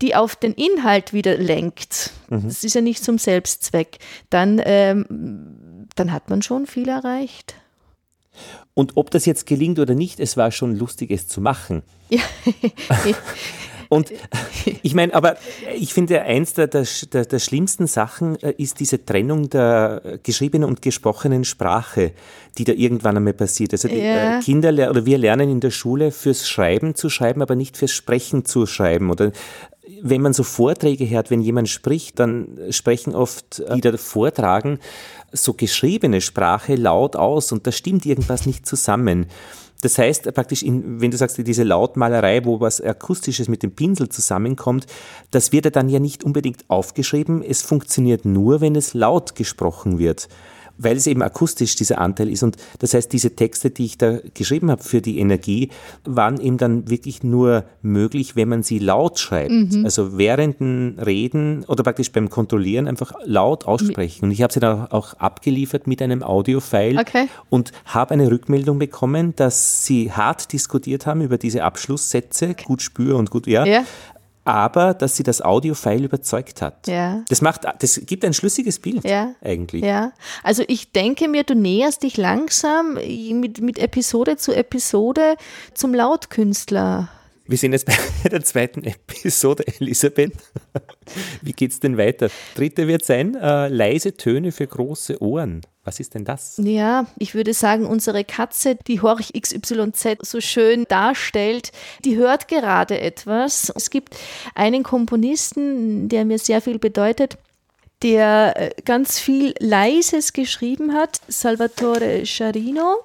die 0.00 0.14
auf 0.14 0.36
den 0.36 0.54
Inhalt 0.54 1.12
wieder 1.12 1.36
lenkt. 1.36 2.12
Mhm. 2.28 2.44
Das 2.44 2.64
ist 2.64 2.74
ja 2.74 2.80
nicht 2.80 3.02
zum 3.02 3.18
Selbstzweck. 3.18 3.98
Dann, 4.30 4.60
ähm, 4.64 5.86
dann 5.96 6.12
hat 6.12 6.30
man 6.30 6.42
schon 6.42 6.66
viel 6.66 6.88
erreicht. 6.88 7.54
Und 8.74 8.96
ob 8.96 9.10
das 9.10 9.26
jetzt 9.26 9.46
gelingt 9.46 9.80
oder 9.80 9.94
nicht, 9.94 10.20
es 10.20 10.36
war 10.36 10.52
schon 10.52 10.76
lustig, 10.76 11.10
es 11.10 11.26
zu 11.26 11.40
machen. 11.40 11.82
Ja. 12.08 12.22
Und 13.88 14.12
ich 14.82 14.94
meine, 14.94 15.14
aber 15.14 15.36
ich 15.74 15.94
finde, 15.94 16.22
eins 16.22 16.54
der, 16.54 16.66
der, 16.66 16.84
der, 16.84 17.38
schlimmsten 17.38 17.86
Sachen 17.86 18.40
äh, 18.42 18.54
ist 18.58 18.80
diese 18.80 19.04
Trennung 19.04 19.50
der 19.50 20.18
geschriebenen 20.22 20.68
und 20.68 20.82
gesprochenen 20.82 21.44
Sprache, 21.44 22.12
die 22.58 22.64
da 22.64 22.72
irgendwann 22.72 23.16
einmal 23.16 23.32
passiert. 23.32 23.72
Also 23.72 23.88
die 23.88 23.98
ja. 23.98 24.38
Äh, 24.38 24.42
Kinder 24.42 24.70
oder 24.90 25.06
wir 25.06 25.18
lernen 25.18 25.50
in 25.50 25.60
der 25.60 25.70
Schule 25.70 26.10
fürs 26.10 26.48
Schreiben 26.48 26.94
zu 26.94 27.08
schreiben, 27.08 27.42
aber 27.42 27.56
nicht 27.56 27.76
fürs 27.76 27.92
Sprechen 27.92 28.44
zu 28.44 28.66
schreiben. 28.66 29.10
Oder 29.10 29.32
wenn 30.02 30.20
man 30.20 30.32
so 30.32 30.42
Vorträge 30.42 31.08
hört, 31.08 31.30
wenn 31.30 31.40
jemand 31.40 31.68
spricht, 31.68 32.18
dann 32.18 32.58
sprechen 32.70 33.14
oft 33.14 33.60
äh, 33.60 33.74
die 33.74 33.80
da 33.80 33.96
vortragen 33.96 34.78
so 35.32 35.52
geschriebene 35.52 36.20
Sprache 36.20 36.74
laut 36.74 37.16
aus 37.16 37.52
und 37.52 37.66
da 37.66 37.72
stimmt 37.72 38.06
irgendwas 38.06 38.46
nicht 38.46 38.66
zusammen. 38.66 39.26
Das 39.80 39.96
heißt 39.96 40.32
praktisch, 40.34 40.62
in, 40.62 41.00
wenn 41.00 41.10
du 41.10 41.16
sagst, 41.16 41.38
diese 41.38 41.62
Lautmalerei, 41.62 42.44
wo 42.44 42.60
was 42.60 42.80
Akustisches 42.80 43.48
mit 43.48 43.62
dem 43.62 43.72
Pinsel 43.72 44.08
zusammenkommt, 44.08 44.86
das 45.30 45.52
wird 45.52 45.66
ja 45.66 45.70
dann 45.70 45.88
ja 45.88 46.00
nicht 46.00 46.24
unbedingt 46.24 46.64
aufgeschrieben. 46.68 47.42
Es 47.42 47.62
funktioniert 47.62 48.24
nur, 48.24 48.60
wenn 48.60 48.74
es 48.74 48.94
laut 48.94 49.34
gesprochen 49.36 49.98
wird 49.98 50.28
weil 50.78 50.96
es 50.96 51.06
eben 51.06 51.22
akustisch 51.22 51.76
dieser 51.76 52.00
Anteil 52.00 52.30
ist. 52.30 52.42
Und 52.42 52.56
das 52.78 52.94
heißt, 52.94 53.12
diese 53.12 53.34
Texte, 53.36 53.70
die 53.70 53.84
ich 53.84 53.98
da 53.98 54.18
geschrieben 54.34 54.70
habe 54.70 54.82
für 54.82 55.02
die 55.02 55.18
Energie, 55.18 55.70
waren 56.04 56.40
eben 56.40 56.56
dann 56.56 56.88
wirklich 56.88 57.22
nur 57.22 57.64
möglich, 57.82 58.36
wenn 58.36 58.48
man 58.48 58.62
sie 58.62 58.78
laut 58.78 59.18
schreibt. 59.18 59.50
Mhm. 59.50 59.84
Also 59.84 60.16
während 60.16 60.60
dem 60.60 60.96
Reden 61.04 61.64
oder 61.64 61.82
praktisch 61.82 62.12
beim 62.12 62.30
Kontrollieren 62.30 62.86
einfach 62.88 63.12
laut 63.24 63.66
aussprechen. 63.66 64.26
Und 64.26 64.30
ich 64.30 64.42
habe 64.42 64.52
sie 64.52 64.60
dann 64.60 64.86
auch 64.86 65.14
abgeliefert 65.14 65.86
mit 65.86 66.00
einem 66.00 66.22
Audio-File 66.22 66.98
okay. 66.98 67.28
und 67.50 67.72
habe 67.84 68.14
eine 68.14 68.30
Rückmeldung 68.30 68.78
bekommen, 68.78 69.34
dass 69.36 69.84
sie 69.84 70.12
hart 70.12 70.52
diskutiert 70.52 71.06
haben 71.06 71.20
über 71.20 71.38
diese 71.38 71.64
Abschlusssätze, 71.64 72.54
gut 72.64 72.82
spür 72.82 73.16
und 73.16 73.30
gut, 73.30 73.46
ja. 73.46 73.64
ja 73.66 73.84
aber 74.48 74.94
dass 74.94 75.14
sie 75.14 75.22
das 75.22 75.42
Audiofile 75.42 76.06
überzeugt 76.06 76.62
hat. 76.62 76.88
Ja. 76.88 77.22
Das 77.28 77.42
macht, 77.42 77.62
das 77.80 78.00
gibt 78.06 78.24
ein 78.24 78.32
schlüssiges 78.32 78.78
Bild 78.78 79.04
ja. 79.04 79.34
eigentlich. 79.42 79.84
Ja. 79.84 80.12
Also 80.42 80.64
ich 80.66 80.92
denke 80.92 81.28
mir, 81.28 81.44
du 81.44 81.54
näherst 81.54 82.02
dich 82.02 82.16
langsam 82.16 82.94
mit, 82.94 83.60
mit 83.60 83.78
Episode 83.78 84.38
zu 84.38 84.54
Episode 84.54 85.36
zum 85.74 85.92
Lautkünstler. 85.92 87.10
Wir 87.46 87.58
sind 87.58 87.72
jetzt 87.72 87.84
bei 87.84 87.94
der 88.30 88.42
zweiten 88.42 88.84
Episode, 88.84 89.66
Elisabeth. 89.80 90.32
Wie 91.42 91.52
geht's 91.52 91.78
denn 91.80 91.98
weiter? 91.98 92.30
Dritte 92.54 92.88
wird 92.88 93.04
sein, 93.04 93.34
äh, 93.34 93.68
leise 93.68 94.14
Töne 94.14 94.50
für 94.50 94.66
große 94.66 95.22
Ohren. 95.22 95.60
Was 95.88 96.00
ist 96.00 96.12
denn 96.12 96.26
das? 96.26 96.60
Ja, 96.62 97.06
ich 97.18 97.34
würde 97.34 97.54
sagen, 97.54 97.86
unsere 97.86 98.22
Katze, 98.22 98.76
die 98.86 99.00
Horch 99.00 99.32
XYZ 99.32 100.18
so 100.20 100.38
schön 100.42 100.84
darstellt, 100.86 101.72
die 102.04 102.18
hört 102.18 102.46
gerade 102.46 103.00
etwas. 103.00 103.72
Es 103.74 103.88
gibt 103.88 104.14
einen 104.54 104.82
Komponisten, 104.82 106.10
der 106.10 106.26
mir 106.26 106.38
sehr 106.38 106.60
viel 106.60 106.78
bedeutet, 106.78 107.38
der 108.02 108.52
äh, 108.56 108.70
ganz 108.84 109.18
viel 109.18 109.54
Leises 109.60 110.34
geschrieben 110.34 110.92
hat, 110.92 111.22
Salvatore 111.26 112.26
Charino. 112.26 112.98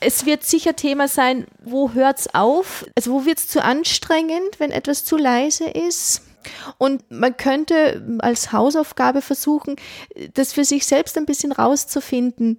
Es 0.00 0.26
wird 0.26 0.44
sicher 0.44 0.76
Thema 0.76 1.08
sein, 1.08 1.46
wo 1.64 1.94
hört 1.94 2.18
es 2.18 2.34
auf? 2.34 2.84
Also 2.96 3.12
wo 3.12 3.24
wird 3.24 3.38
es 3.38 3.48
zu 3.48 3.64
anstrengend, 3.64 4.58
wenn 4.58 4.72
etwas 4.72 5.06
zu 5.06 5.16
leise 5.16 5.64
ist? 5.70 6.20
Und 6.78 7.10
man 7.10 7.36
könnte 7.36 8.18
als 8.20 8.52
Hausaufgabe 8.52 9.22
versuchen, 9.22 9.76
das 10.34 10.52
für 10.52 10.64
sich 10.64 10.86
selbst 10.86 11.16
ein 11.18 11.26
bisschen 11.26 11.52
rauszufinden. 11.52 12.58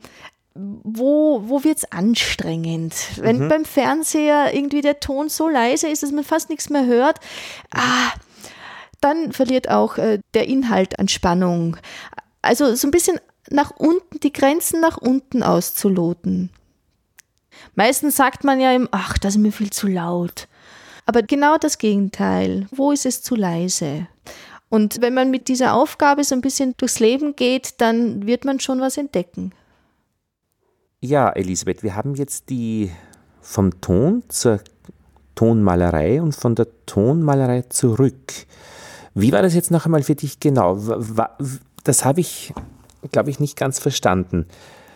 Wo, 0.53 1.43
wo 1.45 1.63
wird 1.63 1.77
es 1.77 1.91
anstrengend? 1.91 2.93
Wenn 3.17 3.39
mhm. 3.39 3.49
beim 3.49 3.65
Fernseher 3.65 4.53
irgendwie 4.53 4.81
der 4.81 4.99
Ton 4.99 5.29
so 5.29 5.47
leise 5.47 5.87
ist, 5.87 6.03
dass 6.03 6.11
man 6.11 6.25
fast 6.25 6.49
nichts 6.49 6.69
mehr 6.69 6.85
hört, 6.85 7.19
ah, 7.73 8.11
dann 8.99 9.31
verliert 9.31 9.69
auch 9.69 9.97
äh, 9.97 10.19
der 10.33 10.47
Inhalt 10.47 10.99
an 10.99 11.07
Spannung. 11.07 11.77
Also 12.41 12.75
so 12.75 12.87
ein 12.87 12.91
bisschen 12.91 13.19
nach 13.49 13.71
unten, 13.71 14.19
die 14.19 14.33
Grenzen 14.33 14.81
nach 14.81 14.97
unten 14.97 15.43
auszuloten. 15.43 16.49
Meistens 17.75 18.15
sagt 18.15 18.43
man 18.43 18.59
ja 18.59 18.71
im, 18.73 18.87
ach, 18.91 19.17
das 19.17 19.35
ist 19.35 19.41
mir 19.41 19.51
viel 19.51 19.71
zu 19.71 19.87
laut. 19.87 20.47
Aber 21.11 21.23
genau 21.23 21.57
das 21.57 21.77
Gegenteil. 21.77 22.67
Wo 22.71 22.93
ist 22.93 23.05
es 23.05 23.21
zu 23.21 23.35
leise? 23.35 24.07
Und 24.69 25.01
wenn 25.01 25.13
man 25.13 25.29
mit 25.29 25.49
dieser 25.49 25.73
Aufgabe 25.73 26.23
so 26.23 26.33
ein 26.33 26.39
bisschen 26.39 26.73
durchs 26.77 27.01
Leben 27.01 27.35
geht, 27.35 27.81
dann 27.81 28.25
wird 28.27 28.45
man 28.45 28.61
schon 28.61 28.79
was 28.79 28.95
entdecken. 28.95 29.51
Ja, 31.01 31.29
Elisabeth, 31.31 31.83
wir 31.83 31.97
haben 31.97 32.15
jetzt 32.15 32.49
die 32.49 32.91
vom 33.41 33.81
Ton 33.81 34.23
zur 34.29 34.61
Tonmalerei 35.35 36.21
und 36.21 36.33
von 36.33 36.55
der 36.55 36.67
Tonmalerei 36.85 37.63
zurück. 37.63 38.31
Wie 39.13 39.33
war 39.33 39.41
das 39.41 39.53
jetzt 39.53 39.69
noch 39.69 39.83
einmal 39.83 40.03
für 40.03 40.15
dich 40.15 40.39
genau? 40.39 40.79
Das 41.83 42.05
habe 42.05 42.21
ich, 42.21 42.53
glaube 43.11 43.31
ich, 43.31 43.41
nicht 43.41 43.57
ganz 43.57 43.79
verstanden. 43.79 44.45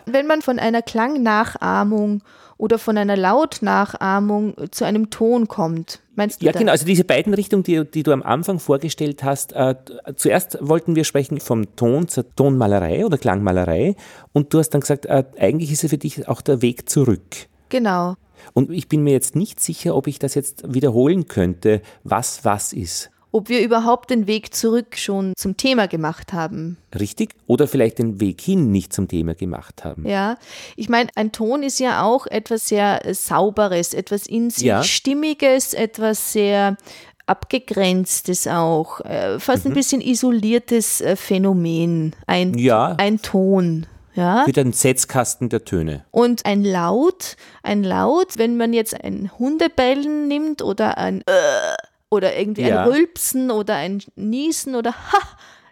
Wenn 0.06 0.26
man 0.26 0.42
von 0.42 0.58
einer 0.58 0.82
Klangnachahmung 0.82 2.22
oder 2.58 2.78
von 2.78 2.96
einer 2.96 3.16
Lautnachahmung 3.16 4.54
zu 4.70 4.84
einem 4.84 5.10
Ton 5.10 5.46
kommt. 5.46 6.00
Meinst 6.14 6.40
du 6.40 6.46
ja, 6.46 6.52
das? 6.52 6.60
genau. 6.60 6.72
Also 6.72 6.86
diese 6.86 7.04
beiden 7.04 7.34
Richtungen, 7.34 7.62
die, 7.62 7.84
die 7.84 8.02
du 8.02 8.12
am 8.12 8.22
Anfang 8.22 8.58
vorgestellt 8.58 9.22
hast. 9.22 9.52
Äh, 9.52 9.74
zuerst 10.16 10.56
wollten 10.60 10.96
wir 10.96 11.04
sprechen 11.04 11.38
vom 11.38 11.76
Ton 11.76 12.08
zur 12.08 12.34
Tonmalerei 12.34 13.04
oder 13.04 13.18
Klangmalerei. 13.18 13.94
Und 14.32 14.54
du 14.54 14.58
hast 14.58 14.70
dann 14.70 14.80
gesagt, 14.80 15.06
äh, 15.06 15.24
eigentlich 15.38 15.70
ist 15.70 15.84
es 15.84 15.90
für 15.90 15.98
dich 15.98 16.28
auch 16.28 16.40
der 16.40 16.62
Weg 16.62 16.88
zurück. 16.88 17.48
Genau. 17.68 18.14
Und 18.54 18.70
ich 18.70 18.88
bin 18.88 19.02
mir 19.02 19.12
jetzt 19.12 19.36
nicht 19.36 19.60
sicher, 19.60 19.94
ob 19.94 20.06
ich 20.06 20.18
das 20.18 20.34
jetzt 20.34 20.72
wiederholen 20.72 21.26
könnte, 21.28 21.82
was 22.04 22.44
was 22.44 22.72
ist 22.72 23.10
ob 23.36 23.50
wir 23.50 23.60
überhaupt 23.60 24.08
den 24.08 24.26
Weg 24.26 24.54
zurück 24.54 24.96
schon 24.96 25.34
zum 25.36 25.58
Thema 25.58 25.88
gemacht 25.88 26.32
haben. 26.32 26.78
Richtig? 26.98 27.34
Oder 27.46 27.68
vielleicht 27.68 27.98
den 27.98 28.18
Weg 28.18 28.40
hin 28.40 28.72
nicht 28.72 28.94
zum 28.94 29.08
Thema 29.08 29.34
gemacht 29.34 29.84
haben. 29.84 30.08
Ja, 30.08 30.38
ich 30.74 30.88
meine, 30.88 31.10
ein 31.16 31.32
Ton 31.32 31.62
ist 31.62 31.78
ja 31.78 32.02
auch 32.02 32.26
etwas 32.26 32.68
sehr 32.68 33.02
Sauberes, 33.12 33.92
etwas 33.92 34.26
in 34.26 34.48
sich 34.48 34.64
ja. 34.64 34.82
Stimmiges, 34.82 35.74
etwas 35.74 36.32
sehr 36.32 36.78
abgegrenztes 37.26 38.46
auch, 38.46 39.00
äh, 39.00 39.38
fast 39.38 39.64
mhm. 39.64 39.72
ein 39.72 39.74
bisschen 39.74 40.00
isoliertes 40.00 41.00
äh, 41.00 41.16
Phänomen, 41.16 42.14
ein, 42.26 42.56
ja. 42.56 42.94
ein 42.98 43.20
Ton. 43.20 43.86
Ja. 44.14 44.44
Mit 44.46 44.58
einem 44.58 44.72
Setzkasten 44.72 45.50
der 45.50 45.66
Töne. 45.66 46.06
Und 46.10 46.46
ein 46.46 46.64
Laut, 46.64 47.36
ein 47.62 47.84
Laut, 47.84 48.38
wenn 48.38 48.56
man 48.56 48.72
jetzt 48.72 48.98
ein 49.04 49.30
Hundebellen 49.38 50.26
nimmt 50.26 50.62
oder 50.62 50.96
ein 50.96 51.20
äh, 51.26 51.74
oder 52.10 52.36
irgendwie 52.36 52.62
ja. 52.62 52.82
ein 52.82 52.88
Rülpsen 52.88 53.50
oder 53.50 53.74
ein 53.74 54.02
Niesen 54.14 54.74
oder 54.74 54.92
ha, 54.92 55.18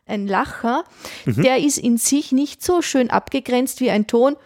ein 0.07 0.27
Lacher, 0.27 0.85
mhm. 1.25 1.43
der 1.43 1.59
ist 1.59 1.79
in 1.79 1.97
sich 1.97 2.33
nicht 2.33 2.63
so 2.63 2.83
schön 2.83 3.11
abgegrenzt 3.11 3.81
wie 3.81 3.91
ein 3.91 4.07
Ton. 4.07 4.37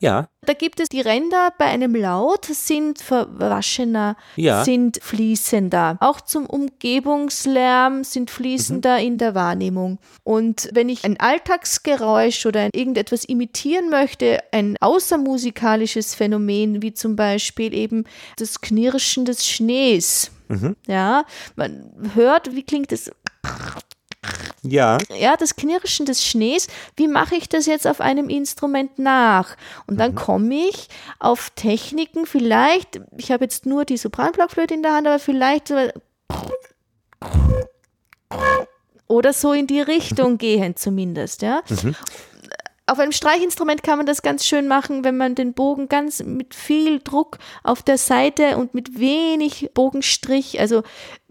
Ja. 0.00 0.28
Da 0.42 0.52
gibt 0.52 0.78
es 0.78 0.88
die 0.88 1.00
Ränder 1.00 1.52
bei 1.58 1.64
einem 1.64 1.94
Laut 1.94 2.44
sind 2.44 3.00
verwaschener, 3.00 4.16
ja. 4.36 4.64
sind 4.64 4.98
fließender. 5.02 5.96
Auch 6.00 6.20
zum 6.20 6.46
Umgebungslärm 6.46 8.04
sind 8.04 8.30
fließender 8.30 8.98
mhm. 8.98 9.06
in 9.06 9.18
der 9.18 9.34
Wahrnehmung. 9.34 9.98
Und 10.22 10.68
wenn 10.72 10.88
ich 10.88 11.04
ein 11.04 11.18
Alltagsgeräusch 11.18 12.46
oder 12.46 12.74
irgendetwas 12.74 13.24
imitieren 13.24 13.90
möchte, 13.90 14.40
ein 14.52 14.76
außermusikalisches 14.80 16.14
Phänomen, 16.14 16.82
wie 16.82 16.92
zum 16.92 17.16
Beispiel 17.16 17.74
eben 17.74 18.04
das 18.36 18.60
Knirschen 18.60 19.24
des 19.24 19.46
Schnees. 19.46 20.30
Mhm. 20.48 20.76
Ja, 20.86 21.24
man 21.56 21.90
hört, 22.14 22.54
wie 22.54 22.62
klingt 22.62 22.92
es 22.92 23.10
Ja. 24.62 24.98
Ja, 25.16 25.36
das 25.36 25.56
Knirschen 25.56 26.06
des 26.06 26.24
Schnees, 26.24 26.66
wie 26.96 27.08
mache 27.08 27.36
ich 27.36 27.48
das 27.48 27.66
jetzt 27.66 27.86
auf 27.86 28.00
einem 28.00 28.28
Instrument 28.28 28.98
nach? 28.98 29.56
Und 29.86 29.98
dann 29.98 30.12
mhm. 30.12 30.16
komme 30.16 30.54
ich 30.68 30.88
auf 31.18 31.50
Techniken, 31.50 32.26
vielleicht, 32.26 33.00
ich 33.16 33.30
habe 33.30 33.44
jetzt 33.44 33.66
nur 33.66 33.84
die 33.84 33.96
Sopranblockflöte 33.96 34.74
in 34.74 34.82
der 34.82 34.94
Hand, 34.94 35.06
aber 35.06 35.18
vielleicht 35.18 35.72
oder 39.08 39.32
so 39.32 39.52
in 39.52 39.66
die 39.66 39.80
Richtung 39.80 40.38
gehen 40.38 40.76
zumindest, 40.76 41.42
ja. 41.42 41.62
Mhm. 41.68 41.94
Auf 42.88 43.00
einem 43.00 43.10
Streichinstrument 43.10 43.82
kann 43.82 43.98
man 43.98 44.06
das 44.06 44.22
ganz 44.22 44.46
schön 44.46 44.68
machen, 44.68 45.02
wenn 45.02 45.16
man 45.16 45.34
den 45.34 45.54
Bogen 45.54 45.88
ganz 45.88 46.22
mit 46.22 46.54
viel 46.54 47.00
Druck 47.00 47.38
auf 47.64 47.82
der 47.82 47.98
Seite 47.98 48.56
und 48.58 48.74
mit 48.74 49.00
wenig 49.00 49.70
Bogenstrich, 49.74 50.60
also 50.60 50.84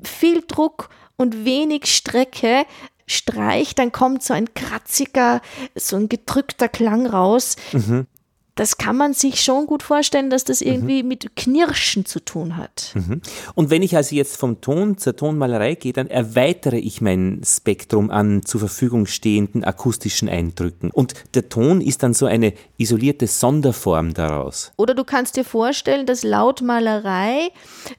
viel 0.03 0.43
Druck 0.45 0.89
und 1.17 1.45
wenig 1.45 1.85
Strecke 1.85 2.65
streicht, 3.07 3.77
dann 3.79 3.91
kommt 3.91 4.23
so 4.23 4.33
ein 4.33 4.53
kratziger, 4.53 5.41
so 5.75 5.95
ein 5.95 6.09
gedrückter 6.09 6.67
Klang 6.67 7.05
raus. 7.05 7.55
Mhm 7.71 8.07
das 8.55 8.77
kann 8.77 8.95
man 8.95 9.13
sich 9.13 9.43
schon 9.43 9.67
gut 9.67 9.83
vorstellen, 9.83 10.29
dass 10.29 10.45
das 10.45 10.61
irgendwie 10.61 11.03
mhm. 11.03 11.09
mit 11.09 11.35
Knirschen 11.35 12.05
zu 12.05 12.23
tun 12.23 12.55
hat. 12.55 12.91
Mhm. 12.95 13.21
Und 13.53 13.69
wenn 13.69 13.81
ich 13.81 13.95
also 13.97 14.15
jetzt 14.15 14.37
vom 14.37 14.61
Ton 14.61 14.97
zur 14.97 15.15
Tonmalerei 15.15 15.75
gehe, 15.75 15.91
dann 15.91 16.07
erweitere 16.07 16.77
ich 16.77 17.01
mein 17.01 17.41
Spektrum 17.45 18.09
an 18.09 18.43
zur 18.45 18.61
Verfügung 18.61 19.07
stehenden 19.07 19.65
akustischen 19.65 20.29
Eindrücken. 20.29 20.89
Und 20.91 21.13
der 21.33 21.49
Ton 21.49 21.81
ist 21.81 22.01
dann 22.01 22.13
so 22.13 22.25
eine 22.25 22.53
isolierte 22.77 23.27
Sonderform 23.27 24.13
daraus. 24.13 24.71
Oder 24.77 24.93
du 24.93 25.03
kannst 25.03 25.35
dir 25.35 25.45
vorstellen, 25.45 26.05
dass 26.05 26.23
Lautmalerei 26.23 27.49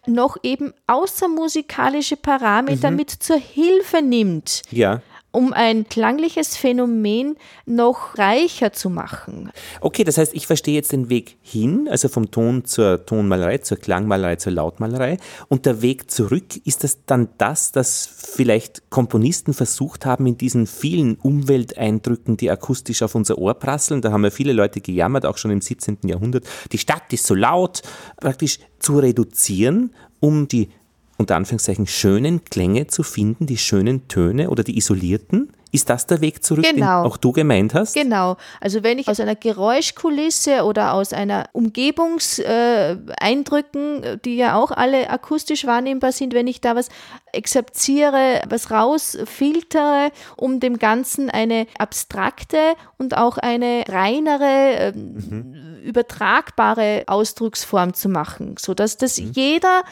noch 0.06 0.38
eben 0.42 0.72
außermusikalische 0.86 2.16
Parameter 2.16 2.90
mhm. 2.90 2.96
mit 2.96 3.10
zur 3.10 3.36
Hilfe 3.36 4.00
nimmt. 4.00 4.62
Ja 4.70 5.02
um 5.36 5.52
ein 5.52 5.86
klangliches 5.86 6.56
Phänomen 6.56 7.36
noch 7.66 8.16
reicher 8.16 8.72
zu 8.72 8.88
machen. 8.88 9.50
Okay, 9.82 10.02
das 10.02 10.16
heißt, 10.16 10.34
ich 10.34 10.46
verstehe 10.46 10.74
jetzt 10.74 10.92
den 10.92 11.10
Weg 11.10 11.36
hin, 11.42 11.88
also 11.90 12.08
vom 12.08 12.30
Ton 12.30 12.64
zur 12.64 13.04
Tonmalerei, 13.04 13.58
zur 13.58 13.76
Klangmalerei, 13.76 14.36
zur 14.36 14.52
Lautmalerei. 14.52 15.18
Und 15.48 15.66
der 15.66 15.82
Weg 15.82 16.10
zurück, 16.10 16.56
ist 16.64 16.84
das 16.84 17.04
dann 17.04 17.28
das, 17.36 17.70
das 17.70 18.06
vielleicht 18.06 18.88
Komponisten 18.88 19.52
versucht 19.52 20.06
haben, 20.06 20.26
in 20.26 20.38
diesen 20.38 20.66
vielen 20.66 21.16
Umwelteindrücken, 21.16 22.38
die 22.38 22.50
akustisch 22.50 23.02
auf 23.02 23.14
unser 23.14 23.36
Ohr 23.36 23.52
prasseln, 23.52 24.00
da 24.00 24.12
haben 24.12 24.24
ja 24.24 24.30
viele 24.30 24.54
Leute 24.54 24.80
gejammert, 24.80 25.26
auch 25.26 25.36
schon 25.36 25.50
im 25.50 25.60
17. 25.60 25.98
Jahrhundert, 26.04 26.44
die 26.72 26.78
Stadt 26.78 27.12
ist 27.12 27.26
so 27.26 27.34
laut, 27.34 27.82
praktisch 28.16 28.58
zu 28.78 29.00
reduzieren, 29.00 29.94
um 30.18 30.48
die 30.48 30.70
unter 31.18 31.36
Anführungszeichen 31.36 31.86
schönen 31.86 32.44
Klänge 32.44 32.86
zu 32.86 33.02
finden, 33.02 33.46
die 33.46 33.58
schönen 33.58 34.08
Töne 34.08 34.50
oder 34.50 34.62
die 34.62 34.76
isolierten? 34.76 35.52
Ist 35.72 35.90
das 35.90 36.06
der 36.06 36.22
Weg 36.22 36.44
zurück, 36.44 36.64
genau. 36.64 37.02
den 37.02 37.10
auch 37.10 37.18
du 37.18 37.32
gemeint 37.32 37.74
hast? 37.74 37.94
Genau. 37.94 38.36
Also 38.60 38.82
wenn 38.82 38.98
ich 38.98 39.06
aus 39.08 39.20
einer 39.20 39.34
Geräuschkulisse 39.34 40.64
oder 40.64 40.94
aus 40.94 41.12
einer 41.12 41.50
Umgebungseindrücken, 41.52 44.02
äh, 44.02 44.18
die 44.24 44.36
ja 44.36 44.56
auch 44.56 44.70
alle 44.70 45.10
akustisch 45.10 45.66
wahrnehmbar 45.66 46.12
sind, 46.12 46.32
wenn 46.34 46.46
ich 46.46 46.62
da 46.62 46.76
was 46.76 46.88
exapziere, 47.32 48.42
was 48.48 48.70
rausfiltere, 48.70 50.12
um 50.36 50.60
dem 50.60 50.78
Ganzen 50.78 51.30
eine 51.30 51.66
abstrakte 51.78 52.58
und 52.96 53.16
auch 53.16 53.36
eine 53.36 53.82
reinere, 53.88 54.92
ähm, 54.94 55.14
mhm. 55.14 55.80
übertragbare 55.82 57.02
Ausdrucksform 57.06 57.92
zu 57.92 58.08
machen, 58.08 58.54
sodass 58.58 58.96
das 58.96 59.20
mhm. 59.20 59.32
jeder 59.34 59.82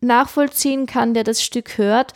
nachvollziehen 0.00 0.86
kann, 0.86 1.14
der 1.14 1.24
das 1.24 1.42
Stück 1.42 1.78
hört, 1.78 2.14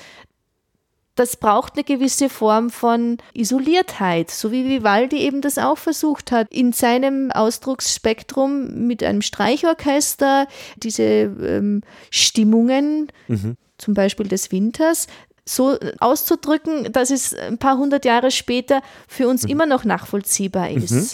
das 1.14 1.37
braucht 1.37 1.74
eine 1.74 1.85
gewisse 1.85 2.28
Form 2.28 2.70
von 2.70 3.18
Isoliertheit, 3.35 4.30
so 4.30 4.51
wie 4.51 4.68
Vivaldi 4.68 5.18
eben 5.18 5.43
das 5.43 5.59
auch 5.59 5.78
versucht 5.78 6.32
hat, 6.32 6.49
in 6.51 6.72
seinem 6.72 7.30
Ausdrucksspektrum 7.30 8.87
mit 8.87 9.03
einem 9.05 9.22
Streichorchester 9.22 10.49
diese 10.76 11.03
ähm, 11.03 11.82
Stimmungen, 12.11 13.12
mhm. 13.28 13.57
zum 13.78 13.95
Beispiel 13.95 14.26
des 14.26 14.51
Winters, 14.51 15.07
so 15.47 15.78
auszudrücken, 16.01 16.90
dass 16.92 17.11
es 17.11 17.34
ein 17.34 17.59
paar 17.59 17.76
hundert 17.76 18.05
Jahre 18.05 18.30
später 18.30 18.80
für 19.07 19.28
uns 19.28 19.45
mhm. 19.45 19.51
immer 19.51 19.66
noch 19.66 19.84
nachvollziehbar 19.84 20.70
ist. 20.70 20.92
Mhm. 20.92 21.07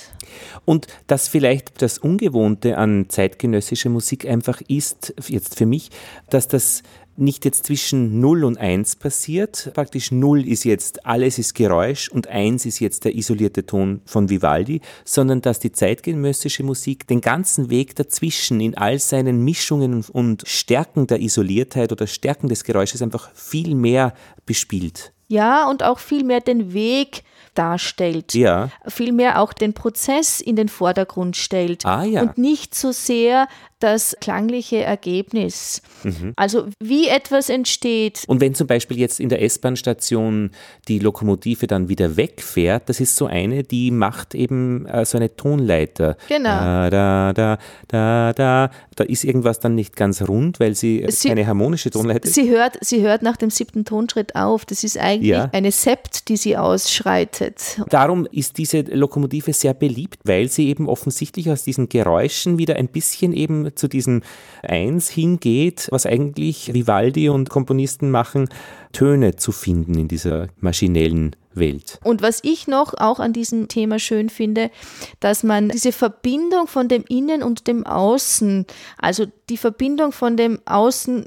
Und 0.65 0.87
dass 1.09 1.27
vielleicht 1.27 1.83
das 1.83 1.99
Ungewohnte 1.99 2.79
an 2.79 3.07
zeitgenössischer 3.09 3.91
Musik 3.91 4.27
einfach 4.27 4.61
ist, 4.69 5.15
jetzt 5.27 5.57
für 5.57 5.67
mich, 5.67 5.91
dass 6.29 6.47
das 6.47 6.83
nicht 7.21 7.45
jetzt 7.45 7.67
zwischen 7.67 8.21
0 8.21 8.45
und 8.45 8.59
1 8.59 8.97
passiert. 8.97 9.71
Praktisch 9.75 10.11
0 10.11 10.47
ist 10.47 10.65
jetzt 10.65 11.07
alles 11.07 11.39
ist 11.39 11.55
Geräusch 11.55 12.09
und 12.09 12.29
1 12.29 12.67
ist 12.67 12.81
jetzt 12.81 13.05
der 13.05 13.15
isolierte 13.15 13.67
Ton 13.67 14.01
von 14.05 14.29
Vivaldi, 14.29 14.81
sondern 15.05 15.43
dass 15.43 15.59
die 15.59 15.73
zeitgenössische 15.73 16.63
Musik 16.63 17.07
den 17.07 17.21
ganzen 17.21 17.71
Weg 17.71 17.95
dazwischen 17.95 18.61
in 18.61 18.77
all 18.77 18.99
seinen 18.99 19.45
Mischungen 19.45 20.05
und 20.13 20.43
Stärken 20.47 21.07
der 21.07 21.21
Isoliertheit 21.21 21.93
oder 21.93 22.07
Stärken 22.07 22.49
des 22.49 22.65
Geräusches 22.65 23.03
einfach 23.03 23.31
viel 23.35 23.75
mehr 23.75 24.15
bespielt. 24.47 25.13
Ja, 25.29 25.69
und 25.71 25.85
auch 25.85 26.01
viel 26.01 26.25
mehr 26.25 26.41
den 26.41 26.73
Weg 26.73 27.23
darstellt. 27.55 28.35
Ja. 28.35 28.71
Vielmehr 28.87 29.41
auch 29.41 29.53
den 29.53 29.75
Prozess 29.75 30.41
in 30.41 30.57
den 30.57 30.69
Vordergrund 30.69 31.37
stellt. 31.37 31.87
Ah, 31.87 32.05
ja. 32.05 32.23
Und 32.23 32.39
nicht 32.39 32.75
so 32.75 32.91
sehr 32.93 33.47
das 33.81 34.17
klangliche 34.21 34.83
Ergebnis. 34.83 35.83
Mhm. 36.05 36.33
Also 36.37 36.67
wie 36.81 37.09
etwas 37.09 37.49
entsteht. 37.49 38.25
Und 38.27 38.41
wenn 38.41 38.55
zum 38.55 38.67
Beispiel 38.67 38.99
jetzt 38.99 39.21
in 39.21 39.29
der 39.29 39.43
S-Bahn-Station 39.43 40.51
die 40.89 40.99
Lokomotive 40.99 41.67
dann 41.67 41.89
wieder 41.89 42.17
wegfährt, 42.17 42.89
das 42.89 43.01
ist 43.01 43.17
so 43.17 43.27
eine, 43.27 43.63
die 43.63 43.91
macht 43.91 44.35
eben 44.35 44.87
äh, 44.87 45.05
so 45.05 45.19
eine 45.19 45.35
Tonleiter. 45.35 46.17
Genau. 46.29 46.49
Da, 46.49 46.91
da, 46.91 47.33
da, 47.33 47.59
da, 47.89 48.33
da. 48.35 48.71
Da 48.97 49.05
ist 49.05 49.25
irgendwas 49.25 49.61
dann 49.61 49.75
nicht 49.75 49.97
ganz 49.97 50.21
rund, 50.23 50.61
weil 50.61 50.75
sie, 50.75 51.07
sie 51.09 51.29
keine 51.29 51.47
harmonische 51.47 51.91
Tonleiter 51.91 52.27
ist. 52.27 52.35
Sie 52.35 52.51
hört, 52.51 52.77
sie 52.83 53.01
hört 53.01 53.23
nach 53.23 53.37
dem 53.37 53.51
siebten 53.51 53.85
Tonschritt 53.85 54.37
auf. 54.37 54.67
Das 54.67 54.85
ist 54.85 54.99
eigentlich 54.99 55.31
ja. 55.31 55.49
eine 55.53 55.73
Sept, 55.73 56.29
die 56.29 56.37
sie 56.37 56.57
ausschreitet. 56.57 57.81
Darum 57.89 58.27
ist 58.31 58.59
diese 58.59 58.81
Lokomotive 58.83 59.55
sehr 59.55 59.73
beliebt, 59.73 60.19
weil 60.25 60.49
sie 60.49 60.69
eben 60.69 60.89
offensichtlich 60.89 61.51
aus 61.51 61.65
diesen 61.65 61.89
Geräuschen 61.89 62.59
wieder 62.59 62.77
ein 62.77 62.89
bisschen 62.89 63.33
eben 63.33 63.70
zu 63.75 63.89
diesem 63.89 64.23
Eins 64.63 65.09
hingeht, 65.09 65.89
was 65.91 66.07
eigentlich 66.07 66.73
Vivaldi 66.75 67.29
und 67.29 67.51
Komponisten 67.51 68.11
machen, 68.11 68.49
Töne 68.93 69.37
zu 69.37 69.53
finden 69.53 69.99
in 69.99 70.09
dieser 70.09 70.49
maschinellen 70.59 71.37
Welt. 71.53 71.99
Und 72.05 72.23
was 72.23 72.41
ich 72.43 72.67
noch 72.67 72.95
auch 72.95 73.19
an 73.21 73.33
diesem 73.33 73.69
Thema 73.69 73.99
schön 73.99 74.29
finde, 74.29 74.71
dass 75.19 75.43
man 75.43 75.69
diese 75.69 75.93
Verbindung 75.93 76.67
von 76.67 76.89
dem 76.89 77.05
Innen 77.09 77.43
und 77.43 77.67
dem 77.67 77.87
Außen, 77.87 78.67
also 78.99 79.27
die 79.49 79.57
Verbindung 79.57 80.13
von 80.13 80.37
dem 80.37 80.61
Außen 80.65 81.27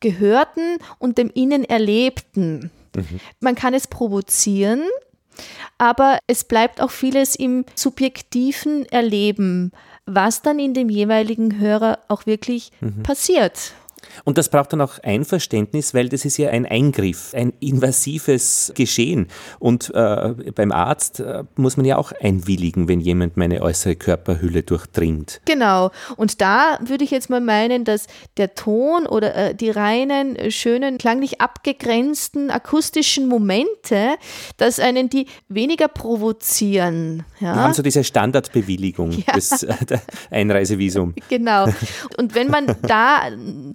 Gehörten 0.00 0.78
und 0.98 1.16
dem 1.16 1.30
Innen 1.30 1.64
Erlebten, 1.64 2.70
mhm. 2.94 3.20
man 3.40 3.54
kann 3.54 3.72
es 3.72 3.86
provozieren, 3.86 4.82
aber 5.78 6.18
es 6.26 6.44
bleibt 6.44 6.80
auch 6.80 6.90
vieles 6.90 7.34
im 7.34 7.64
subjektiven 7.74 8.86
Erleben 8.86 9.72
was 10.06 10.42
dann 10.42 10.58
in 10.58 10.74
dem 10.74 10.88
jeweiligen 10.88 11.58
Hörer 11.58 11.98
auch 12.08 12.26
wirklich 12.26 12.70
mhm. 12.80 13.02
passiert. 13.02 13.72
Und 14.24 14.38
das 14.38 14.48
braucht 14.48 14.72
dann 14.72 14.80
auch 14.80 14.98
Einverständnis, 15.02 15.94
weil 15.94 16.08
das 16.08 16.24
ist 16.24 16.36
ja 16.36 16.50
ein 16.50 16.66
Eingriff, 16.66 17.32
ein 17.34 17.52
invasives 17.60 18.72
Geschehen. 18.74 19.26
Und 19.58 19.92
äh, 19.94 20.34
beim 20.54 20.72
Arzt 20.72 21.20
äh, 21.20 21.44
muss 21.56 21.76
man 21.76 21.86
ja 21.86 21.96
auch 21.96 22.12
einwilligen, 22.12 22.88
wenn 22.88 23.00
jemand 23.00 23.36
meine 23.36 23.62
äußere 23.62 23.96
Körperhülle 23.96 24.62
durchdringt. 24.62 25.40
Genau. 25.44 25.90
Und 26.16 26.40
da 26.40 26.78
würde 26.84 27.04
ich 27.04 27.10
jetzt 27.10 27.30
mal 27.30 27.40
meinen, 27.40 27.84
dass 27.84 28.06
der 28.36 28.54
Ton 28.54 29.06
oder 29.06 29.34
äh, 29.34 29.54
die 29.54 29.70
reinen, 29.70 30.36
äh, 30.36 30.50
schönen, 30.50 30.98
klanglich 30.98 31.40
abgegrenzten 31.40 32.50
akustischen 32.50 33.26
Momente, 33.26 34.16
dass 34.56 34.78
einen 34.78 35.08
die 35.10 35.26
weniger 35.48 35.88
provozieren. 35.88 37.24
Ja? 37.40 37.54
Wir 37.54 37.62
haben 37.62 37.74
so 37.74 37.82
diese 37.82 38.04
Standardbewilligung, 38.04 39.12
ja. 39.26 39.34
das 39.34 39.62
äh, 39.62 39.74
Einreisevisum. 40.30 41.14
Genau. 41.28 41.66
Und 42.16 42.34
wenn 42.34 42.48
man 42.48 42.76
da 42.82 43.22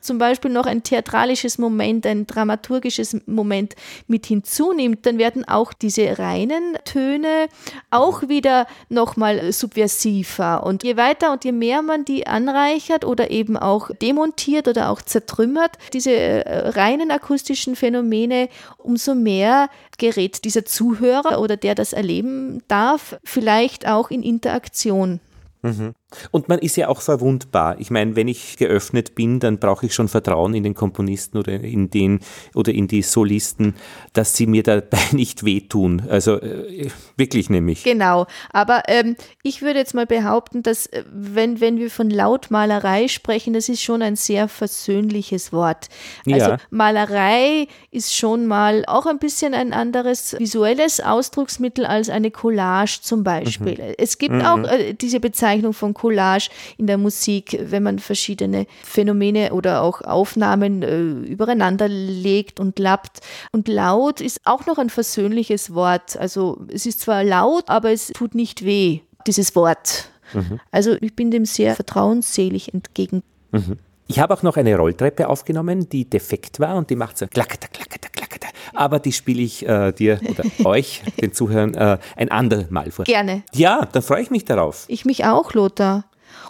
zum 0.01 0.17
Beispiel 0.17 0.28
noch 0.49 0.65
ein 0.65 0.83
theatralisches 0.83 1.57
Moment, 1.57 2.05
ein 2.05 2.27
dramaturgisches 2.27 3.17
Moment 3.25 3.75
mit 4.07 4.25
hinzunimmt, 4.25 5.05
dann 5.05 5.17
werden 5.17 5.47
auch 5.47 5.73
diese 5.73 6.17
reinen 6.19 6.77
Töne 6.85 7.47
auch 7.91 8.27
wieder 8.27 8.67
nochmal 8.89 9.51
subversiver. 9.51 10.63
Und 10.63 10.83
je 10.83 10.97
weiter 10.97 11.31
und 11.31 11.43
je 11.45 11.51
mehr 11.51 11.81
man 11.81 12.05
die 12.05 12.27
anreichert 12.27 13.05
oder 13.05 13.31
eben 13.31 13.57
auch 13.57 13.89
demontiert 14.01 14.67
oder 14.67 14.89
auch 14.89 15.01
zertrümmert, 15.01 15.77
diese 15.93 16.11
äh, 16.11 16.69
reinen 16.69 17.11
akustischen 17.11 17.75
Phänomene, 17.75 18.49
umso 18.77 19.15
mehr 19.15 19.69
gerät 19.97 20.43
dieser 20.45 20.65
Zuhörer 20.65 21.39
oder 21.39 21.57
der 21.57 21.75
das 21.75 21.93
erleben 21.93 22.63
darf, 22.67 23.17
vielleicht 23.23 23.87
auch 23.87 24.09
in 24.11 24.23
Interaktion. 24.23 25.19
Mhm. 25.61 25.93
Und 26.31 26.49
man 26.49 26.57
ist 26.59 26.75
ja 26.75 26.87
auch 26.87 27.01
verwundbar. 27.01 27.79
Ich 27.79 27.91
meine, 27.91 28.15
wenn 28.15 28.27
ich 28.27 28.57
geöffnet 28.57 29.13
bin, 29.13 29.39
dann 29.39 29.59
brauche 29.59 29.85
ich 29.85 29.93
schon 29.93 30.07
Vertrauen 30.07 30.55
in 30.55 30.63
den 30.63 30.73
Komponisten 30.73 31.37
oder 31.37 31.53
in 31.53 31.91
den 31.91 32.21
oder 32.55 32.73
in 32.73 32.87
die 32.87 33.03
Solisten, 33.03 33.75
dass 34.13 34.35
sie 34.35 34.47
mir 34.47 34.63
dabei 34.63 34.97
nicht 35.11 35.45
wehtun. 35.45 36.03
Also 36.09 36.41
äh, 36.41 36.89
wirklich 37.15 37.49
nämlich. 37.49 37.83
Genau. 37.83 38.25
Aber 38.51 38.83
ähm, 38.87 39.15
ich 39.43 39.61
würde 39.61 39.79
jetzt 39.79 39.93
mal 39.93 40.07
behaupten, 40.07 40.63
dass 40.63 40.87
äh, 40.87 41.03
wenn, 41.11 41.61
wenn 41.61 41.77
wir 41.77 41.91
von 41.91 42.09
Lautmalerei 42.09 43.07
sprechen, 43.07 43.53
das 43.53 43.69
ist 43.69 43.81
schon 43.81 44.01
ein 44.01 44.15
sehr 44.15 44.47
versöhnliches 44.47 45.53
Wort. 45.53 45.89
Also 46.25 46.51
ja. 46.51 46.57
Malerei 46.71 47.67
ist 47.91 48.15
schon 48.15 48.47
mal 48.47 48.83
auch 48.87 49.05
ein 49.05 49.19
bisschen 49.19 49.53
ein 49.53 49.73
anderes 49.73 50.35
visuelles 50.39 51.01
Ausdrucksmittel 51.01 51.85
als 51.85 52.09
eine 52.09 52.31
Collage 52.31 52.99
zum 53.01 53.23
Beispiel. 53.23 53.75
Mhm. 53.75 53.93
Es 53.99 54.17
gibt 54.17 54.33
mhm. 54.33 54.41
auch 54.41 54.63
äh, 54.63 54.93
diese 54.93 55.19
Bezeichnung 55.19 55.73
von 55.73 55.93
Collage 55.99 56.49
in 56.77 56.87
der 56.87 56.97
Musik, 56.97 57.57
wenn 57.61 57.83
man 57.83 57.99
verschiedene 57.99 58.65
Phänomene 58.83 59.53
oder 59.53 59.81
auch 59.81 60.01
Aufnahmen 60.01 60.81
äh, 60.81 61.01
übereinander 61.29 61.87
legt 61.89 62.59
und 62.59 62.79
lappt. 62.79 63.19
Und 63.51 63.67
laut 63.67 64.21
ist 64.21 64.41
auch 64.45 64.65
noch 64.65 64.77
ein 64.77 64.89
versöhnliches 64.89 65.73
Wort. 65.73 66.17
Also 66.17 66.65
es 66.71 66.85
ist 66.85 67.01
zwar 67.01 67.23
laut, 67.23 67.69
aber 67.69 67.91
es 67.91 68.07
tut 68.07 68.33
nicht 68.33 68.63
weh, 68.63 69.01
dieses 69.27 69.55
Wort. 69.55 70.09
Mhm. 70.33 70.59
Also 70.71 70.95
ich 71.01 71.15
bin 71.15 71.31
dem 71.31 71.45
sehr 71.45 71.75
vertrauensselig 71.75 72.73
entgegen. 72.73 73.23
Mhm. 73.51 73.77
Ich 74.09 74.17
habe 74.17 74.33
auch 74.33 74.41
noch 74.41 74.57
eine 74.57 74.75
Rolltreppe 74.75 75.29
aufgenommen, 75.29 75.87
die 75.87 76.09
defekt 76.09 76.59
war 76.59 76.77
und 76.77 76.89
die 76.89 76.95
macht 76.95 77.19
so 77.19 77.27
klackete, 77.27 77.67
klackete, 77.67 78.09
klackete. 78.09 78.47
Aber 78.73 78.97
die 78.97 79.11
spiele 79.11 79.43
ich 79.43 79.67
äh, 79.67 79.91
dir 79.91 80.19
oder 80.27 80.43
euch, 80.65 81.03
den 81.21 81.31
Zuhörern, 81.31 81.75
äh, 81.75 81.99
ein 82.15 82.31
andermal 82.31 82.89
vor. 82.89 83.05
Gerne. 83.05 83.43
Ja, 83.53 83.85
dann 83.85 84.01
freue 84.01 84.23
ich 84.23 84.31
mich 84.31 84.45
darauf. 84.45 84.85
Ich 84.87 85.05
mich 85.05 85.25
auch, 85.25 85.53
Lothar. 85.53 86.05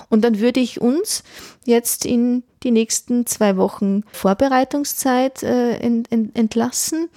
Und 0.08 0.22
dann 0.22 0.40
würde 0.40 0.62
ich 0.62 0.80
uns 0.80 1.26
jetzt 1.66 2.06
in 2.06 2.44
die 2.64 2.72
nächsten 2.72 3.26
zwei 3.26 3.58
Wochen 3.58 4.04
Vorbereitungszeit 4.14 5.44
äh, 5.44 5.80
ent, 5.80 6.10
ent, 6.14 6.38
entlassen. 6.38 7.10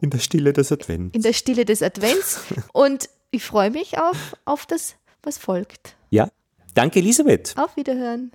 In 0.00 0.08
der 0.08 0.20
Stille 0.20 0.54
des 0.54 0.72
Advents. 0.72 1.14
In 1.14 1.20
der 1.20 1.34
Stille 1.34 1.66
des 1.66 1.82
Advents. 1.82 2.40
Und 2.72 3.10
ich 3.30 3.44
freue 3.44 3.70
mich 3.70 3.98
auf, 3.98 4.36
auf 4.46 4.64
das, 4.64 4.94
was 5.22 5.36
folgt. 5.36 5.96
Ja, 6.08 6.28
danke 6.72 7.00
Elisabeth. 7.00 7.54
Auf 7.58 7.76
Wiederhören. 7.76 8.32